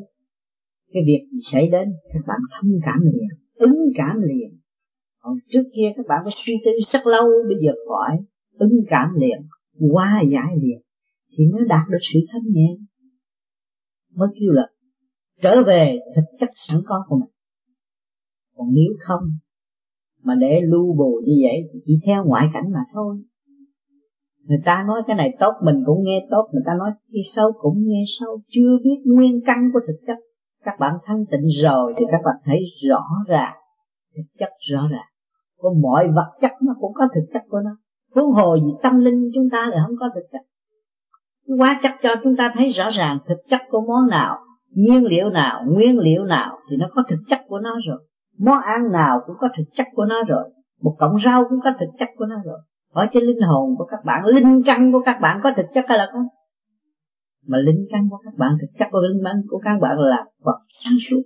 cái 0.93 1.03
việc 1.05 1.27
gì 1.31 1.39
xảy 1.43 1.69
đến, 1.69 1.93
các 2.13 2.19
bạn 2.27 2.39
thông 2.61 2.71
cảm 2.85 2.99
liền, 3.01 3.27
ứng 3.53 3.75
cảm 3.95 4.21
liền. 4.21 4.59
Còn 5.19 5.37
trước 5.49 5.63
kia 5.75 5.93
các 5.97 6.05
bạn 6.07 6.19
phải 6.23 6.33
suy 6.35 6.53
tư 6.65 6.71
rất 6.91 7.07
lâu, 7.07 7.29
bây 7.49 7.57
giờ 7.61 7.71
khỏi, 7.87 8.17
ứng 8.53 8.73
cảm 8.87 9.09
liền, 9.15 9.47
qua 9.93 10.21
giải 10.31 10.55
liền, 10.61 10.81
thì 11.37 11.43
mới 11.53 11.61
đạt 11.69 11.89
được 11.89 11.97
sự 12.13 12.19
thanh 12.31 12.53
nhẹ. 12.53 12.77
Mới 14.13 14.27
kêu 14.39 14.51
là 14.51 14.69
trở 15.41 15.63
về 15.63 15.99
thực 16.15 16.23
chất 16.39 16.49
sẵn 16.55 16.81
có 16.85 17.05
của 17.07 17.15
mình. 17.15 17.29
Còn 18.55 18.67
nếu 18.73 18.93
không 18.99 19.23
mà 20.23 20.35
để 20.41 20.61
lưu 20.61 20.93
bù 20.97 21.21
như 21.25 21.33
vậy 21.43 21.69
thì 21.73 21.79
chỉ 21.85 21.99
theo 22.05 22.25
ngoại 22.25 22.47
cảnh 22.53 22.71
mà 22.73 22.79
thôi 22.93 23.17
người 24.47 24.61
ta 24.65 24.83
nói 24.87 25.01
cái 25.07 25.15
này 25.15 25.37
tốt, 25.39 25.53
mình 25.63 25.83
cũng 25.85 26.03
nghe 26.03 26.27
tốt. 26.29 26.49
Người 26.53 26.63
ta 26.65 26.73
nói 26.79 26.91
cái 27.13 27.21
sâu 27.35 27.51
cũng 27.61 27.83
nghe 27.85 28.03
sâu 28.19 28.41
chưa 28.49 28.77
biết 28.83 29.03
nguyên 29.05 29.41
căn 29.45 29.69
của 29.73 29.79
thực 29.87 29.97
chất. 30.07 30.17
Các 30.63 30.79
bạn 30.79 30.93
thanh 31.05 31.25
tịnh 31.31 31.47
rồi 31.63 31.93
thì 31.97 32.05
các 32.11 32.21
bạn 32.25 32.35
thấy 32.45 32.59
rõ 32.89 33.03
ràng. 33.27 33.53
Thực 34.15 34.23
chất 34.39 34.49
rõ 34.71 34.87
ràng. 34.91 35.09
Có 35.57 35.69
mọi 35.81 36.07
vật 36.15 36.31
chất 36.41 36.51
nó 36.61 36.73
cũng 36.79 36.93
có 36.93 37.07
thực 37.15 37.25
chất 37.33 37.41
của 37.49 37.59
nó. 37.59 37.77
Huống 38.15 38.31
hồ 38.31 38.55
gì 38.55 38.71
tâm 38.83 38.99
linh 38.99 39.31
chúng 39.33 39.49
ta 39.51 39.67
là 39.71 39.83
không 39.87 39.95
có 39.99 40.09
thực 40.15 40.23
chất. 40.31 40.41
Quá 41.59 41.79
chắc 41.81 41.95
cho 42.01 42.15
chúng 42.23 42.35
ta 42.37 42.53
thấy 42.55 42.69
rõ 42.69 42.89
ràng 42.89 43.17
thực 43.27 43.37
chất 43.49 43.61
của 43.69 43.81
món 43.87 44.07
nào, 44.09 44.37
nhiên 44.75 45.05
liệu 45.05 45.29
nào, 45.29 45.63
nguyên 45.67 45.99
liệu 45.99 46.23
nào 46.23 46.57
thì 46.69 46.77
nó 46.77 46.87
có 46.95 47.03
thực 47.09 47.19
chất 47.29 47.41
của 47.47 47.59
nó 47.59 47.75
rồi. 47.87 48.07
Món 48.37 48.57
ăn 48.65 48.91
nào 48.91 49.19
cũng 49.25 49.35
có 49.39 49.47
thực 49.57 49.63
chất 49.75 49.87
của 49.95 50.05
nó 50.05 50.23
rồi. 50.27 50.49
Một 50.81 50.95
cọng 50.99 51.17
rau 51.25 51.43
cũng 51.49 51.59
có 51.63 51.71
thực 51.79 51.89
chất 51.99 52.09
của 52.17 52.25
nó 52.25 52.35
rồi 52.45 52.59
ở 52.97 53.05
trên 53.11 53.23
linh 53.23 53.41
hồn 53.41 53.75
của 53.77 53.85
các 53.85 53.99
bạn, 54.05 54.25
linh 54.25 54.63
căn 54.65 54.91
của 54.91 55.01
các 55.05 55.17
bạn 55.21 55.39
có 55.43 55.51
thực 55.57 55.65
chất 55.73 55.85
hay 55.87 55.97
là 55.97 56.09
không? 56.13 56.27
Mà 57.47 57.57
linh 57.57 57.87
căn 57.91 58.07
của 58.09 58.17
các 58.25 58.33
bạn, 58.37 58.51
thực 58.61 58.67
chất 58.79 58.87
của 58.91 59.01
linh 59.01 59.23
căn 59.23 59.41
của 59.49 59.61
các 59.65 59.77
bạn 59.81 59.99
là 59.99 60.25
Phật 60.45 60.59
sáng 60.83 60.97
suốt. 61.09 61.21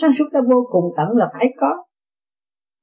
Sáng 0.00 0.10
suốt 0.18 0.24
nó 0.32 0.40
vô 0.50 0.68
cùng 0.72 0.84
tận 0.96 1.08
là 1.16 1.30
phải 1.32 1.46
có. 1.60 1.84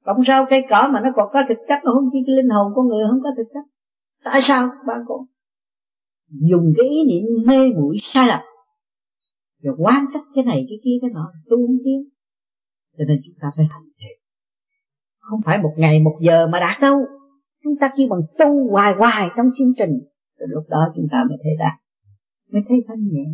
Tổng 0.05 0.23
sao 0.23 0.45
cây 0.49 0.65
cỏ 0.69 0.89
mà 0.93 1.01
nó 1.01 1.09
còn 1.15 1.29
có 1.33 1.43
thực 1.49 1.57
chất, 1.67 1.79
nó 1.83 1.91
không 1.93 2.09
chỉ 2.11 2.19
cái 2.27 2.35
linh 2.35 2.49
hồn 2.49 2.71
của 2.75 2.83
người 2.83 3.05
không 3.09 3.19
có 3.23 3.29
thực 3.37 3.47
chất. 3.53 3.65
Tại 4.23 4.41
sao 4.41 4.67
các 4.67 4.83
bạn 4.87 5.01
còn 5.07 5.19
dùng 6.29 6.73
cái 6.77 6.87
ý 6.89 6.97
niệm 7.07 7.23
mê 7.47 7.73
muội 7.73 7.97
sai 8.01 8.27
lầm. 8.27 8.39
Rồi 9.61 9.75
quan 9.79 10.05
trách 10.13 10.23
cái 10.35 10.43
này, 10.43 10.65
cái 10.69 10.77
kia, 10.83 10.97
cái 11.01 11.09
nọ, 11.13 11.31
tu 11.49 11.57
không 11.67 11.77
tiến. 11.85 12.09
Cho 12.97 13.03
nên 13.07 13.17
chúng 13.25 13.35
ta 13.41 13.51
phải 13.55 13.65
hành 13.69 13.89
thiện. 13.99 14.17
Không 15.19 15.39
phải 15.45 15.57
một 15.57 15.73
ngày, 15.77 15.99
một 15.99 16.17
giờ 16.21 16.47
mà 16.47 16.59
đạt 16.59 16.81
đâu 16.81 16.97
chúng 17.67 17.77
ta 17.79 17.91
chỉ 17.95 18.07
bằng 18.09 18.21
tu 18.37 18.71
hoài 18.71 18.93
hoài 18.93 19.29
trong 19.37 19.45
chương 19.57 19.73
trình. 19.77 19.91
Rồi 20.39 20.47
lúc 20.49 20.63
đó 20.69 20.93
chúng 20.95 21.07
ta 21.11 21.17
mới 21.29 21.37
thấy 21.43 21.51
đạt 21.59 21.79
mới 22.51 22.61
thấy 22.69 22.77
thanh 22.87 23.07
nhẹ. 23.07 23.25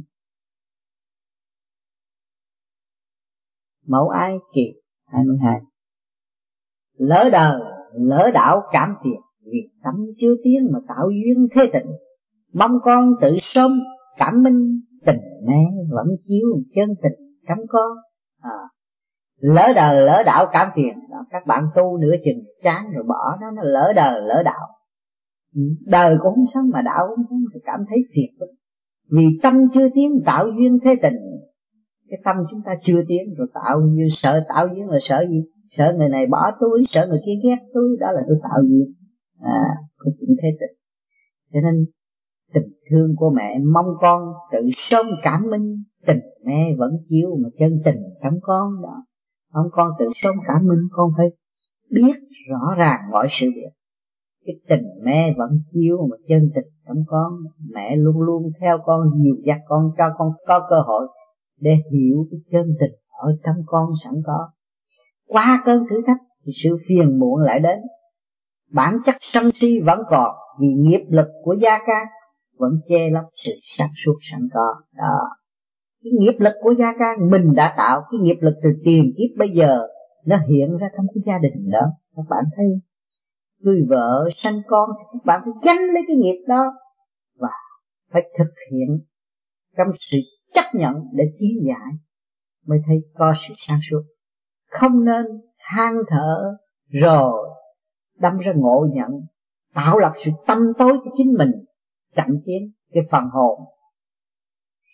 Mẫu 3.88 4.10
ai 4.10 4.38
kỳ 4.54 4.74
22 5.06 5.60
lỡ 6.98 7.30
đời 7.32 7.62
lỡ 7.94 8.32
đạo 8.34 8.62
cảm 8.72 8.96
tiền 9.04 9.22
vì 9.42 9.60
tâm 9.84 9.96
chưa 10.18 10.36
tiến 10.44 10.70
mà 10.72 10.80
tạo 10.88 11.10
duyên 11.10 11.48
thế 11.52 11.70
tình. 11.74 11.92
Mong 12.54 12.72
con 12.84 13.14
tự 13.22 13.38
sớm 13.42 13.80
cảm 14.18 14.44
minh 14.44 14.82
tình 15.06 15.20
mẹ 15.48 15.66
vẫn 15.90 16.08
chiếu 16.24 16.48
chân 16.76 16.90
tình 17.04 17.38
trong 17.48 17.68
con. 17.68 17.98
À, 18.40 18.58
lỡ 19.44 19.74
đời 19.76 20.02
lỡ 20.02 20.24
đạo 20.26 20.46
cảm 20.54 20.70
tiền 20.76 20.94
các 21.30 21.44
bạn 21.48 21.64
tu 21.76 21.98
nửa 21.98 22.16
chừng 22.26 22.44
chán 22.64 22.92
rồi 22.94 23.04
bỏ 23.08 23.38
nó 23.42 23.52
nó 23.52 23.62
lỡ 23.64 23.94
đời 23.96 24.22
lỡ 24.22 24.44
đạo. 24.46 24.68
Ừ, 25.56 25.62
đời 25.86 26.16
cũng 26.22 26.34
không 26.36 26.46
sống 26.54 26.70
mà 26.74 26.82
đạo 26.82 27.08
cũng 27.10 27.16
không 27.16 27.26
sống 27.30 27.40
thì 27.54 27.60
cảm 27.66 27.80
thấy 27.90 27.98
phiền 28.16 28.32
phức. 28.40 28.50
Vì 29.12 29.26
tâm 29.44 29.70
chưa 29.74 29.90
tiến, 29.96 30.12
tạo 30.26 30.46
duyên 30.46 30.80
thế 30.84 30.96
tình. 31.02 31.16
Cái 32.10 32.20
tâm 32.24 32.36
chúng 32.52 32.62
ta 32.66 32.72
chưa 32.82 33.02
tiến, 33.08 33.34
rồi 33.38 33.48
tạo 33.54 33.80
duyên, 33.80 34.08
sợ 34.10 34.44
tạo 34.50 34.68
duyên 34.68 34.88
là 34.90 34.98
sợ 35.02 35.26
gì? 35.30 35.44
Sợ 35.68 35.94
người 35.98 36.10
này 36.10 36.26
bỏ 36.32 36.52
túi 36.60 36.84
sợ 36.90 37.08
người 37.08 37.20
kia 37.26 37.50
ghét 37.50 37.58
túi 37.74 37.98
đó 38.00 38.12
là 38.12 38.22
tôi 38.28 38.38
tạo 38.44 38.64
duyên. 38.70 38.94
À 39.40 39.64
có 39.98 40.12
chuyện 40.20 40.30
thế 40.42 40.50
tình. 40.60 40.78
Cho 41.54 41.60
nên, 41.62 41.86
tình 42.54 42.74
thương 42.90 43.16
của 43.16 43.30
mẹ 43.36 43.60
mong 43.74 43.88
con 44.02 44.24
tự 44.52 44.60
sớm 44.76 45.06
cảm 45.24 45.42
minh, 45.52 45.84
tình 46.06 46.20
mẹ 46.46 46.76
vẫn 46.78 46.92
chiếu 47.10 47.30
mà 47.44 47.50
chân 47.60 47.82
tình 47.86 47.98
trong 48.24 48.40
con 48.42 48.82
đó 48.84 49.06
ông 49.54 49.68
con 49.72 49.92
tự 50.00 50.06
sống 50.16 50.36
cảm 50.48 50.68
minh 50.68 50.88
con 50.92 51.12
phải 51.18 51.28
biết 51.92 52.14
rõ 52.50 52.76
ràng 52.78 53.00
mọi 53.12 53.28
sự 53.30 53.48
việc. 53.56 53.72
Cái 54.46 54.56
tình 54.68 54.84
mẹ 55.04 55.34
vẫn 55.38 55.50
chiếu 55.74 55.98
mà 56.12 56.18
chân 56.28 56.52
tình 56.56 56.74
trong 56.88 57.04
con. 57.08 57.34
Mẹ 57.74 57.96
luôn 57.96 58.22
luôn 58.22 58.44
theo 58.62 58.78
con, 58.86 59.02
dìu 59.24 59.36
dắt 59.46 59.58
con, 59.68 59.92
cho 59.98 60.10
con 60.18 60.32
có 60.48 60.68
cơ 60.70 60.82
hội 60.86 61.08
để 61.60 61.72
hiểu 61.92 62.28
cái 62.32 62.40
chân 62.52 62.76
tình 62.80 62.92
ở 63.22 63.38
trong 63.46 63.56
con 63.66 63.90
sẵn 64.04 64.14
có. 64.26 64.50
Qua 65.28 65.64
cơn 65.66 65.84
thử 65.90 66.02
thách 66.08 66.22
thì 66.46 66.52
sự 66.64 66.78
phiền 66.88 67.20
muộn 67.20 67.42
lại 67.42 67.60
đến. 67.60 67.80
Bản 68.72 68.98
chất 69.06 69.16
sân 69.20 69.52
si 69.52 69.80
vẫn 69.80 70.00
còn 70.10 70.36
vì 70.62 70.68
nghiệp 70.68 71.06
lực 71.10 71.28
của 71.44 71.56
gia 71.62 71.78
ca 71.86 72.06
vẫn 72.58 72.72
che 72.88 73.10
lấp 73.10 73.24
sự 73.46 73.52
sáng 73.78 73.92
suốt 74.06 74.16
sẵn 74.22 74.40
có. 74.54 74.76
Đó 74.98 75.43
cái 76.04 76.12
nghiệp 76.20 76.38
lực 76.40 76.54
của 76.62 76.72
gia 76.72 76.98
can 76.98 77.30
mình 77.30 77.54
đã 77.56 77.74
tạo 77.78 78.02
cái 78.12 78.20
nghiệp 78.22 78.38
lực 78.42 78.54
từ 78.64 78.70
tiền 78.84 79.14
kiếp 79.18 79.38
bây 79.38 79.50
giờ, 79.50 79.88
nó 80.26 80.38
hiện 80.38 80.78
ra 80.78 80.88
trong 80.98 81.06
cái 81.16 81.24
gia 81.26 81.38
đình 81.38 81.70
đó. 81.72 81.92
Các 82.16 82.26
bạn 82.30 82.44
thấy, 82.56 82.66
người 83.60 83.86
vợ 83.90 84.30
sanh 84.36 84.62
con, 84.68 84.90
các 85.14 85.26
bạn 85.26 85.42
phải 85.44 85.54
gánh 85.64 85.86
lấy 85.94 86.04
cái 86.08 86.18
nghiệp 86.18 86.46
đó 86.48 86.74
và 87.38 87.50
phải 88.12 88.30
thực 88.38 88.54
hiện 88.72 89.00
trong 89.78 89.88
sự 90.00 90.18
chấp 90.54 90.66
nhận 90.74 90.96
để 91.14 91.24
tiến 91.40 91.68
giải 91.68 91.94
mới 92.66 92.80
thấy 92.88 92.98
có 93.16 93.34
sự 93.48 93.54
sáng 93.58 93.80
suốt. 93.90 94.02
Không 94.70 95.06
nên 95.06 95.26
than 95.60 95.94
thở 96.10 96.58
rồi 96.90 97.50
đâm 98.20 98.38
ra 98.38 98.54
ngộ 98.56 98.88
nhận, 98.94 99.10
tạo 99.74 100.00
lập 100.00 100.12
sự 100.16 100.32
tâm 100.48 100.60
tối 100.78 100.98
cho 101.06 101.12
chính 101.18 101.34
mình, 101.38 101.52
chậm 102.16 102.28
tiến 102.46 102.72
cái 102.94 103.04
phần 103.12 103.24
hồn. 103.32 103.60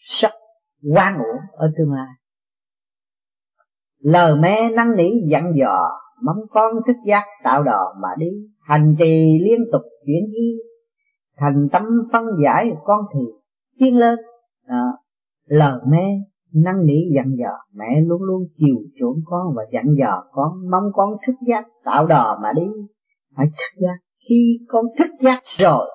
Sắc 0.01 0.31
quan 0.83 1.17
uổng 1.17 1.41
ở 1.53 1.67
tương 1.77 1.93
lai. 1.93 2.13
Lờ 3.99 4.35
mẹ 4.35 4.69
năn 4.75 4.95
nỉ 4.95 5.11
dặn 5.29 5.53
dò 5.55 5.89
mong 6.21 6.37
con 6.49 6.73
thức 6.87 6.95
giác 7.05 7.23
tạo 7.43 7.63
đò 7.63 7.95
mà 8.01 8.09
đi. 8.17 8.29
Hành 8.59 8.95
trì 8.99 9.39
liên 9.43 9.59
tục 9.71 9.81
chuyển 10.05 10.31
y 10.33 10.53
thành 11.37 11.67
tâm 11.71 11.83
phân 12.11 12.25
giải 12.43 12.71
con 12.83 13.05
thì 13.13 13.19
tiến 13.79 13.97
lên. 13.97 14.19
À, 14.65 14.83
lờ 15.45 15.81
mẹ 15.87 16.05
năn 16.53 16.85
nỉ 16.85 16.99
dặn 17.15 17.35
dò 17.39 17.51
mẹ 17.73 18.01
luôn 18.01 18.21
luôn 18.21 18.43
chiều 18.55 18.75
chuộng 18.99 19.19
con 19.25 19.53
và 19.55 19.63
dặn 19.71 19.85
dò 19.97 20.23
con 20.31 20.69
mong 20.71 20.83
con 20.93 21.09
thức 21.27 21.35
giác 21.47 21.67
tạo 21.85 22.07
đò 22.07 22.39
mà 22.43 22.53
đi. 22.55 22.67
Phải 23.35 23.45
thức 23.45 23.81
giác. 23.81 23.97
Khi 24.29 24.59
con 24.67 24.85
thức 24.97 25.09
giác 25.19 25.41
rồi 25.57 25.91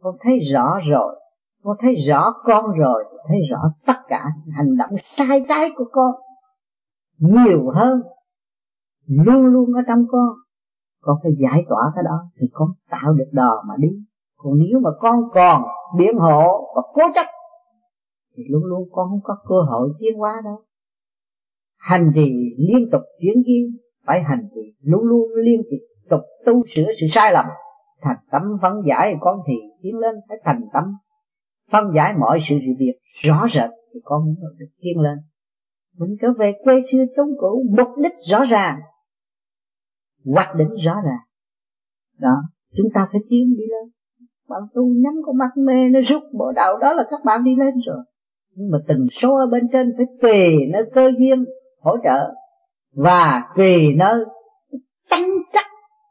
con 0.00 0.14
thấy 0.20 0.38
rõ 0.38 0.78
rồi 0.90 1.20
con 1.68 1.76
thấy 1.80 1.94
rõ 1.94 2.32
con 2.44 2.64
rồi, 2.78 3.04
thấy 3.28 3.38
rõ 3.50 3.58
tất 3.86 3.98
cả 4.08 4.24
hành 4.56 4.76
động 4.76 4.90
sai 5.16 5.44
trái 5.48 5.70
của 5.76 5.84
con. 5.92 6.14
Nhiều 7.18 7.70
hơn, 7.74 8.02
luôn 9.06 9.46
luôn 9.46 9.74
ở 9.74 9.80
trong 9.86 10.04
con. 10.10 10.28
Con 11.00 11.16
phải 11.22 11.32
giải 11.38 11.64
tỏa 11.68 11.92
cái 11.94 12.04
đó 12.04 12.30
thì 12.40 12.46
con 12.52 12.68
tạo 12.90 13.12
được 13.12 13.30
đò 13.32 13.64
mà 13.68 13.74
đi. 13.78 13.88
Còn 14.36 14.52
nếu 14.58 14.80
mà 14.80 14.90
con 15.00 15.20
còn 15.34 15.62
biện 15.98 16.18
hộ 16.18 16.72
và 16.76 16.82
cố 16.94 17.02
chấp, 17.14 17.26
thì 18.36 18.42
luôn 18.50 18.64
luôn 18.64 18.88
con 18.92 19.08
không 19.08 19.20
có 19.24 19.36
cơ 19.48 19.56
hội 19.68 19.88
tiến 19.98 20.18
hóa 20.18 20.40
đâu. 20.44 20.56
Hành 21.78 22.12
trì 22.14 22.32
liên 22.58 22.90
tục 22.92 23.02
chuyển 23.20 23.42
duyên 23.46 23.76
phải 24.06 24.22
hành 24.22 24.48
trì 24.54 24.74
luôn 24.80 25.04
luôn 25.04 25.28
liên 25.44 25.60
tục 26.10 26.20
tu 26.46 26.62
sửa 26.74 26.86
sự 27.00 27.06
sai 27.10 27.32
lầm. 27.32 27.44
Thành 28.00 28.16
tâm 28.30 28.42
phân 28.62 28.82
giải 28.86 29.16
con 29.20 29.40
thì 29.46 29.54
tiến 29.82 29.98
lên, 29.98 30.14
phải 30.28 30.38
thành 30.44 30.60
tâm 30.72 30.84
phân 31.70 31.92
giải 31.94 32.14
mọi 32.18 32.38
sự 32.48 32.54
sự 32.60 32.72
việc 32.78 32.94
rõ 33.22 33.46
rệt, 33.48 33.70
thì 33.94 34.00
con 34.04 34.24
mới 34.24 34.52
được 34.58 34.66
tiến 34.80 35.00
lên. 35.00 35.18
Mình 35.98 36.16
trở 36.20 36.28
về 36.38 36.52
quê 36.64 36.80
xưa 36.92 37.04
chống 37.16 37.28
cũ, 37.38 37.64
mục 37.76 37.88
đích 38.02 38.12
rõ 38.30 38.44
ràng, 38.44 38.80
hoạch 40.24 40.54
định 40.54 40.74
rõ 40.84 40.94
ràng. 41.04 41.20
Đó, 42.18 42.42
chúng 42.76 42.86
ta 42.94 43.08
phải 43.12 43.20
tiến 43.30 43.56
đi 43.58 43.64
lên. 43.68 43.90
Bạn 44.48 44.62
tu 44.74 44.82
nhắm 44.82 45.14
con 45.26 45.36
mắt 45.36 45.50
mê, 45.56 45.88
nó 45.88 46.00
rút 46.00 46.22
bộ 46.32 46.52
đạo 46.52 46.78
đó 46.78 46.94
là 46.94 47.04
các 47.10 47.20
bạn 47.24 47.44
đi 47.44 47.50
lên 47.58 47.74
rồi. 47.86 48.04
Nhưng 48.54 48.70
mà 48.70 48.78
từng 48.88 49.06
số 49.12 49.36
ở 49.36 49.46
bên 49.46 49.68
trên 49.72 49.92
phải 49.96 50.06
tùy 50.22 50.66
nơi 50.72 50.82
cơ 50.94 51.12
duyên 51.18 51.44
hỗ 51.80 51.96
trợ 52.04 52.34
và 52.92 53.42
tùy 53.56 53.94
nơi 53.96 54.24
tăng 55.10 55.28
chắc 55.52 55.66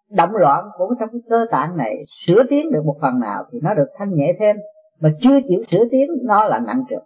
động 0.09 0.35
loạn 0.35 0.65
của 0.77 0.95
trong 0.99 1.09
cái 1.11 1.21
cơ 1.29 1.45
tạng 1.51 1.77
này. 1.77 1.95
Sửa 2.07 2.43
tiến 2.49 2.71
được 2.71 2.81
một 2.85 2.97
phần 3.01 3.19
nào 3.19 3.43
thì 3.51 3.59
nó 3.63 3.73
được 3.73 3.87
thanh 3.97 4.15
nhẹ 4.15 4.33
thêm 4.39 4.55
mà 4.99 5.13
chưa 5.21 5.39
chịu 5.47 5.63
sửa 5.71 5.85
tiến 5.91 6.07
nó 6.23 6.47
là 6.47 6.59
nặng 6.59 6.83
trược 6.89 7.01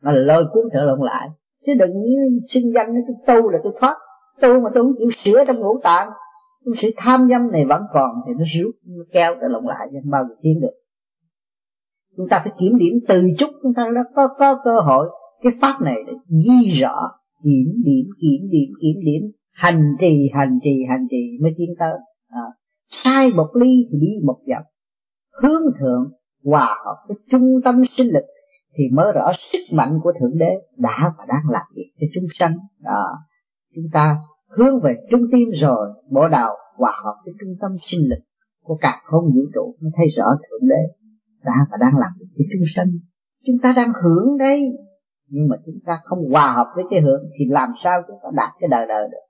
là 0.00 0.12
lôi 0.12 0.44
cuốn 0.52 0.64
trở 0.72 0.82
lộn 0.82 1.00
lại. 1.00 1.28
Chứ 1.66 1.72
đừng 1.78 1.90
như 1.90 2.40
xưng 2.48 2.72
danh 2.74 2.94
tôi 3.06 3.16
tu 3.26 3.50
là 3.50 3.58
tôi 3.64 3.72
thoát. 3.80 3.96
Tu 4.40 4.60
mà 4.60 4.70
tôi 4.74 4.84
không 4.84 4.92
chịu 4.98 5.10
sửa 5.24 5.44
trong 5.44 5.60
ngũ 5.60 5.80
tạng. 5.82 6.08
Sự 6.76 6.90
tham 6.96 7.28
dâm 7.30 7.52
này 7.52 7.64
vẫn 7.64 7.82
còn 7.92 8.10
thì 8.26 8.32
nó 8.38 8.44
rút 8.46 8.74
nó 8.84 9.04
kéo 9.12 9.34
trở 9.40 9.48
lộn 9.48 9.64
lại 9.64 9.88
cho 9.92 9.98
bao 10.04 10.24
giờ 10.28 10.34
tiến 10.42 10.60
được. 10.60 10.74
Chúng 12.16 12.28
ta 12.28 12.40
phải 12.44 12.52
kiểm 12.58 12.78
điểm 12.78 12.92
từ 13.08 13.30
chút 13.38 13.50
chúng 13.62 13.74
ta 13.74 13.88
đã 13.94 14.04
có 14.14 14.28
có 14.38 14.54
cơ 14.64 14.80
hội. 14.80 15.08
Cái 15.42 15.52
pháp 15.60 15.82
này 15.82 15.96
để 16.06 16.12
ghi 16.28 16.68
rõ 16.68 17.10
kiểm 17.44 17.82
điểm 17.84 18.06
kiểm 18.20 18.50
điểm 18.50 18.70
kiểm 18.80 19.04
điểm. 19.04 19.22
Hành 19.52 19.82
trì 20.00 20.30
hành 20.34 20.58
trì 20.62 20.70
hành 20.88 21.06
trì 21.10 21.38
mới 21.42 21.52
tiến 21.56 21.74
tới. 21.78 21.92
À, 22.28 22.42
sai 22.88 23.32
một 23.32 23.48
ly 23.54 23.84
thì 23.92 23.98
đi 24.00 24.26
một 24.26 24.38
dặm. 24.46 24.62
Hướng 25.42 25.62
thượng 25.80 26.12
hòa 26.46 26.66
hợp 26.84 26.96
với 27.08 27.16
trung 27.30 27.60
tâm 27.64 27.82
sinh 27.84 28.06
lực 28.06 28.24
thì 28.78 28.84
mới 28.92 29.12
rõ 29.14 29.32
sức 29.52 29.64
mạnh 29.72 29.98
của 30.02 30.12
thượng 30.20 30.38
đế 30.38 30.52
đã 30.76 31.12
và 31.18 31.24
đang 31.28 31.42
làm 31.50 31.66
việc 31.76 31.90
cho 32.00 32.06
chúng 32.14 32.26
sanh. 32.38 32.56
Đó. 32.80 33.04
Chúng 33.74 33.84
ta 33.92 34.16
hướng 34.56 34.80
về 34.82 34.92
trung 35.10 35.22
tim 35.32 35.48
rồi 35.54 35.88
bộ 36.10 36.28
đạo, 36.28 36.56
hòa 36.76 36.92
hợp 37.04 37.14
với 37.24 37.34
trung 37.40 37.54
tâm 37.60 37.70
sinh 37.80 38.00
lực 38.10 38.22
của 38.62 38.76
cả 38.80 39.00
không 39.04 39.24
vũ 39.24 39.42
trụ 39.54 39.74
mới 39.80 39.92
thấy 39.96 40.06
rõ 40.16 40.24
thượng 40.24 40.68
đế 40.68 40.82
đã 41.44 41.66
và 41.70 41.76
đang 41.80 41.96
làm 41.96 42.10
việc 42.18 42.26
cho 42.36 42.44
chúng 42.52 42.66
sanh. 42.74 42.90
Chúng 43.46 43.56
ta 43.62 43.72
đang 43.76 43.92
hưởng 44.02 44.38
đây, 44.38 44.60
nhưng 45.28 45.48
mà 45.48 45.56
chúng 45.66 45.78
ta 45.86 46.00
không 46.04 46.18
hòa 46.32 46.52
hợp 46.52 46.66
với 46.76 46.84
cái 46.90 47.00
hưởng 47.00 47.22
thì 47.38 47.44
làm 47.48 47.70
sao 47.74 48.02
chúng 48.06 48.16
ta 48.22 48.28
đạt 48.34 48.50
cái 48.60 48.68
đời 48.68 48.86
đời 48.88 49.08
được? 49.12 49.26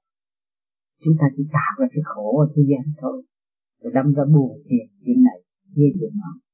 Chúng 1.05 1.15
ta 1.21 1.27
chỉ 1.37 1.43
tạo 1.53 1.73
ra 1.79 1.87
cái 1.95 2.03
khổ 2.05 2.39
ở 2.39 2.47
thế 2.57 2.63
gian 2.71 2.95
thôi, 3.01 3.23
rồi 3.83 3.93
đâm 3.95 4.15
ra 4.15 4.25
buồn 4.35 4.51
phiền 4.69 4.87
chuyện 5.05 5.25
này 5.25 5.39
kia 5.77 5.91
chuyện 6.01 6.11
nọ 6.15 6.46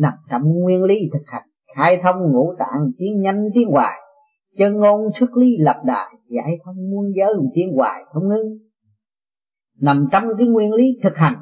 nằm 0.00 0.12
trong 0.30 0.42
nguyên 0.44 0.82
lý 0.82 1.10
thực 1.12 1.22
hành, 1.26 1.48
khai 1.76 2.00
thông 2.02 2.32
ngũ 2.32 2.54
tạng 2.58 2.90
tiến 2.98 3.20
nhanh 3.20 3.44
tiến 3.54 3.68
hoài. 3.70 4.00
Chân 4.56 4.76
ngôn 4.76 5.00
xuất 5.20 5.36
lý 5.36 5.56
lập 5.58 5.82
đại, 5.84 6.14
giải 6.28 6.58
thông 6.64 6.76
muôn 6.90 7.04
giới 7.16 7.34
tiến 7.54 7.72
hoài, 7.76 8.02
không 8.12 8.28
ngưng. 8.28 8.58
Nằm 9.80 10.08
trong 10.12 10.24
cái 10.38 10.46
nguyên 10.46 10.72
lý 10.72 10.84
thực 11.02 11.16
hành, 11.16 11.34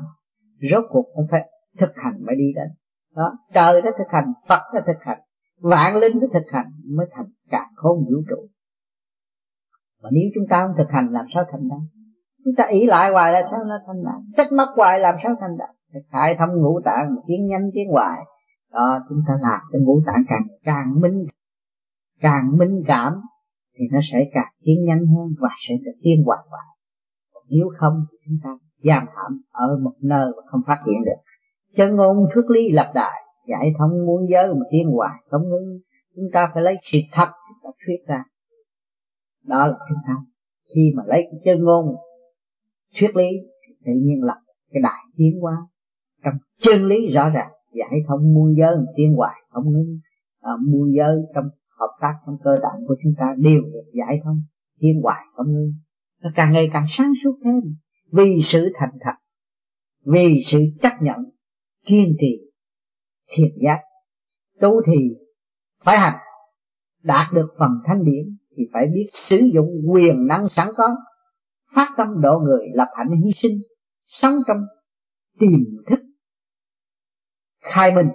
rốt 0.71 0.85
cuộc 0.91 1.07
cũng 1.15 1.27
phải 1.31 1.51
thực 1.79 1.91
hành 1.95 2.15
mới 2.27 2.37
đi 2.37 2.45
đến. 2.55 2.69
Đó, 3.17 3.39
trời 3.55 3.83
đã 3.83 3.91
thực 3.99 4.09
hành, 4.09 4.33
phật 4.49 4.63
đã 4.75 4.83
thực 4.87 4.97
hành, 5.01 5.19
vạn 5.61 5.97
linh 5.97 6.21
đã 6.21 6.27
thực 6.33 6.53
hành 6.53 6.67
mới 6.97 7.07
thành 7.13 7.27
cả 7.51 7.67
khôn 7.75 7.99
vũ 7.99 8.17
trụ. 8.31 8.49
Mà 10.03 10.09
nếu 10.13 10.23
chúng 10.35 10.45
ta 10.51 10.67
không 10.67 10.77
thực 10.79 10.91
hành, 10.91 11.13
làm 11.13 11.25
sao 11.29 11.45
thành 11.53 11.69
đạt 11.69 11.81
chúng 12.45 12.55
ta 12.57 12.65
ý 12.65 12.87
lại 12.87 13.11
hoài 13.13 13.33
là 13.33 13.43
sao 13.51 13.65
nó 13.65 13.79
thành 13.87 14.05
đạt 14.05 14.37
trách 14.37 14.53
móc 14.53 14.69
hoài, 14.77 15.01
làm 15.01 15.15
sao 15.23 15.37
thành 15.41 15.57
đạt 15.59 15.71
khai 16.13 16.37
thông 16.39 16.63
ngũ 16.63 16.81
tạng, 16.85 17.17
tiến 17.27 17.47
nhanh 17.47 17.71
tiến 17.75 17.89
hoài 17.91 18.21
đó, 18.73 18.99
chúng 19.09 19.19
ta 19.29 19.35
làm 19.41 19.61
cho 19.73 19.79
ngũ 19.79 20.03
tạng 20.07 20.25
càng 20.29 20.47
càng 20.65 21.01
minh 21.01 21.27
càng 22.21 22.57
minh 22.59 22.83
cảm, 22.87 23.13
thì 23.77 23.85
nó 23.93 23.99
sẽ 24.03 24.19
càng 24.33 24.53
tiến 24.65 24.85
nhanh 24.85 25.07
hơn 25.07 25.35
và 25.41 25.49
sẽ 25.57 25.75
được 25.85 25.93
tiến 26.03 26.23
hoài 26.25 26.39
hoài 26.49 26.79
nếu 27.49 27.69
không 27.79 28.07
thì 28.11 28.19
chúng 28.25 28.39
ta 28.45 28.51
giam 28.85 29.07
hãm 29.07 29.41
ở 29.51 29.79
một 29.83 29.95
nơi 30.01 30.27
mà 30.27 30.43
không 30.47 30.61
phát 30.67 30.83
hiện 30.87 31.05
được. 31.05 31.21
Chân 31.77 31.97
ngôn 31.97 32.17
thuyết 32.35 32.45
lý 32.51 32.73
lập 32.73 32.93
đại, 32.95 33.21
giải 33.49 33.73
thông 33.79 34.07
muôn 34.07 34.27
giới 34.31 34.49
mà 34.49 34.67
tiến 34.71 34.91
hoài 34.91 35.15
không 35.31 35.43
ngưng, 35.49 35.79
chúng 36.17 36.25
ta 36.33 36.51
phải 36.55 36.63
lấy 36.63 36.77
sự 36.83 36.99
thật 37.13 37.29
chúng 37.49 37.59
ta 37.63 37.71
thuyết 37.87 38.07
ra. 38.07 38.25
Đó 39.43 39.67
là 39.67 39.79
chúng 39.89 39.99
ta. 40.07 40.13
Khi 40.75 40.93
mà 40.97 41.03
lấy 41.07 41.29
cái 41.31 41.41
chân 41.45 41.65
ngôn 41.65 41.97
thuyết 42.99 43.17
lý 43.17 43.29
thì 43.67 43.75
tự 43.85 43.93
nhiên 44.03 44.23
là 44.23 44.35
cái 44.71 44.83
đại 44.83 45.03
tiến 45.17 45.41
hóa 45.41 45.57
trong 46.25 46.35
chân 46.61 46.87
lý 46.87 47.09
rõ 47.09 47.31
ràng 47.31 47.51
giải 47.79 48.01
thông 48.09 48.35
muôn 48.35 48.55
giới 48.57 48.77
tiên 48.97 49.15
hoài. 49.17 49.37
Không 49.51 49.65
ngưng 49.73 49.99
à, 50.41 50.53
muôn 50.69 50.93
giới 50.97 51.17
trong 51.35 51.45
hợp 51.79 51.97
tác 52.01 52.15
trong 52.27 52.37
cơ 52.45 52.57
tạng 52.63 52.87
của 52.89 52.97
chúng 53.03 53.13
ta 53.19 53.35
đều 53.39 53.61
được 53.61 53.91
giải 53.93 54.21
thông 54.25 54.43
thiên 54.81 55.01
hoài. 55.03 55.25
Không 55.37 55.53
ngưng 55.53 55.73
nó 56.23 56.31
càng 56.35 56.53
ngày 56.53 56.71
càng 56.73 56.85
sáng 56.89 57.13
suốt 57.23 57.39
thêm. 57.45 57.75
Vì 58.13 58.41
sự 58.43 58.73
thành 58.75 58.91
thật 59.01 59.15
vì 60.05 60.41
sự 60.45 60.59
chấp 60.83 60.93
nhận 61.01 61.17
kiên 61.87 62.17
trì 62.21 62.51
thiện 63.29 63.53
giác 63.65 63.81
tu 64.61 64.83
thì 64.87 64.93
phải 65.85 65.99
hành. 65.99 66.19
Đạt 67.03 67.33
được 67.35 67.47
phần 67.59 67.71
thanh 67.87 68.05
điển 68.05 68.37
thì 68.57 68.63
phải 68.73 68.87
biết 68.95 69.07
sử 69.13 69.37
dụng 69.37 69.69
quyền 69.91 70.27
năng 70.27 70.49
sẵn 70.49 70.69
có 70.77 70.97
phát 71.75 71.95
tâm 71.97 72.09
độ 72.21 72.39
người 72.39 72.67
lập 72.75 72.89
hạnh 72.97 73.11
hy 73.11 73.31
sinh 73.37 73.63
sống 74.07 74.35
trong 74.49 74.59
tiềm 75.39 75.61
thức 75.91 76.01
khai 77.69 77.95
minh. 77.95 78.09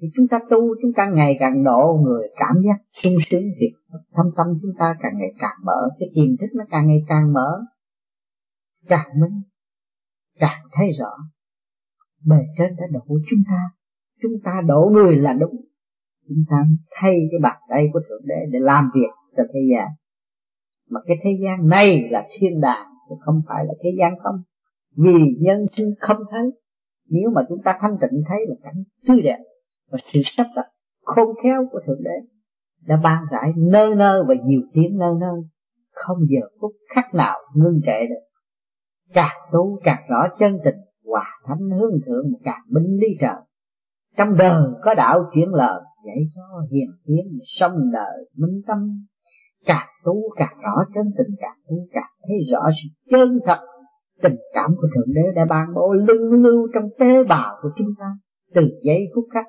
Thì 0.00 0.08
chúng 0.16 0.28
ta 0.28 0.38
tu, 0.50 0.60
chúng 0.82 0.92
ta 0.96 1.06
ngày 1.06 1.36
càng 1.40 1.64
độ 1.64 2.00
người 2.04 2.28
cảm 2.36 2.62
giác 2.64 2.82
sung 2.92 3.14
sướng 3.30 3.42
thì 3.60 3.66
thâm 4.12 4.26
tâm 4.36 4.46
chúng 4.62 4.70
ta 4.78 4.96
càng 5.00 5.12
ngày 5.18 5.32
càng 5.38 5.56
mở, 5.64 5.88
cái 5.98 6.08
tiềm 6.14 6.36
thức 6.40 6.46
nó 6.54 6.64
càng 6.70 6.86
ngày 6.86 7.04
càng 7.08 7.32
mở. 7.32 7.60
Càng 8.88 9.08
minh, 9.20 9.42
càng 10.38 10.62
thấy 10.72 10.90
rõ, 10.98 11.10
bề 12.24 12.36
trên 12.58 12.76
đã 12.76 12.84
độ 12.92 13.00
chúng 13.06 13.40
ta. 13.48 13.60
Chúng 14.22 14.32
ta 14.44 14.60
độ 14.66 14.90
người 14.92 15.16
là 15.16 15.32
đúng. 15.32 15.56
Chúng 16.28 16.44
ta 16.50 16.56
thay 16.90 17.28
cái 17.30 17.40
bàn 17.42 17.56
tay 17.68 17.88
của 17.92 18.00
thượng 18.08 18.26
đế 18.26 18.46
để 18.52 18.58
làm 18.62 18.90
việc 18.94 19.10
cho 19.36 19.42
thế 19.54 19.60
gian. 19.72 19.88
Mà 20.90 21.00
cái 21.06 21.16
thế 21.22 21.30
gian 21.42 21.68
này 21.68 22.08
là 22.10 22.28
thiên 22.30 22.60
đàng, 22.60 22.86
chứ 23.08 23.14
không 23.20 23.42
phải 23.48 23.64
là 23.64 23.74
thế 23.82 23.90
gian 23.98 24.12
không. 24.22 24.42
Vì 24.96 25.36
nhân 25.40 25.66
sinh 25.72 25.94
không 26.00 26.18
thấy 26.30 26.50
nếu 27.08 27.30
mà 27.34 27.42
chúng 27.48 27.62
ta 27.62 27.76
thanh 27.80 27.96
tịnh 28.00 28.22
thấy 28.28 28.38
là 28.48 28.54
cảnh 28.62 28.82
tươi 29.06 29.22
đẹp 29.22 29.38
và 29.90 29.98
sự 30.12 30.20
sắp 30.24 30.46
đặt 30.56 30.66
khôn 31.02 31.28
khéo 31.42 31.68
của 31.72 31.80
thượng 31.86 32.02
đế 32.04 32.28
đã 32.86 33.00
ban 33.04 33.24
rãi 33.30 33.52
nơi 33.56 33.94
nơi 33.94 34.22
và 34.28 34.34
nhiều 34.44 34.60
tiếng 34.72 34.98
nơi 34.98 35.14
nơi 35.20 35.42
không 35.98 36.18
giờ 36.28 36.40
phút 36.60 36.72
khắc 36.94 37.14
nào 37.14 37.38
ngưng 37.54 37.80
trệ 37.86 38.06
được. 38.08 38.22
Càng 39.12 39.36
tu 39.52 39.80
càng 39.84 40.02
rõ 40.08 40.28
chân 40.38 40.58
tình, 40.64 40.76
hòa 41.04 41.26
thánh 41.44 41.70
hướng 41.70 42.00
thượng 42.06 42.24
càng 42.44 42.62
minh 42.68 42.98
ly 43.00 43.16
trời. 43.20 43.36
Trong 44.16 44.36
đời 44.36 44.62
có 44.84 44.94
đạo 44.94 45.30
chuyển 45.34 45.48
lời 45.52 45.80
dạy 46.06 46.16
cho 46.34 46.42
hiền 46.72 46.90
tiến 47.06 47.38
sông 47.44 47.92
đời 47.92 48.28
minh 48.36 48.62
tâm. 48.66 49.06
Càng 49.66 49.88
tu 50.04 50.14
càng 50.36 50.58
rõ 50.62 50.84
chân 50.94 51.06
tình, 51.18 51.36
càng 51.40 51.58
tu 51.68 51.76
càng 51.92 52.10
thấy 52.22 52.36
rõ 52.52 52.60
sự 52.70 52.88
chân 53.10 53.38
thật 53.46 53.58
tình 54.22 54.36
cảm 54.54 54.70
của 54.76 54.88
thượng 54.94 55.14
đế 55.14 55.22
đã 55.34 55.42
ban 55.50 55.74
bố 55.74 55.92
lưu 55.92 56.32
lưu 56.32 56.68
trong 56.74 56.84
tế 56.98 57.24
bào 57.24 57.56
của 57.62 57.70
chúng 57.78 57.88
ta. 57.98 58.06
Từ 58.54 58.70
giây 58.82 59.10
phút 59.14 59.24
khắc, 59.32 59.46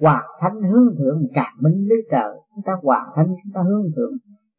hòa 0.00 0.22
thánh 0.40 0.62
hướng 0.62 0.96
thượng 0.98 1.22
càng 1.34 1.54
minh 1.60 1.86
ly 1.88 1.96
trời. 2.10 2.32
Chúng 2.54 2.64
ta 2.66 2.72
hòa 2.82 3.06
thánh, 3.16 3.26
chúng 3.26 3.52
ta 3.54 3.60
hướng 3.68 3.92
thượng 3.96 4.12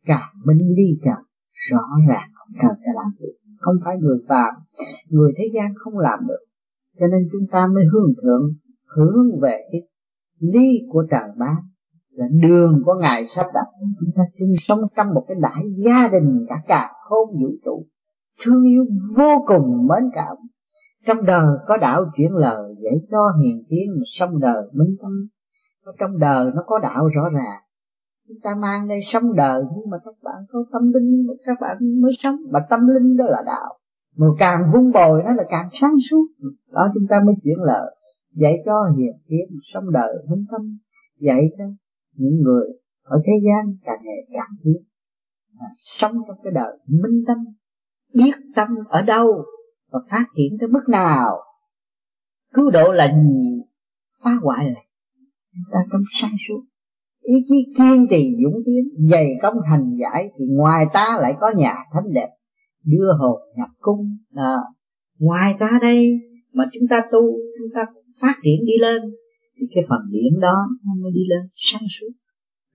càng 0.06 0.30
minh 0.46 0.74
ly 0.78 1.00
trời. 1.04 1.24
Rõ 1.54 1.86
ràng 2.10 2.30
không 2.34 2.54
cần 2.62 2.72
phải 2.86 2.94
làm 2.96 3.12
được 3.20 3.34
không 3.66 3.76
phải 3.86 3.96
người 4.00 4.18
phàm, 4.30 4.54
người 5.10 5.32
thế 5.38 5.44
gian 5.54 5.74
không 5.76 5.98
làm 5.98 6.20
được. 6.28 6.46
Cho 7.00 7.08
nên 7.08 7.30
chúng 7.32 7.48
ta 7.52 7.68
mới 7.68 7.84
hướng 7.94 8.14
thượng, 8.22 8.54
hướng 8.96 9.42
về 9.42 9.58
cái 9.72 9.82
lý 10.40 10.80
của 10.90 11.04
trời 11.10 11.30
ban. 11.38 11.56
Là 12.12 12.26
đường 12.42 12.82
của 12.86 12.96
ngài 13.02 13.28
sắp 13.28 13.46
đặt. 13.54 13.66
Chúng 14.00 14.10
ta 14.16 14.24
chung 14.40 14.54
sống 14.58 14.80
trong 14.98 15.14
một 15.14 15.26
cái 15.28 15.38
đại 15.42 15.64
gia 15.86 16.08
đình 16.08 16.46
cả 16.50 16.56
cả 16.68 16.92
khôn 17.04 17.30
vũ 17.42 17.50
trụ 17.66 17.86
thương 18.44 18.64
yêu 18.64 18.86
vô 19.18 19.46
cùng 19.48 19.88
mến 19.88 20.10
cảm. 20.14 20.38
Trong 21.06 21.26
đời 21.26 21.46
có 21.68 21.78
đạo 21.78 22.06
chuyển 22.18 22.32
lời 22.32 22.76
dạy 22.84 22.94
cho 23.12 23.18
hiền 23.42 23.64
tiến 23.70 23.86
mà 23.96 24.04
sống 24.06 24.40
đời 24.40 24.70
minh 24.74 24.96
tâm. 25.02 25.12
Trong 26.00 26.20
đời 26.20 26.52
nó 26.56 26.64
có 26.66 26.80
đạo 26.80 27.08
rõ 27.16 27.30
ràng. 27.30 27.62
Chúng 28.28 28.38
ta 28.44 28.56
mang 28.56 28.88
đây 28.88 29.00
sống 29.04 29.36
đời 29.36 29.64
nhưng 29.76 29.90
mà 29.90 29.98
các 30.06 30.16
bạn 30.24 30.36
có 30.52 30.60
tâm 30.72 30.92
linh 30.94 31.28
các 31.46 31.58
bạn 31.62 31.78
mới 32.02 32.12
sống. 32.20 32.36
Mà 32.52 32.60
tâm 32.70 32.88
linh 32.88 33.18
đó 33.18 33.26
là 33.26 33.44
đạo. 33.46 33.78
Mà 34.16 34.28
càng 34.40 34.72
vun 34.74 34.92
bồi 34.92 35.24
nó 35.24 35.32
là 35.32 35.44
càng 35.50 35.68
sáng 35.72 35.96
suốt. 36.10 36.26
Đó 36.72 36.92
chúng 36.94 37.08
ta 37.10 37.22
mới 37.26 37.36
chuyển 37.44 37.58
lời. 37.58 37.96
Dạy 38.34 38.62
cho 38.66 38.74
hiền 38.98 39.14
tiến 39.28 39.60
sống 39.74 39.92
đời 39.92 40.14
minh 40.30 40.46
tâm. 40.52 40.78
Dạy 41.20 41.50
cho 41.58 41.64
những 42.14 42.42
người 42.42 42.68
ở 43.04 43.22
thế 43.26 43.34
gian 43.46 43.78
càng 43.86 44.00
ngày 44.04 44.28
càng 44.34 44.56
tiến 44.64 44.84
à, 45.60 45.68
sống 45.80 46.14
trong 46.28 46.38
cái 46.44 46.54
đời 46.54 46.78
minh 46.88 47.24
tâm 47.28 47.38
biết 48.16 48.32
tâm 48.56 48.68
ở 48.90 49.02
đâu 49.02 49.46
và 49.92 50.00
phát 50.10 50.26
triển 50.38 50.58
tới 50.60 50.70
mức 50.70 50.90
nào. 50.90 51.38
Cứu 52.54 52.70
độ 52.70 52.92
là 52.92 53.08
gì? 53.08 53.62
Phá 54.24 54.32
hoại 54.42 54.66
là 54.66 54.82
chúng 55.54 55.64
ta 55.72 55.80
trong 55.92 56.02
sáng 56.22 56.36
suốt 56.48 56.62
ý 57.26 57.36
chí 57.48 57.74
kiên 57.78 58.08
trì 58.10 58.38
dũng 58.44 58.62
tiến 58.66 59.10
dày 59.12 59.28
công 59.42 59.58
hành 59.70 59.94
giải 59.96 60.30
thì 60.38 60.46
ngoài 60.50 60.86
ta 60.94 61.18
lại 61.22 61.34
có 61.40 61.52
nhà 61.58 61.76
thánh 61.94 62.14
đẹp 62.14 62.30
đưa 62.84 63.14
hồn 63.20 63.42
nhập 63.58 63.70
cung. 63.80 64.18
À, 64.36 64.56
ngoài 65.20 65.56
ta 65.60 65.80
đây 65.82 66.20
mà 66.54 66.64
chúng 66.74 66.88
ta 66.90 67.02
tu 67.12 67.22
chúng 67.60 67.70
ta 67.76 67.86
phát 68.22 68.36
triển 68.44 68.66
đi 68.66 68.74
lên 68.80 69.02
thì 69.60 69.68
cái 69.76 69.84
phần 69.90 70.00
điểm 70.12 70.40
đó 70.42 70.56
nó 70.86 70.92
mới 71.04 71.12
đi 71.12 71.22
lên 71.28 71.50
sáng 71.56 71.84
suốt. 72.00 72.12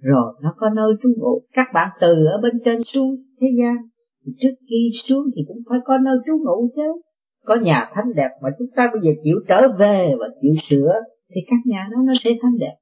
Rồi 0.00 0.34
nó 0.42 0.54
có 0.56 0.70
nơi 0.70 0.92
trú 1.02 1.08
ngụ. 1.16 1.42
Các 1.52 1.66
bạn 1.74 1.90
từ 2.00 2.26
ở 2.26 2.40
bên 2.42 2.52
trên 2.64 2.82
xuống 2.82 3.16
thế 3.40 3.46
gian 3.58 3.76
trước 4.24 4.54
khi 4.70 4.90
xuống 5.04 5.24
thì 5.36 5.42
cũng 5.48 5.62
phải 5.70 5.78
có 5.84 5.98
nơi 5.98 6.16
trú 6.26 6.32
ngụ 6.38 6.70
chứ. 6.76 7.02
Có 7.44 7.54
nhà 7.54 7.90
thánh 7.92 8.14
đẹp 8.16 8.30
mà 8.42 8.48
chúng 8.58 8.68
ta 8.76 8.90
bây 8.92 9.00
giờ 9.02 9.10
chịu 9.24 9.36
trở 9.48 9.68
về 9.78 10.14
và 10.20 10.26
chịu 10.42 10.54
sửa, 10.62 10.92
thì 11.34 11.40
các 11.46 11.56
nhà 11.64 11.88
đó 11.92 11.98
nó 12.06 12.12
sẽ 12.20 12.30
thánh 12.42 12.58
đẹp. 12.58 12.76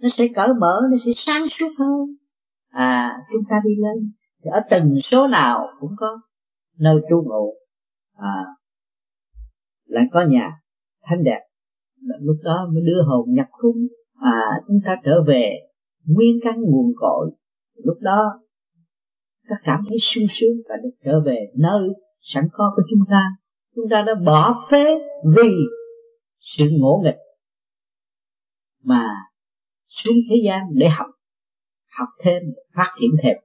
Nó 0.00 0.08
sẽ 0.08 0.28
cởi 0.34 0.48
mở, 0.60 0.80
nó 0.90 0.96
sẽ 1.04 1.12
sáng 1.16 1.48
suốt 1.48 1.70
hơn. 1.78 2.00
À 2.68 3.18
chúng 3.32 3.42
ta 3.50 3.56
đi 3.64 3.70
lên. 3.76 4.12
Thì 4.44 4.50
ở 4.52 4.60
từng 4.70 5.00
số 5.00 5.26
nào 5.26 5.66
cũng 5.80 5.90
có 5.96 6.20
nơi 6.78 7.00
trú 7.10 7.16
ngụ. 7.16 7.54
À 8.16 8.44
lại 9.84 10.04
có 10.12 10.24
nhà 10.28 10.50
thánh 11.02 11.22
đẹp. 11.24 11.40
Lúc 12.20 12.36
đó 12.44 12.68
mới 12.72 12.82
đưa 12.86 13.02
hồn 13.02 13.34
nhập 13.34 13.46
cung 13.50 13.76
à 14.20 14.40
chúng 14.66 14.78
ta 14.84 14.96
trở 15.04 15.22
về 15.26 15.52
nguyên 16.06 16.36
căn 16.44 16.54
nguồn 16.60 16.92
cội. 16.96 17.30
Lúc 17.84 17.96
đó 18.00 18.40
ta 19.48 19.56
cảm 19.64 19.84
thấy 19.88 19.98
sung 20.00 20.24
sướng 20.30 20.56
và 20.68 20.74
được 20.82 20.90
trở 21.04 21.20
về 21.20 21.38
nơi 21.54 21.88
sẵn 22.20 22.48
có 22.52 22.72
của 22.76 22.82
chúng 22.90 23.04
ta. 23.10 23.22
Chúng 23.74 23.84
ta 23.90 24.02
đã 24.06 24.14
bỏ 24.14 24.66
phế 24.70 24.94
vì 25.36 25.50
sự 26.40 26.68
ngỗ 26.70 27.02
nghịch 27.04 27.18
mà 28.82 29.08
xuống 29.88 30.16
thế 30.30 30.36
gian 30.44 30.62
để 30.74 30.88
học 30.88 31.06
học 31.98 32.08
thêm, 32.22 32.42
phát 32.74 32.94
triển 33.00 33.10
thêm. 33.22 33.36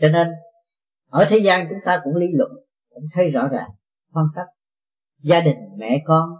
Cho 0.00 0.08
nên, 0.08 0.28
ở 1.08 1.26
thế 1.28 1.38
gian 1.38 1.66
chúng 1.68 1.78
ta 1.84 2.00
cũng 2.04 2.14
lý 2.16 2.26
luận, 2.32 2.50
cũng 2.90 3.04
thấy 3.12 3.30
rõ 3.30 3.48
ràng, 3.48 3.70
phân 4.14 4.24
tích. 4.36 4.46
Gia 5.22 5.40
đình, 5.40 5.56
mẹ 5.78 6.02
con, 6.04 6.30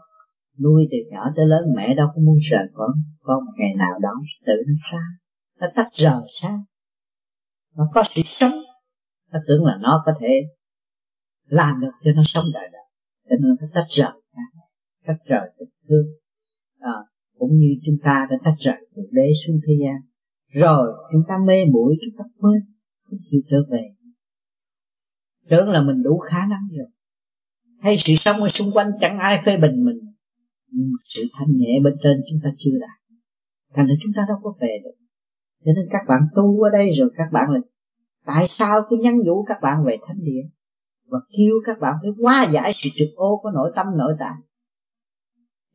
nuôi 0.63 0.89
từ 0.91 0.97
nhỏ 1.11 1.25
tới 1.37 1.47
lớn, 1.47 1.65
mẹ 1.77 1.95
đâu 1.95 2.07
có 2.15 2.23
muốn 2.23 2.39
rời 2.51 2.67
con 2.75 2.91
con 3.23 3.45
một 3.45 3.53
ngày 3.57 3.75
nào 3.79 3.99
đó 4.03 4.11
tự 4.47 4.53
nó 4.67 4.73
xa, 4.91 4.99
nó 5.61 5.67
tách 5.77 5.93
rời 5.93 6.23
xa 6.41 6.59
nó 7.77 7.91
có 7.95 8.05
sự 8.15 8.23
sống. 8.25 8.53
Nó 9.33 9.39
tưởng 9.49 9.65
là 9.65 9.79
nó 9.81 10.03
có 10.07 10.13
thể 10.21 10.43
làm 11.47 11.81
được 11.81 11.93
cho 12.05 12.11
nó 12.13 12.23
sống 12.25 12.45
đời 12.55 12.69
đời. 12.73 12.83
Cho 13.31 13.37
nên 13.41 13.57
nó 13.61 13.67
tách 13.75 13.89
rời 13.89 14.13
tách 15.07 15.25
rời 15.27 15.51
tình 15.59 15.69
thương. 15.89 16.07
À, 16.79 16.97
cũng 17.39 17.51
như 17.59 17.69
chúng 17.87 17.97
ta 18.05 18.27
đã 18.31 18.37
tách 18.45 18.57
rời 18.59 18.89
từ 18.97 19.03
đế 19.11 19.33
xuống 19.47 19.61
thế 19.67 19.73
gian. 19.81 19.97
Rồi 20.49 20.93
chúng 21.13 21.23
ta 21.29 21.35
mê 21.47 21.65
muội 21.65 21.97
chúng 22.01 22.19
ta 22.19 22.25
quên 22.39 22.63
không 23.03 23.19
chịu 23.31 23.41
trở 23.51 23.57
về 23.71 23.95
tưởng 25.51 25.69
là 25.69 25.83
mình 25.83 26.03
đủ 26.03 26.19
khả 26.19 26.39
năng 26.51 26.69
rồi. 26.79 26.87
Hay 27.79 27.97
sự 27.99 28.15
sống 28.15 28.43
ở 28.43 28.49
xung 28.49 28.73
quanh 28.73 28.91
chẳng 29.01 29.19
ai 29.19 29.43
phê 29.47 29.57
bình 29.57 29.85
mình. 29.85 29.97
Nhưng 30.73 30.91
sự 31.05 31.23
thanh 31.33 31.57
nhẹ 31.57 31.73
bên 31.85 31.95
trên 32.03 32.13
chúng 32.31 32.41
ta 32.45 32.51
chưa 32.59 32.79
đạt. 32.81 32.99
Thành 33.75 33.87
ra 33.87 33.95
chúng 34.03 34.13
ta 34.17 34.23
đâu 34.29 34.39
có 34.43 34.55
về 34.61 34.79
được 34.85 35.00
cho 35.65 35.73
nên 35.77 35.87
các 35.91 36.03
bạn 36.09 36.21
tu 36.37 36.61
ở 36.61 36.71
đây 36.73 36.91
rồi 36.99 37.11
các 37.17 37.29
bạn 37.33 37.51
là 37.51 37.61
tại 38.25 38.49
sao 38.49 38.81
cứ 38.91 38.97
nhắn 38.97 39.19
nhủ 39.25 39.45
các 39.49 39.59
bạn 39.63 39.85
về 39.85 39.97
thánh 40.07 40.19
địa? 40.21 40.43
Và 41.07 41.19
kêu 41.39 41.55
các 41.65 41.79
bạn 41.81 41.95
phải 42.03 42.11
hóa 42.23 42.47
giải 42.53 42.73
sự 42.75 42.91
trực 42.97 43.09
ô 43.15 43.41
của 43.43 43.51
nội 43.51 43.73
tâm, 43.77 43.87
nội 43.97 44.15
tạng 44.19 44.41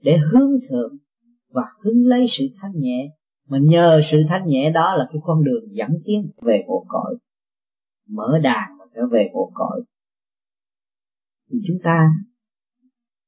để 0.01 0.17
hướng 0.17 0.51
thượng 0.69 0.97
và 1.49 1.63
hướng 1.83 2.05
lấy 2.05 2.25
sự 2.29 2.45
thanh 2.61 2.71
nhẹ. 2.75 3.09
Mà 3.47 3.57
nhờ 3.61 4.01
sự 4.03 4.23
thanh 4.29 4.47
nhẹ 4.47 4.71
đó 4.71 4.95
là 4.95 5.07
cái 5.13 5.21
con 5.23 5.43
đường 5.43 5.63
dẫn 5.71 5.89
tiến 6.05 6.31
về 6.41 6.63
hộ 6.67 6.85
cõi. 6.87 7.15
Mở 8.09 8.39
đàn 8.43 8.77
và 8.79 8.85
trở 8.95 9.01
về 9.11 9.29
hộ 9.33 9.51
cõi. 9.53 9.81
Thì 11.51 11.57
chúng 11.67 11.77
ta 11.83 12.09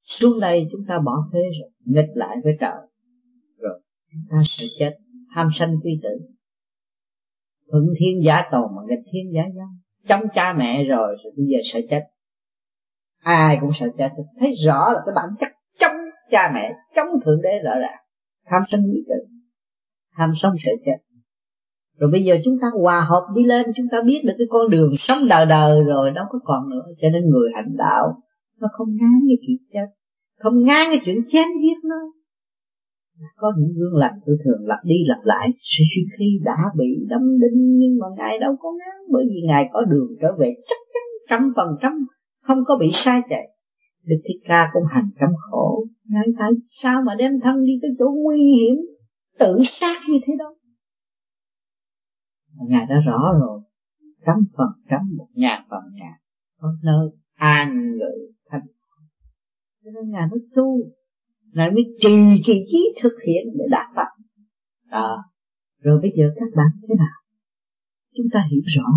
xuống 0.03 0.39
đây, 0.39 0.67
chúng 0.71 0.81
ta 0.87 0.99
bỏ 0.99 1.29
phế 1.33 1.39
rồi, 1.39 1.71
nghịch 1.85 2.09
lại 2.15 2.37
với 2.43 2.53
trời. 2.59 2.87
Rồi, 3.57 3.81
chúng 4.11 4.21
ta 4.29 4.41
sẽ 4.45 4.65
chết, 4.79 4.97
tham 5.35 5.47
sanh 5.51 5.75
quy 5.83 5.99
tử 6.03 6.36
thuận 7.71 7.83
thiên 7.99 8.23
giả 8.25 8.41
tồn 8.51 8.69
mà 8.75 8.81
nghịch 8.89 9.05
thiên 9.11 9.33
giả 9.33 9.41
dân 9.55 9.67
chống 10.07 10.29
cha 10.33 10.53
mẹ 10.53 10.83
rồi 10.83 11.15
rồi 11.23 11.33
bây 11.37 11.45
giờ 11.45 11.57
sợ 11.63 11.79
chết. 11.89 12.01
Ai 13.23 13.57
cũng 13.61 13.69
sợ 13.73 13.85
chết. 13.97 14.09
Thấy 14.39 14.53
rõ 14.65 14.93
là 14.93 14.99
cái 15.05 15.13
bản 15.15 15.29
chất 15.39 15.47
chống 15.79 15.95
cha 16.31 16.51
mẹ 16.53 16.73
chống 16.95 17.07
thượng 17.25 17.41
đế 17.41 17.59
rõ 17.63 17.79
ràng. 17.79 17.99
Tham 18.45 18.61
sân 18.69 18.81
quy 18.81 19.03
tử. 19.07 19.37
Tham 20.17 20.31
sống 20.35 20.53
sợ 20.59 20.71
chết. 20.85 20.97
Rồi 21.99 22.11
bây 22.11 22.23
giờ 22.23 22.37
chúng 22.45 22.53
ta 22.61 22.67
hòa 22.83 22.99
hợp 22.99 23.27
đi 23.35 23.43
lên, 23.43 23.65
chúng 23.75 23.85
ta 23.91 23.97
biết 24.05 24.21
được 24.25 24.33
cái 24.37 24.47
con 24.49 24.69
đường 24.69 24.93
sống 24.99 25.17
đời 25.29 25.45
đời 25.45 25.81
rồi, 25.83 26.11
đâu 26.11 26.25
có 26.29 26.39
còn 26.43 26.69
nữa. 26.69 26.81
Cho 27.01 27.09
nên 27.09 27.29
người 27.29 27.49
hành 27.55 27.75
đạo, 27.77 28.21
nó 28.59 28.67
không 28.71 28.87
ngán 28.89 29.19
cái 29.27 29.37
chuyện 29.47 29.57
chết. 29.73 29.87
Không 30.39 30.63
ngán 30.63 30.85
cái 30.89 30.99
chuyện 31.05 31.17
chém 31.27 31.47
giết 31.61 31.77
nó 31.83 31.95
có 33.35 33.53
những 33.57 33.73
gương 33.77 33.95
lành 33.95 34.19
tôi 34.25 34.37
thường 34.43 34.67
lặp 34.67 34.79
đi 34.83 34.95
lặp 35.07 35.23
lại. 35.23 35.49
Sự 35.61 35.83
suy 35.95 36.01
khi 36.17 36.39
đã 36.43 36.57
bị 36.77 37.05
đâm 37.09 37.21
đinh 37.21 37.77
nhưng 37.77 37.99
mà 37.99 38.07
ngài 38.17 38.39
đâu 38.39 38.55
có 38.59 38.69
ngán, 38.71 38.95
bởi 39.11 39.25
vì 39.29 39.41
ngài 39.47 39.69
có 39.73 39.81
đường 39.85 40.09
trở 40.21 40.27
về 40.39 40.53
chắc 40.67 40.79
chắn 40.93 41.03
trăm 41.29 41.53
phần 41.55 41.67
trăm, 41.81 41.91
không 42.41 42.59
có 42.65 42.77
bị 42.77 42.89
sai 42.93 43.21
chạy. 43.29 43.47
Đức 44.05 44.21
Thích 44.25 44.41
Ca 44.45 44.69
cũng 44.73 44.83
hành 44.89 45.09
trăm 45.19 45.29
khổ. 45.49 45.85
Ngài 46.05 46.27
tại 46.39 46.51
sao 46.69 47.01
mà 47.05 47.15
đem 47.15 47.31
thân 47.43 47.63
đi 47.65 47.73
tới 47.81 47.91
chỗ 47.99 48.05
nguy 48.23 48.37
hiểm, 48.37 48.75
Tự 49.39 49.57
sát 49.63 50.01
như 50.09 50.19
thế 50.27 50.33
đó? 50.39 50.55
Ngài 52.67 52.85
đã 52.89 52.95
rõ 53.05 53.33
rồi. 53.39 53.61
Trăm 54.25 54.35
phần 54.57 54.69
trăm, 54.89 54.99
một 55.17 55.27
ngàn 55.33 55.63
phần 55.69 55.83
ngàn, 55.93 56.13
Có 56.59 56.67
nơi 56.83 57.09
an 57.35 57.91
ngự 57.91 58.33
thanh. 58.49 58.61
Cho 59.83 59.91
nên 59.95 60.11
Ngài 60.11 60.27
mới 60.31 60.39
tu. 60.55 60.77
Ngài 61.53 61.71
mới 61.71 61.83
trì 62.01 62.43
kỳ 62.45 62.65
trí 62.71 62.95
thực 63.01 63.13
hiện 63.27 63.43
để 63.57 63.65
đạt 63.71 63.87
Phật. 63.95 64.23
Đó. 64.91 65.23
Rồi 65.81 65.99
bây 66.01 66.11
giờ 66.17 66.25
các 66.35 66.49
bạn 66.55 66.67
thế 66.81 66.95
nào? 66.97 67.17
Chúng 68.15 68.27
ta 68.33 68.39
hiểu 68.51 68.61
rõ 68.65 68.87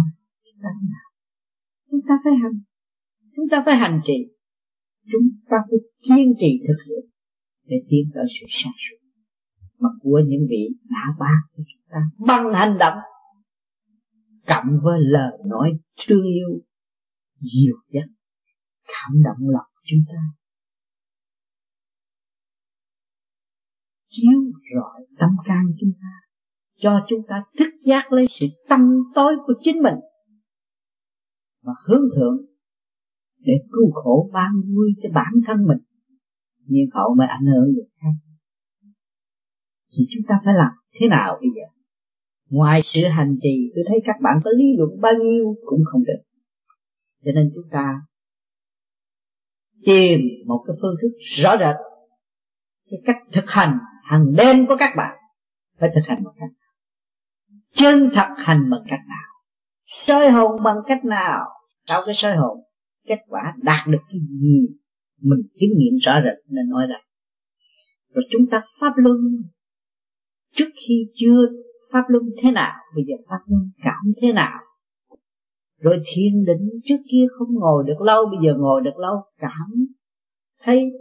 Chúng 0.44 0.62
ta 0.62 0.68
thế 0.80 0.86
nào. 0.90 1.08
Chúng 1.90 2.00
ta 2.08 2.14
phải 2.24 2.32
hành. 2.42 2.60
Chúng 3.36 3.48
ta 3.50 3.62
phải 3.66 3.76
hành 3.76 4.00
trì. 4.06 4.18
Chúng 5.12 5.28
ta 5.50 5.56
phải 5.70 5.78
kiên 6.02 6.34
trì 6.40 6.60
thực 6.68 6.84
hiện 6.86 7.10
để 7.64 7.76
tiến 7.88 8.10
tới 8.14 8.24
sự 8.40 8.46
sáng 8.48 8.72
suốt. 8.78 8.96
Mà 9.78 9.88
của 10.00 10.20
những 10.28 10.46
vị 10.50 10.68
đã 10.90 11.14
ban 11.18 11.38
cho 11.56 11.62
chúng 11.66 11.82
ta 11.90 11.98
bằng 12.26 12.52
hành 12.52 12.78
động, 12.78 12.98
cộng 14.46 14.80
với 14.82 14.98
lời 15.00 15.38
nói 15.46 15.70
thương 16.06 16.22
yêu 16.22 16.60
dịu 17.36 17.74
dắt 17.92 18.08
cảm 18.86 19.22
động 19.22 19.48
lòng 19.48 19.70
chúng 19.84 20.00
ta. 20.08 20.39
Chiếu 24.10 24.40
rọi 24.74 25.06
tâm 25.18 25.30
can 25.44 25.64
chúng 25.80 25.92
ta, 26.02 26.12
cho 26.76 27.04
chúng 27.08 27.20
ta 27.28 27.42
thức 27.58 27.70
giác 27.84 28.12
lấy 28.12 28.26
sự 28.30 28.46
tâm 28.68 28.80
tối 29.14 29.36
của 29.46 29.54
chính 29.60 29.82
mình 29.82 29.94
và 31.62 31.72
hướng 31.86 32.04
thượng 32.16 32.36
để 33.38 33.52
cứu 33.72 33.90
khổ 33.92 34.30
ban 34.32 34.52
vui 34.76 34.90
cho 35.02 35.08
bản 35.14 35.32
thân 35.46 35.66
mình. 35.66 35.78
Nhưng 36.66 36.90
hậu 36.92 37.14
mới 37.14 37.26
ảnh 37.26 37.46
hưởng 37.46 37.74
được 37.74 37.88
khác 38.00 38.30
thì 39.92 40.06
chúng 40.10 40.22
ta 40.28 40.40
phải 40.44 40.54
làm 40.54 40.72
thế 41.00 41.08
nào 41.08 41.38
bây 41.40 41.50
giờ? 41.56 41.66
Ngoài 42.48 42.80
sự 42.84 43.02
hành 43.04 43.36
trì, 43.42 43.72
tôi 43.74 43.84
thấy 43.88 43.98
các 44.04 44.16
bạn 44.22 44.40
có 44.44 44.50
lý 44.56 44.76
luận 44.78 45.00
bao 45.00 45.12
nhiêu 45.14 45.56
cũng 45.66 45.80
không 45.84 46.04
được. 46.04 46.22
Cho 47.24 47.30
nên 47.34 47.50
chúng 47.54 47.70
ta 47.70 47.94
tìm 49.84 50.20
một 50.46 50.64
cái 50.66 50.76
phương 50.82 50.94
thức 51.02 51.16
rõ 51.20 51.56
rệt 51.56 51.76
cái 52.90 53.00
cách 53.04 53.18
thực 53.32 53.50
hành 53.50 53.78
hàng 54.10 54.32
đêm 54.36 54.66
của 54.66 54.76
các 54.78 54.90
bạn 54.96 55.18
phải 55.78 55.90
thực 55.94 56.00
hành 56.04 56.24
bằng 56.24 56.34
cách 56.40 56.50
nào? 56.60 56.72
Chân 57.74 58.10
thật 58.14 58.28
hành 58.36 58.70
bằng 58.70 58.82
cách 58.88 59.00
nào? 59.08 59.30
Soi 60.06 60.30
hồn 60.30 60.62
bằng 60.62 60.76
cách 60.86 61.04
nào? 61.04 61.40
Sau 61.86 62.02
cái 62.06 62.14
soi 62.14 62.36
hồn, 62.36 62.58
kết 63.06 63.18
quả 63.28 63.54
đạt 63.62 63.86
được 63.86 64.02
cái 64.08 64.20
gì? 64.30 64.68
Mình 65.20 65.40
chứng 65.60 65.70
nghiệm 65.76 65.96
rõ 66.00 66.12
rệt 66.24 66.50
nên 66.52 66.68
nói 66.68 66.86
ra 66.90 66.96
rồi 68.14 68.24
chúng 68.30 68.50
ta 68.50 68.62
pháp 68.80 68.92
luân. 68.96 69.16
Trước 70.54 70.68
khi 70.86 71.10
chưa 71.14 71.46
pháp 71.92 72.02
luân 72.08 72.22
thế 72.42 72.50
nào, 72.50 72.72
bây 72.94 73.04
giờ 73.08 73.14
pháp 73.28 73.38
luân 73.46 73.70
cảm 73.82 74.12
thế 74.22 74.32
nào? 74.32 74.58
Rồi 75.78 76.02
thiền 76.06 76.44
định 76.44 76.68
trước 76.84 76.98
kia 77.10 77.26
không 77.38 77.54
ngồi 77.54 77.84
được 77.86 78.00
lâu, 78.06 78.26
bây 78.26 78.38
giờ 78.42 78.54
ngồi 78.58 78.80
được 78.84 78.96
lâu, 78.96 79.14
cảm 79.38 79.86
thấy 80.62 80.92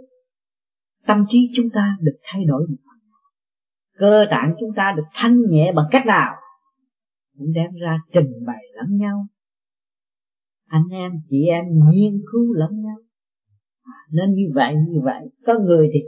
tâm 1.06 1.26
trí 1.30 1.52
chúng 1.56 1.70
ta 1.74 1.98
được 2.02 2.18
thay 2.24 2.46
đổi 2.46 2.68
một 2.70 2.78
cơ 4.00 4.26
tạng 4.30 4.56
chúng 4.60 4.70
ta 4.76 4.94
được 4.98 5.04
thanh 5.14 5.42
nhẹ 5.50 5.72
bằng 5.76 5.86
cách 5.92 6.06
nào? 6.06 6.36
Cũng 7.38 7.54
đem 7.54 7.72
ra 7.82 8.00
trình 8.14 8.46
bày 8.46 8.64
lẫn 8.76 8.98
nhau. 8.98 9.26
Anh 10.66 10.88
em 10.92 11.12
chị 11.30 11.46
em 11.48 11.66
nghiên 11.66 12.22
cứu 12.32 12.54
lẫn 12.54 12.82
nhau. 12.82 12.98
À, 13.84 13.98
nên 14.12 14.32
như 14.32 14.52
vậy 14.56 14.76
như 14.88 15.00
vậy. 15.04 15.22
Có 15.46 15.60
người 15.60 15.90
thì 15.94 16.00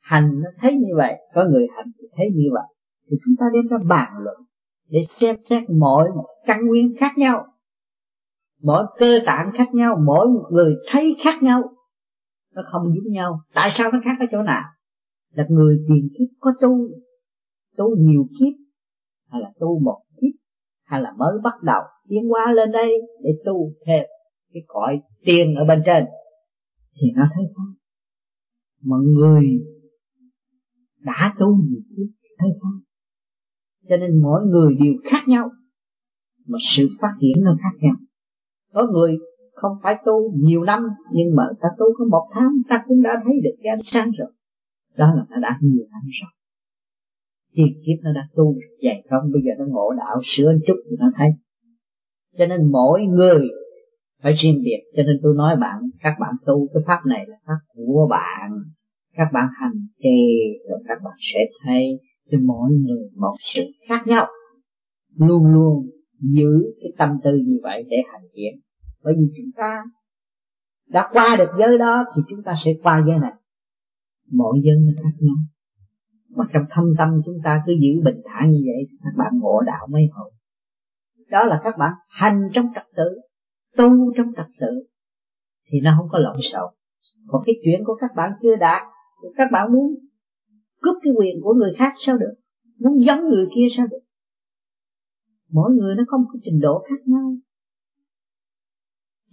hành 0.00 0.40
nó 0.42 0.50
thấy 0.60 0.74
như 0.74 0.96
vậy 0.96 1.14
có 1.34 1.44
người 1.44 1.66
hành 1.76 1.86
thì 1.98 2.08
thấy 2.16 2.26
như 2.34 2.48
vậy. 2.52 2.74
Thì 3.10 3.16
chúng 3.24 3.34
ta 3.40 3.46
đem 3.54 3.66
ra 3.66 3.78
bàn 3.88 4.12
luận 4.22 4.36
để 4.88 5.00
xem 5.08 5.36
xét 5.42 5.62
mỗi 5.70 6.08
một 6.16 6.26
căn 6.46 6.66
nguyên 6.66 6.96
khác 6.98 7.18
nhau 7.18 7.46
mỗi 8.62 8.84
cơ 8.98 9.18
tạng 9.26 9.50
khác 9.54 9.74
nhau 9.74 9.96
mỗi 10.06 10.28
một 10.28 10.44
người 10.50 10.74
thấy 10.88 11.16
khác 11.24 11.42
nhau. 11.42 11.62
Nó 12.54 12.62
không 12.66 12.82
giống 12.82 13.12
nhau. 13.12 13.40
Tại 13.54 13.70
sao 13.70 13.92
nó 13.92 13.98
khác 14.04 14.16
ở 14.20 14.26
chỗ 14.30 14.42
nào? 14.42 14.62
Là 15.34 15.44
người 15.48 15.78
tiền 15.88 16.08
kiếp 16.18 16.28
có 16.40 16.50
tu 16.60 16.88
tu 17.80 17.96
nhiều 17.98 18.22
kiếp, 18.38 18.54
hay 19.30 19.40
là 19.40 19.52
tu 19.60 19.78
một 19.78 20.02
kiếp, 20.20 20.34
hay 20.84 21.02
là 21.02 21.12
mới 21.18 21.34
bắt 21.44 21.54
đầu 21.62 21.82
tiến 22.08 22.28
hóa 22.28 22.52
lên 22.52 22.72
đây 22.72 22.92
để 23.22 23.30
tu 23.44 23.72
thêm 23.86 24.04
cái 24.52 24.62
cõi 24.66 25.00
tiền 25.24 25.54
ở 25.54 25.64
bên 25.64 25.82
trên, 25.86 26.04
thì 27.00 27.06
nó 27.16 27.22
thấy 27.34 27.44
không 27.56 27.74
mọi 28.82 29.00
người 29.00 29.44
đã 30.98 31.34
tu 31.38 31.46
nhiều 31.46 31.80
kiếp 31.96 32.08
thấy 32.38 32.50
không 32.60 32.80
cho 33.88 33.96
nên 33.96 34.22
mỗi 34.22 34.40
người 34.46 34.74
đều 34.74 34.92
khác 35.04 35.28
nhau, 35.28 35.50
mà 36.46 36.58
sự 36.60 36.88
phát 37.00 37.12
triển 37.20 37.44
nó 37.44 37.56
khác 37.62 37.78
nhau. 37.80 37.94
Có 38.72 38.86
người 38.92 39.16
không 39.54 39.72
phải 39.82 39.96
tu 40.06 40.32
nhiều 40.36 40.62
năm, 40.62 40.82
nhưng 41.12 41.36
mà 41.36 41.42
ta 41.60 41.68
tu 41.78 41.86
có 41.98 42.04
một 42.10 42.30
tháng, 42.34 42.48
ta 42.68 42.82
cũng 42.88 43.02
đã 43.02 43.10
thấy 43.24 43.34
được 43.44 43.56
cái 43.62 43.70
ánh 43.70 43.82
sáng 43.84 44.10
rồi. 44.18 44.32
Đó 44.96 45.14
là 45.16 45.26
ta 45.30 45.36
đã 45.42 45.58
nhiều 45.62 45.84
năm 45.90 46.02
rồi 46.20 46.30
tiền 47.52 47.72
kiếp 47.86 47.98
nó 48.02 48.12
đã 48.12 48.28
tu 48.36 48.54
được 48.54 48.76
vậy 48.82 49.02
không, 49.10 49.32
bây 49.32 49.42
giờ 49.42 49.52
nó 49.58 49.64
ngộ 49.68 49.92
đạo, 49.98 50.20
sửa 50.24 50.52
chút 50.66 50.76
thì 50.90 50.96
nó 50.98 51.10
thấy. 51.16 51.28
Cho 52.38 52.46
nên 52.46 52.72
mỗi 52.72 53.06
người 53.06 53.48
phải 54.22 54.32
riêng 54.32 54.60
biệt. 54.64 54.80
Cho 54.96 55.02
nên 55.02 55.16
tôi 55.22 55.34
nói 55.36 55.56
bạn, 55.60 55.78
các 56.02 56.14
bạn 56.20 56.34
tu 56.46 56.68
cái 56.74 56.82
pháp 56.86 57.00
này 57.06 57.24
là 57.28 57.36
pháp 57.46 57.60
của 57.74 58.06
bạn. 58.10 58.50
Các 59.16 59.28
bạn 59.32 59.48
hành 59.60 59.86
trì, 60.02 60.18
rồi 60.68 60.78
các 60.88 60.98
bạn 61.04 61.14
sẽ 61.20 61.38
thấy 61.64 62.00
cho 62.30 62.38
mỗi 62.44 62.70
người 62.70 63.08
một 63.16 63.36
sự 63.40 63.62
khác 63.88 64.06
nhau. 64.06 64.26
Luôn 65.16 65.46
luôn 65.46 65.86
giữ 66.20 66.74
cái 66.80 66.92
tâm 66.98 67.10
tư 67.24 67.30
như 67.46 67.58
vậy 67.62 67.84
để 67.90 67.96
hành 68.12 68.28
thiện. 68.34 68.60
Bởi 69.04 69.14
vì 69.18 69.26
chúng 69.36 69.50
ta 69.56 69.82
đã 70.88 71.08
qua 71.12 71.36
được 71.38 71.50
giới 71.58 71.78
đó 71.78 72.04
thì 72.16 72.22
chúng 72.28 72.42
ta 72.42 72.54
sẽ 72.56 72.72
qua 72.82 73.04
giới 73.06 73.18
này. 73.18 73.32
Mỗi 74.30 74.60
giới 74.64 74.76
nó 74.76 74.92
khác 75.02 75.16
nhau 75.20 75.36
mà 76.36 76.44
trong 76.52 76.62
thâm 76.70 76.84
tâm 76.98 77.08
chúng 77.24 77.36
ta 77.44 77.62
cứ 77.66 77.72
giữ 77.72 78.02
bình 78.04 78.20
thản 78.24 78.50
như 78.50 78.58
vậy 78.66 78.96
các 79.04 79.14
bạn 79.16 79.32
ngộ 79.38 79.60
đạo 79.66 79.86
mấy 79.90 80.02
hồi 80.12 80.30
đó 81.30 81.44
là 81.44 81.60
các 81.64 81.74
bạn 81.78 81.92
hành 82.08 82.48
trong 82.52 82.66
trật 82.74 82.84
tự, 82.96 83.20
tu 83.76 84.12
trong 84.16 84.26
trật 84.36 84.46
tự, 84.60 84.66
thì 85.66 85.80
nó 85.80 85.94
không 85.96 86.08
có 86.10 86.18
lộn 86.18 86.36
xộn. 86.42 86.74
Còn 87.26 87.42
cái 87.46 87.54
chuyện 87.64 87.80
của 87.84 87.94
các 87.94 88.10
bạn 88.16 88.30
chưa 88.42 88.56
đạt, 88.56 88.82
các 89.36 89.48
bạn 89.52 89.72
muốn 89.72 89.94
cướp 90.80 90.96
cái 91.02 91.12
quyền 91.18 91.36
của 91.42 91.54
người 91.54 91.72
khác 91.76 91.92
sao 91.98 92.18
được? 92.18 92.34
Muốn 92.78 93.04
giống 93.04 93.28
người 93.28 93.48
kia 93.54 93.66
sao 93.70 93.86
được? 93.86 94.00
Mỗi 95.50 95.70
người 95.72 95.94
nó 95.94 96.04
không 96.08 96.24
có 96.32 96.38
trình 96.44 96.60
độ 96.60 96.84
khác 96.88 97.02
nhau, 97.04 97.36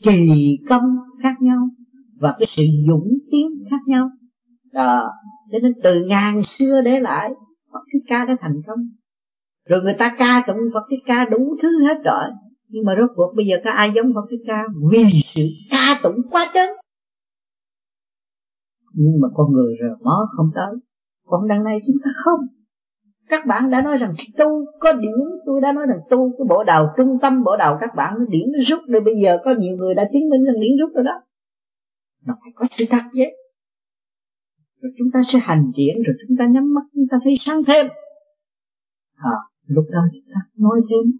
kỳ 0.03 0.57
công 0.69 0.95
khác 1.23 1.35
nhau, 1.41 1.69
và 2.19 2.35
cái 2.39 2.47
sự 2.47 2.63
dũng 2.87 3.07
tiến 3.31 3.47
khác 3.69 3.81
nhau 3.87 4.09
đó 4.77 5.13
cho 5.51 5.57
nên 5.63 5.73
từ 5.83 6.05
ngàn 6.05 6.43
xưa 6.43 6.81
để 6.85 6.99
lại, 6.99 7.29
Phật 7.73 7.79
Thích 7.93 8.03
Ca 8.07 8.25
đã 8.25 8.35
thành 8.39 8.61
công. 8.67 8.79
Rồi 9.65 9.81
người 9.83 9.95
ta 9.99 10.15
ca 10.17 10.43
tụng 10.47 10.57
Phật 10.73 10.83
Thích 10.89 11.03
Ca 11.05 11.25
đủ 11.25 11.55
thứ 11.61 11.83
hết 11.87 11.97
rồi. 12.05 12.23
Nhưng 12.67 12.85
mà 12.85 12.93
rốt 12.99 13.09
cuộc 13.15 13.33
bây 13.35 13.45
giờ 13.45 13.55
có 13.63 13.71
ai 13.71 13.91
giống 13.95 14.13
Phật 14.15 14.25
Thích 14.29 14.43
Ca? 14.47 14.63
Vì 14.91 15.03
sự 15.25 15.41
ca 15.71 15.99
tụng 16.03 16.15
quá 16.31 16.51
trớn. 16.53 16.69
Nhưng 18.93 19.21
mà 19.21 19.27
con 19.33 19.51
người 19.53 19.75
rồi 19.81 19.91
mó 20.01 20.25
không 20.37 20.49
tới. 20.55 20.75
Còn 21.25 21.47
đằng 21.47 21.63
này 21.63 21.79
chúng 21.87 21.95
ta 22.03 22.11
không. 22.23 22.39
Các 23.29 23.45
bạn 23.45 23.69
đã 23.69 23.81
nói 23.81 23.97
rằng 23.97 24.13
tu 24.37 24.45
có 24.79 24.93
điển. 24.93 25.19
Tôi 25.45 25.61
đã 25.61 25.71
nói 25.73 25.85
rằng 25.89 25.99
tu 26.09 26.31
cái 26.37 26.45
bộ 26.49 26.63
đầu 26.63 26.87
trung 26.97 27.17
tâm, 27.21 27.43
bộ 27.43 27.57
đầu 27.57 27.77
các 27.81 27.95
bạn. 27.95 28.13
Nó 28.19 28.25
điển 28.29 28.51
nó 28.53 28.59
rút. 28.67 28.79
Rồi 28.87 29.01
bây 29.01 29.13
giờ 29.23 29.37
có 29.45 29.53
nhiều 29.57 29.77
người 29.77 29.93
đã 29.95 30.03
chứng 30.13 30.29
minh 30.29 30.43
rằng 30.43 30.61
điển 30.61 30.71
rút 30.79 30.95
rồi 30.95 31.03
đó. 31.03 31.21
Nó 32.25 32.33
phải 32.41 32.51
có 32.55 32.65
sự 32.71 32.85
thật 32.89 33.03
vậy 33.13 33.33
rồi 34.81 34.91
chúng 34.97 35.07
ta 35.13 35.19
sẽ 35.27 35.39
hành 35.39 35.71
triển 35.77 35.95
rồi 36.05 36.15
chúng 36.27 36.37
ta 36.37 36.47
nhắm 36.47 36.73
mắt 36.73 36.81
chúng 36.93 37.05
ta 37.11 37.17
thấy 37.23 37.33
sáng 37.39 37.63
thêm. 37.63 37.85
À, 39.15 39.37
lúc 39.65 39.85
đó 39.91 39.99
chúng 40.13 40.33
ta 40.33 40.39
nói 40.55 40.81
thêm. 40.89 41.17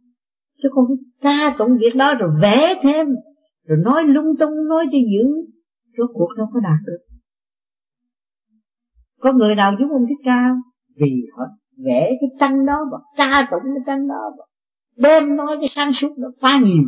Chứ 0.63 0.69
không 0.73 0.85
ca 1.21 1.55
tụng 1.57 1.77
việc 1.77 1.95
đó 1.95 2.13
rồi 2.19 2.29
vẽ 2.41 2.73
thêm 2.83 3.07
rồi 3.67 3.77
nói 3.83 4.03
lung 4.03 4.37
tung 4.39 4.67
nói 4.69 4.85
cho 4.85 4.97
dữ. 4.97 5.25
Rốt 5.97 6.09
cuộc 6.13 6.29
đâu 6.37 6.47
có 6.53 6.59
đạt 6.59 6.79
được. 6.85 7.17
Có 9.19 9.33
người 9.33 9.55
nào 9.55 9.73
giống 9.79 9.91
ông 9.91 10.05
thích 10.09 10.21
ca 10.25 10.49
vì 10.95 11.25
họ 11.37 11.43
vẽ 11.85 12.11
cái 12.21 12.29
tranh 12.39 12.65
đó 12.65 12.79
và 12.91 12.97
ca 13.17 13.47
tụng 13.51 13.61
cái 13.63 13.83
tranh 13.85 14.07
đó 14.07 14.31
và 14.37 14.45
đem 14.95 15.35
nói 15.35 15.57
cái 15.59 15.67
sáng 15.69 15.93
suốt 15.93 16.17
nó 16.17 16.27
quá 16.41 16.59
nhiều. 16.65 16.83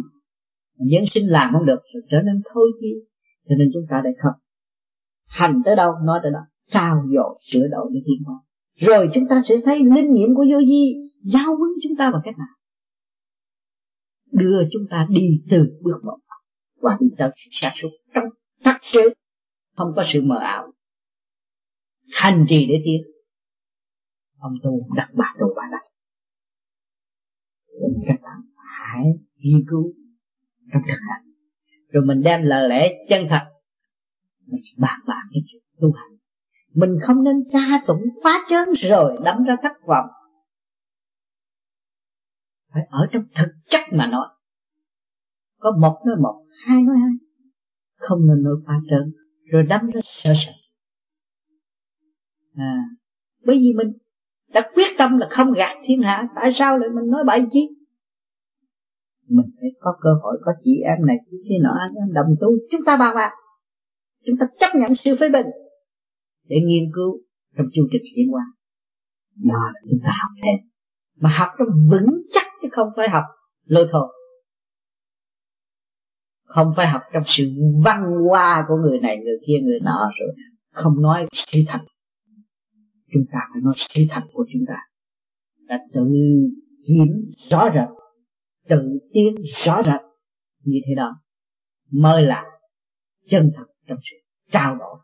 Nhân 0.78 1.04
sinh 1.08 1.28
làm 1.28 1.54
không 1.54 1.66
được 1.66 1.80
rồi 1.94 2.04
trở 2.12 2.18
nên 2.26 2.42
thôi 2.54 2.72
chi. 2.82 2.94
Cho 3.50 3.56
nên 3.60 3.68
chúng 3.74 3.84
ta 3.90 4.02
đã 4.04 4.10
không. 4.22 4.34
Hành 5.28 5.62
tới 5.66 5.76
đâu 5.76 5.94
nói 6.04 6.20
tới 6.24 6.32
đó 6.32 6.40
trao 6.72 7.06
dồi, 7.16 7.40
sửa 7.42 7.68
đổi 7.72 7.92
để 7.94 8.00
tiến 8.06 8.24
hóa 8.26 8.36
rồi 8.76 9.10
chúng 9.14 9.24
ta 9.30 9.42
sẽ 9.46 9.56
thấy 9.66 9.80
linh 9.96 10.14
nghiệm 10.14 10.36
của 10.36 10.46
vô 10.52 10.60
di 10.60 10.96
giáo 11.24 11.56
huấn 11.56 11.70
chúng 11.84 11.98
ta 11.98 12.12
bằng 12.12 12.22
cách 12.26 12.38
nào? 12.38 12.56
Đưa 14.32 14.64
chúng 14.72 14.84
ta 14.90 15.08
đi 15.10 15.42
từ 15.50 15.80
bước 15.82 16.00
một 16.04 16.18
qua 16.80 16.98
đi 17.02 17.08
tới 17.18 17.30
sản 17.52 17.74
xuất 17.76 17.90
trong 18.14 18.24
tắc 18.64 18.80
sự 18.82 19.14
không 19.76 19.94
có 19.96 20.04
sự 20.06 20.22
mờ 20.22 20.38
ảo. 20.38 20.72
Hành 22.14 22.46
trì 22.50 22.68
để 22.68 22.76
tiến. 22.86 23.02
Ông 24.38 24.54
tu 24.64 24.96
đặt 24.96 25.10
bà 25.14 25.36
tu 25.40 25.48
bà 25.56 25.64
đặt 25.72 25.90
nên 27.82 28.04
các 28.08 28.22
bạn 28.22 28.40
phải 28.56 29.06
nghiên 29.38 29.66
cứu 29.70 29.94
trong 30.74 30.82
thực 30.88 30.98
hành. 31.10 31.26
Rồi 31.92 32.06
mình 32.06 32.22
đem 32.22 32.44
lời 32.44 32.70
lẽ 32.70 32.90
chân 33.10 33.26
thật. 33.30 33.46
Mình 34.46 34.62
bàn 34.78 35.00
bạc 35.08 35.24
cái 35.34 35.42
chuyện 35.48 35.62
tu 35.80 35.92
hành 35.92 36.09
mình 36.74 36.98
không 37.02 37.24
nên 37.24 37.44
ca 37.52 37.84
tụng 37.88 38.02
quá 38.22 38.46
trớn 38.50 38.70
rồi 38.90 39.18
đắm 39.24 39.44
ra 39.44 39.56
thất 39.62 39.72
vọng. 39.88 40.06
Phải 42.74 42.84
ở 42.90 43.08
trong 43.12 43.24
thực 43.36 43.50
chất 43.70 43.82
mà 43.92 44.08
nói. 44.08 44.28
Có 45.60 45.72
một 45.80 46.02
nói 46.06 46.16
một 46.22 46.46
hai 46.66 46.82
nói 46.82 46.96
hai. 47.02 47.12
Không 47.96 48.20
nên 48.28 48.44
nói 48.44 48.54
quá 48.66 48.82
trớn 48.90 49.14
rồi 49.52 49.64
đắm 49.64 49.90
ra 49.90 50.02
sợ 50.04 50.34
sợ. 50.36 50.52
À, 52.56 52.78
bởi 53.46 53.56
vì 53.56 53.74
mình 53.78 53.94
đã 54.54 54.62
quyết 54.74 54.98
tâm 54.98 55.18
là 55.18 55.28
không 55.32 55.54
gạt 55.54 55.78
thiên 55.84 56.02
hạ 56.02 56.28
tại 56.36 56.54
sao 56.54 56.78
lại 56.78 56.90
mình 56.90 57.12
nói 57.12 57.24
bậy 57.28 57.42
chi 57.52 57.76
mình 59.28 59.46
phải 59.62 59.70
có 59.80 59.98
cơ 60.02 60.10
hội 60.24 60.38
có 60.42 60.52
chị 60.64 60.72
em 60.84 61.06
này 61.08 61.18
chị 61.32 61.38
kia 61.50 61.56
nọ 61.64 61.70
anh 61.80 61.94
em 61.94 62.14
đồng 62.14 62.36
tu 62.42 62.48
chúng 62.72 62.82
ta 62.86 62.98
bao 62.98 63.14
bạc 63.16 63.32
chúng 64.26 64.38
ta 64.40 64.46
chấp 64.60 64.80
nhận 64.80 64.96
sự 64.96 65.16
phê 65.16 65.30
bình 65.30 65.46
để 66.50 66.58
nghiên 66.66 66.84
cứu 66.96 67.20
trong 67.58 67.66
chương 67.74 67.88
trình 67.92 68.02
tiến 68.16 68.28
hóa. 68.32 68.44
Đó 69.36 69.60
là 69.74 69.80
chúng 69.90 70.00
ta 70.04 70.10
học 70.22 70.32
thêm. 70.36 70.70
Mà 71.16 71.30
học 71.30 71.50
trong 71.60 71.68
vững 71.92 72.10
chắc 72.32 72.48
chứ 72.62 72.68
không 72.72 72.88
phải 72.96 73.10
học 73.10 73.24
lôi 73.66 73.88
thôi. 73.92 74.16
Không 76.44 76.74
phải 76.76 76.88
học 76.88 77.02
trong 77.14 77.24
sự 77.26 77.52
văn 77.86 78.04
hoa 78.30 78.66
của 78.68 78.76
người 78.76 79.00
này, 79.00 79.18
người 79.18 79.38
kia, 79.48 79.66
người 79.66 79.80
nọ 79.84 80.12
rồi. 80.20 80.36
Không 80.72 81.02
nói 81.02 81.28
sự 81.34 81.60
thật. 81.68 81.80
Chúng 83.14 83.24
ta 83.32 83.40
phải 83.54 83.62
nói 83.62 83.74
sự 83.78 84.02
thật 84.10 84.22
của 84.34 84.46
chúng 84.54 84.62
ta. 84.68 84.78
Là 85.58 85.80
tự 85.94 86.02
kiểm 86.88 87.08
rõ 87.50 87.70
rệt. 87.74 87.90
Tự 88.70 89.00
tiến 89.14 89.36
rõ 89.66 89.82
rệt. 89.86 90.02
Như 90.64 90.80
thế 90.88 90.96
đó. 90.96 91.22
Mới 91.92 92.26
là 92.26 92.44
chân 93.30 93.52
thật 93.56 93.66
trong 93.88 93.98
sự 94.04 94.16
trao 94.52 94.76
đổi 94.76 95.00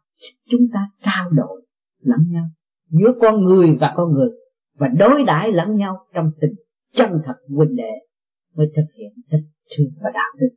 chúng 0.49 0.61
ta 0.73 0.79
trao 1.03 1.29
đổi 1.29 1.65
lẫn 2.01 2.19
nhau, 2.31 2.45
giữa 2.89 3.13
con 3.21 3.43
người 3.43 3.77
và 3.79 3.93
con 3.95 4.13
người, 4.13 4.29
và 4.77 4.87
đối 4.87 5.23
đãi 5.23 5.51
lẫn 5.51 5.75
nhau 5.75 5.97
trong 6.13 6.31
tình 6.41 6.53
chân 6.93 7.11
thật 7.25 7.35
huynh 7.49 7.75
đệ 7.75 7.91
mới 8.55 8.67
thực 8.75 8.85
hiện 8.97 9.11
thích 9.31 9.45
thương 9.77 9.89
và 10.03 10.09
đạo 10.13 10.31
đức 10.39 10.49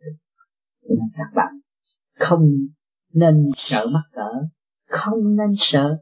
nên 0.88 0.98
các 1.16 1.30
bạn 1.34 1.52
không 2.18 2.50
nên 3.14 3.34
sợ 3.56 3.86
mắc 3.92 4.02
cỡ, 4.12 4.46
không 4.88 5.36
nên 5.36 5.50
sợ 5.56 5.98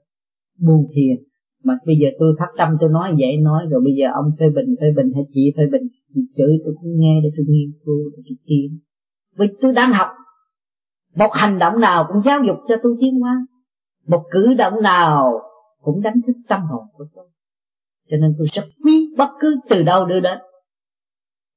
buồn 0.58 0.86
phiền. 0.94 1.16
Mà 1.64 1.74
bây 1.86 1.96
giờ 1.96 2.08
tôi 2.18 2.36
phát 2.38 2.48
tâm 2.58 2.76
tôi 2.80 2.90
nói 2.90 3.14
vậy, 3.18 3.36
nói 3.36 3.62
rồi 3.70 3.80
bây 3.84 3.92
giờ 3.98 4.06
ông 4.14 4.30
phê 4.38 4.46
bình 4.54 4.76
phê 4.80 4.86
bình 4.96 5.12
hay 5.14 5.24
chị 5.34 5.52
phê 5.56 5.62
bình 5.72 5.82
chị 6.14 6.20
chửi 6.36 6.52
tôi 6.64 6.74
cũng 6.80 6.92
nghe 6.96 7.20
để 7.22 7.28
tôi 7.36 7.46
nghiên 7.48 7.70
cứu, 7.84 8.10
để 8.16 8.22
tôi 8.28 8.36
tiến 8.46 8.78
vì 9.38 9.46
tôi 9.60 9.72
đang 9.72 9.92
học 9.92 10.08
một 11.16 11.32
hành 11.32 11.58
động 11.58 11.80
nào 11.80 12.04
cũng 12.08 12.22
giáo 12.22 12.40
dục 12.46 12.56
cho 12.68 12.76
tôi 12.82 12.96
tiến 13.00 13.20
hóa. 13.20 13.46
Một 14.06 14.22
cử 14.30 14.54
động 14.58 14.82
nào 14.82 15.40
cũng 15.80 16.02
đánh 16.02 16.20
thức 16.26 16.36
tâm 16.48 16.60
hồn 16.62 16.84
của 16.92 17.04
tôi. 17.14 17.28
Cho 18.10 18.16
nên 18.16 18.34
tôi 18.38 18.46
sẽ 18.52 18.62
quý 18.84 19.14
bất 19.18 19.30
cứ 19.40 19.60
từ 19.68 19.82
đâu 19.82 20.06
đưa 20.06 20.20
đến. 20.20 20.38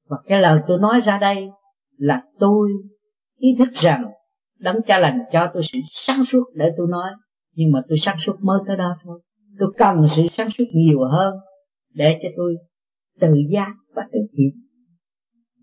Và 0.07 0.17
cái 0.25 0.41
lời 0.41 0.59
tôi 0.67 0.79
nói 0.79 1.01
ra 1.01 1.17
đây 1.17 1.49
là 1.97 2.23
tôi 2.39 2.69
ý 3.37 3.55
thức 3.59 3.69
rằng 3.73 4.03
đấng 4.59 4.81
cha 4.87 4.99
lành 4.99 5.19
cho 5.31 5.47
tôi 5.53 5.63
sự 5.71 5.79
sáng 5.91 6.25
suốt 6.25 6.43
để 6.53 6.65
tôi 6.77 6.87
nói. 6.89 7.11
Nhưng 7.53 7.71
mà 7.71 7.79
tôi 7.89 7.97
sáng 7.97 8.17
suốt 8.19 8.35
mới 8.41 8.59
tới 8.67 8.77
đó 8.77 8.95
thôi. 9.03 9.21
Tôi 9.59 9.69
cần 9.77 10.05
sự 10.15 10.21
sáng 10.31 10.49
suốt 10.49 10.65
nhiều 10.73 10.99
hơn 11.11 11.33
để 11.93 12.19
cho 12.21 12.29
tôi 12.37 12.55
tự 13.19 13.33
giác 13.49 13.71
và 13.95 14.03
tự 14.11 14.19
hiểu. 14.37 14.51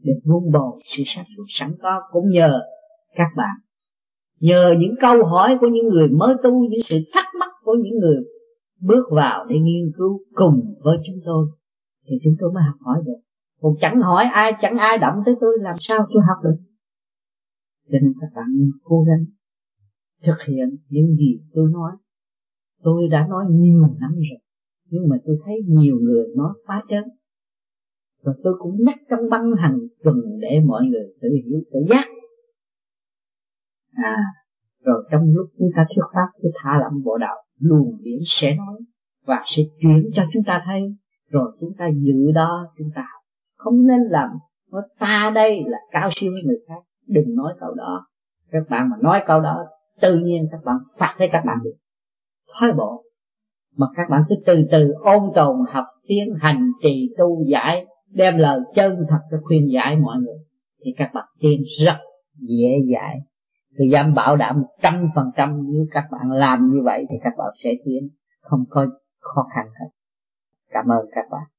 Để 0.03 0.12
vun 0.24 0.53
bồi 0.53 0.82
sự 0.84 1.03
sáng 1.07 1.24
suốt 1.36 1.44
sẵn 1.49 1.72
có 1.82 2.01
cũng 2.12 2.30
nhờ 2.30 2.61
các 3.14 3.28
bạn 3.36 3.65
nhờ 4.41 4.74
những 4.78 4.95
câu 5.01 5.24
hỏi 5.24 5.59
của 5.61 5.66
những 5.66 5.89
người 5.89 6.09
mới 6.09 6.34
tu, 6.43 6.68
những 6.68 6.80
sự 6.84 6.97
thắc 7.12 7.24
mắc 7.41 7.51
của 7.64 7.74
những 7.82 7.99
người 7.99 8.16
bước 8.80 9.05
vào 9.11 9.47
để 9.47 9.57
nghiên 9.59 9.93
cứu 9.97 10.20
cùng 10.34 10.74
với 10.84 10.99
chúng 11.07 11.16
tôi, 11.24 11.47
thì 12.09 12.16
chúng 12.24 12.34
tôi 12.39 12.53
mới 12.53 12.62
học 12.62 12.76
hỏi 12.80 13.03
được. 13.07 13.20
Còn 13.61 13.74
chẳng 13.80 14.01
hỏi 14.01 14.24
ai, 14.24 14.53
chẳng 14.62 14.78
ai 14.78 14.99
động 14.99 15.14
tới 15.26 15.34
tôi, 15.41 15.59
làm 15.61 15.76
sao 15.80 16.07
tôi 16.14 16.22
học 16.28 16.37
được? 16.45 16.57
Cho 17.93 17.99
nên 18.03 18.12
các 18.20 18.28
bạn 18.34 18.47
cố 18.82 19.05
gắng 19.09 19.24
thực 20.22 20.43
hiện 20.49 20.76
những 20.89 21.16
gì 21.16 21.39
tôi 21.55 21.70
nói. 21.72 21.93
Tôi 22.82 23.09
đã 23.09 23.26
nói 23.30 23.45
nhiều 23.51 23.82
năm 24.01 24.12
rồi, 24.12 24.41
nhưng 24.91 25.09
mà 25.09 25.16
tôi 25.26 25.37
thấy 25.45 25.55
nhiều 25.66 25.97
người 26.03 26.26
nói 26.37 26.53
quá 26.66 26.82
chớn. 26.89 27.05
và 28.22 28.32
tôi 28.45 28.55
cũng 28.59 28.76
nhắc 28.78 28.99
trong 29.11 29.20
băng 29.30 29.53
hành 29.59 29.78
tuần 30.05 30.16
để 30.41 30.61
mọi 30.66 30.87
người 30.87 31.05
tự 31.20 31.28
hiểu 31.45 31.61
tự 31.72 31.80
giác 31.91 32.15
à. 34.05 34.16
Rồi 34.84 35.05
trong 35.11 35.22
lúc 35.34 35.47
chúng 35.59 35.68
ta 35.76 35.86
thuyết 35.88 36.03
pháp 36.14 36.26
cứ 36.42 36.49
thả 36.62 36.78
lỏng 36.78 37.03
bộ 37.05 37.18
đạo 37.18 37.36
luồng 37.59 38.03
điển 38.03 38.18
sẽ 38.26 38.57
nói 38.57 38.78
và 39.26 39.42
sẽ 39.47 39.62
chuyển 39.80 40.11
cho 40.14 40.22
chúng 40.32 40.42
ta 40.47 40.62
thấy. 40.64 40.80
Rồi 41.30 41.57
chúng 41.61 41.70
ta 41.78 41.88
dự 41.88 42.32
đó, 42.34 42.66
chúng 42.78 42.88
ta 42.94 43.01
học. 43.01 43.22
Không 43.57 43.86
nên 43.86 44.01
làm, 44.11 44.28
nói, 44.72 44.82
ta 44.99 45.32
đây 45.34 45.64
là 45.66 45.78
cao 45.90 46.11
siêu 46.16 46.32
với 46.32 46.42
người 46.44 46.59
khác. 46.68 46.82
Đừng 47.07 47.34
nói 47.34 47.55
câu 47.61 47.74
đó. 47.74 48.07
Các 48.51 48.62
bạn 48.70 48.88
mà 48.90 48.97
nói 49.03 49.22
câu 49.26 49.40
đó, 49.40 49.64
tự 50.01 50.18
nhiên 50.18 50.49
các 50.51 50.61
bạn 50.64 50.76
phạt 50.99 51.14
thấy 51.18 51.28
các 51.32 51.44
bạn 51.47 51.59
được. 51.64 51.74
Thoái 52.55 52.72
bộ. 52.72 53.03
Mà 53.76 53.86
các 53.97 54.11
bạn 54.11 54.22
cứ 54.28 54.34
từ 54.47 54.66
từ 54.70 54.92
ôn 54.92 55.22
tồn, 55.34 55.57
học 55.68 55.84
tiến 56.09 56.34
hành 56.40 56.72
trì, 56.82 57.14
tu 57.18 57.44
giải, 57.47 57.86
đem 58.11 58.38
lời 58.38 58.61
chân 58.74 58.97
thật 59.09 59.20
để 59.32 59.38
khuyên 59.42 59.72
giải 59.72 59.97
mọi 59.97 60.16
người, 60.18 60.38
thì 60.84 60.94
các 60.97 61.11
bạn 61.14 61.24
tiến 61.40 61.62
rất 61.84 61.97
dễ 62.38 62.76
dãi 62.92 63.16
tôi 63.79 63.89
dám 63.93 64.14
bảo 64.14 64.37
đảm 64.37 64.64
trăm 64.83 65.09
phần 65.14 65.31
trăm 65.37 65.72
nếu 65.72 65.87
các 65.91 66.05
bạn 66.11 66.31
làm 66.31 66.70
như 66.72 66.83
vậy 66.85 67.07
thì 67.11 67.16
các 67.24 67.33
bạn 67.39 67.49
sẽ 67.64 67.70
tiến. 67.85 68.09
Không 68.41 68.64
có 68.70 68.87
khó 69.20 69.47
khăn 69.55 69.66
hết. 69.81 69.87
Cảm 70.70 70.89
ơn 70.89 71.07
các 71.14 71.24
bạn. 71.31 71.55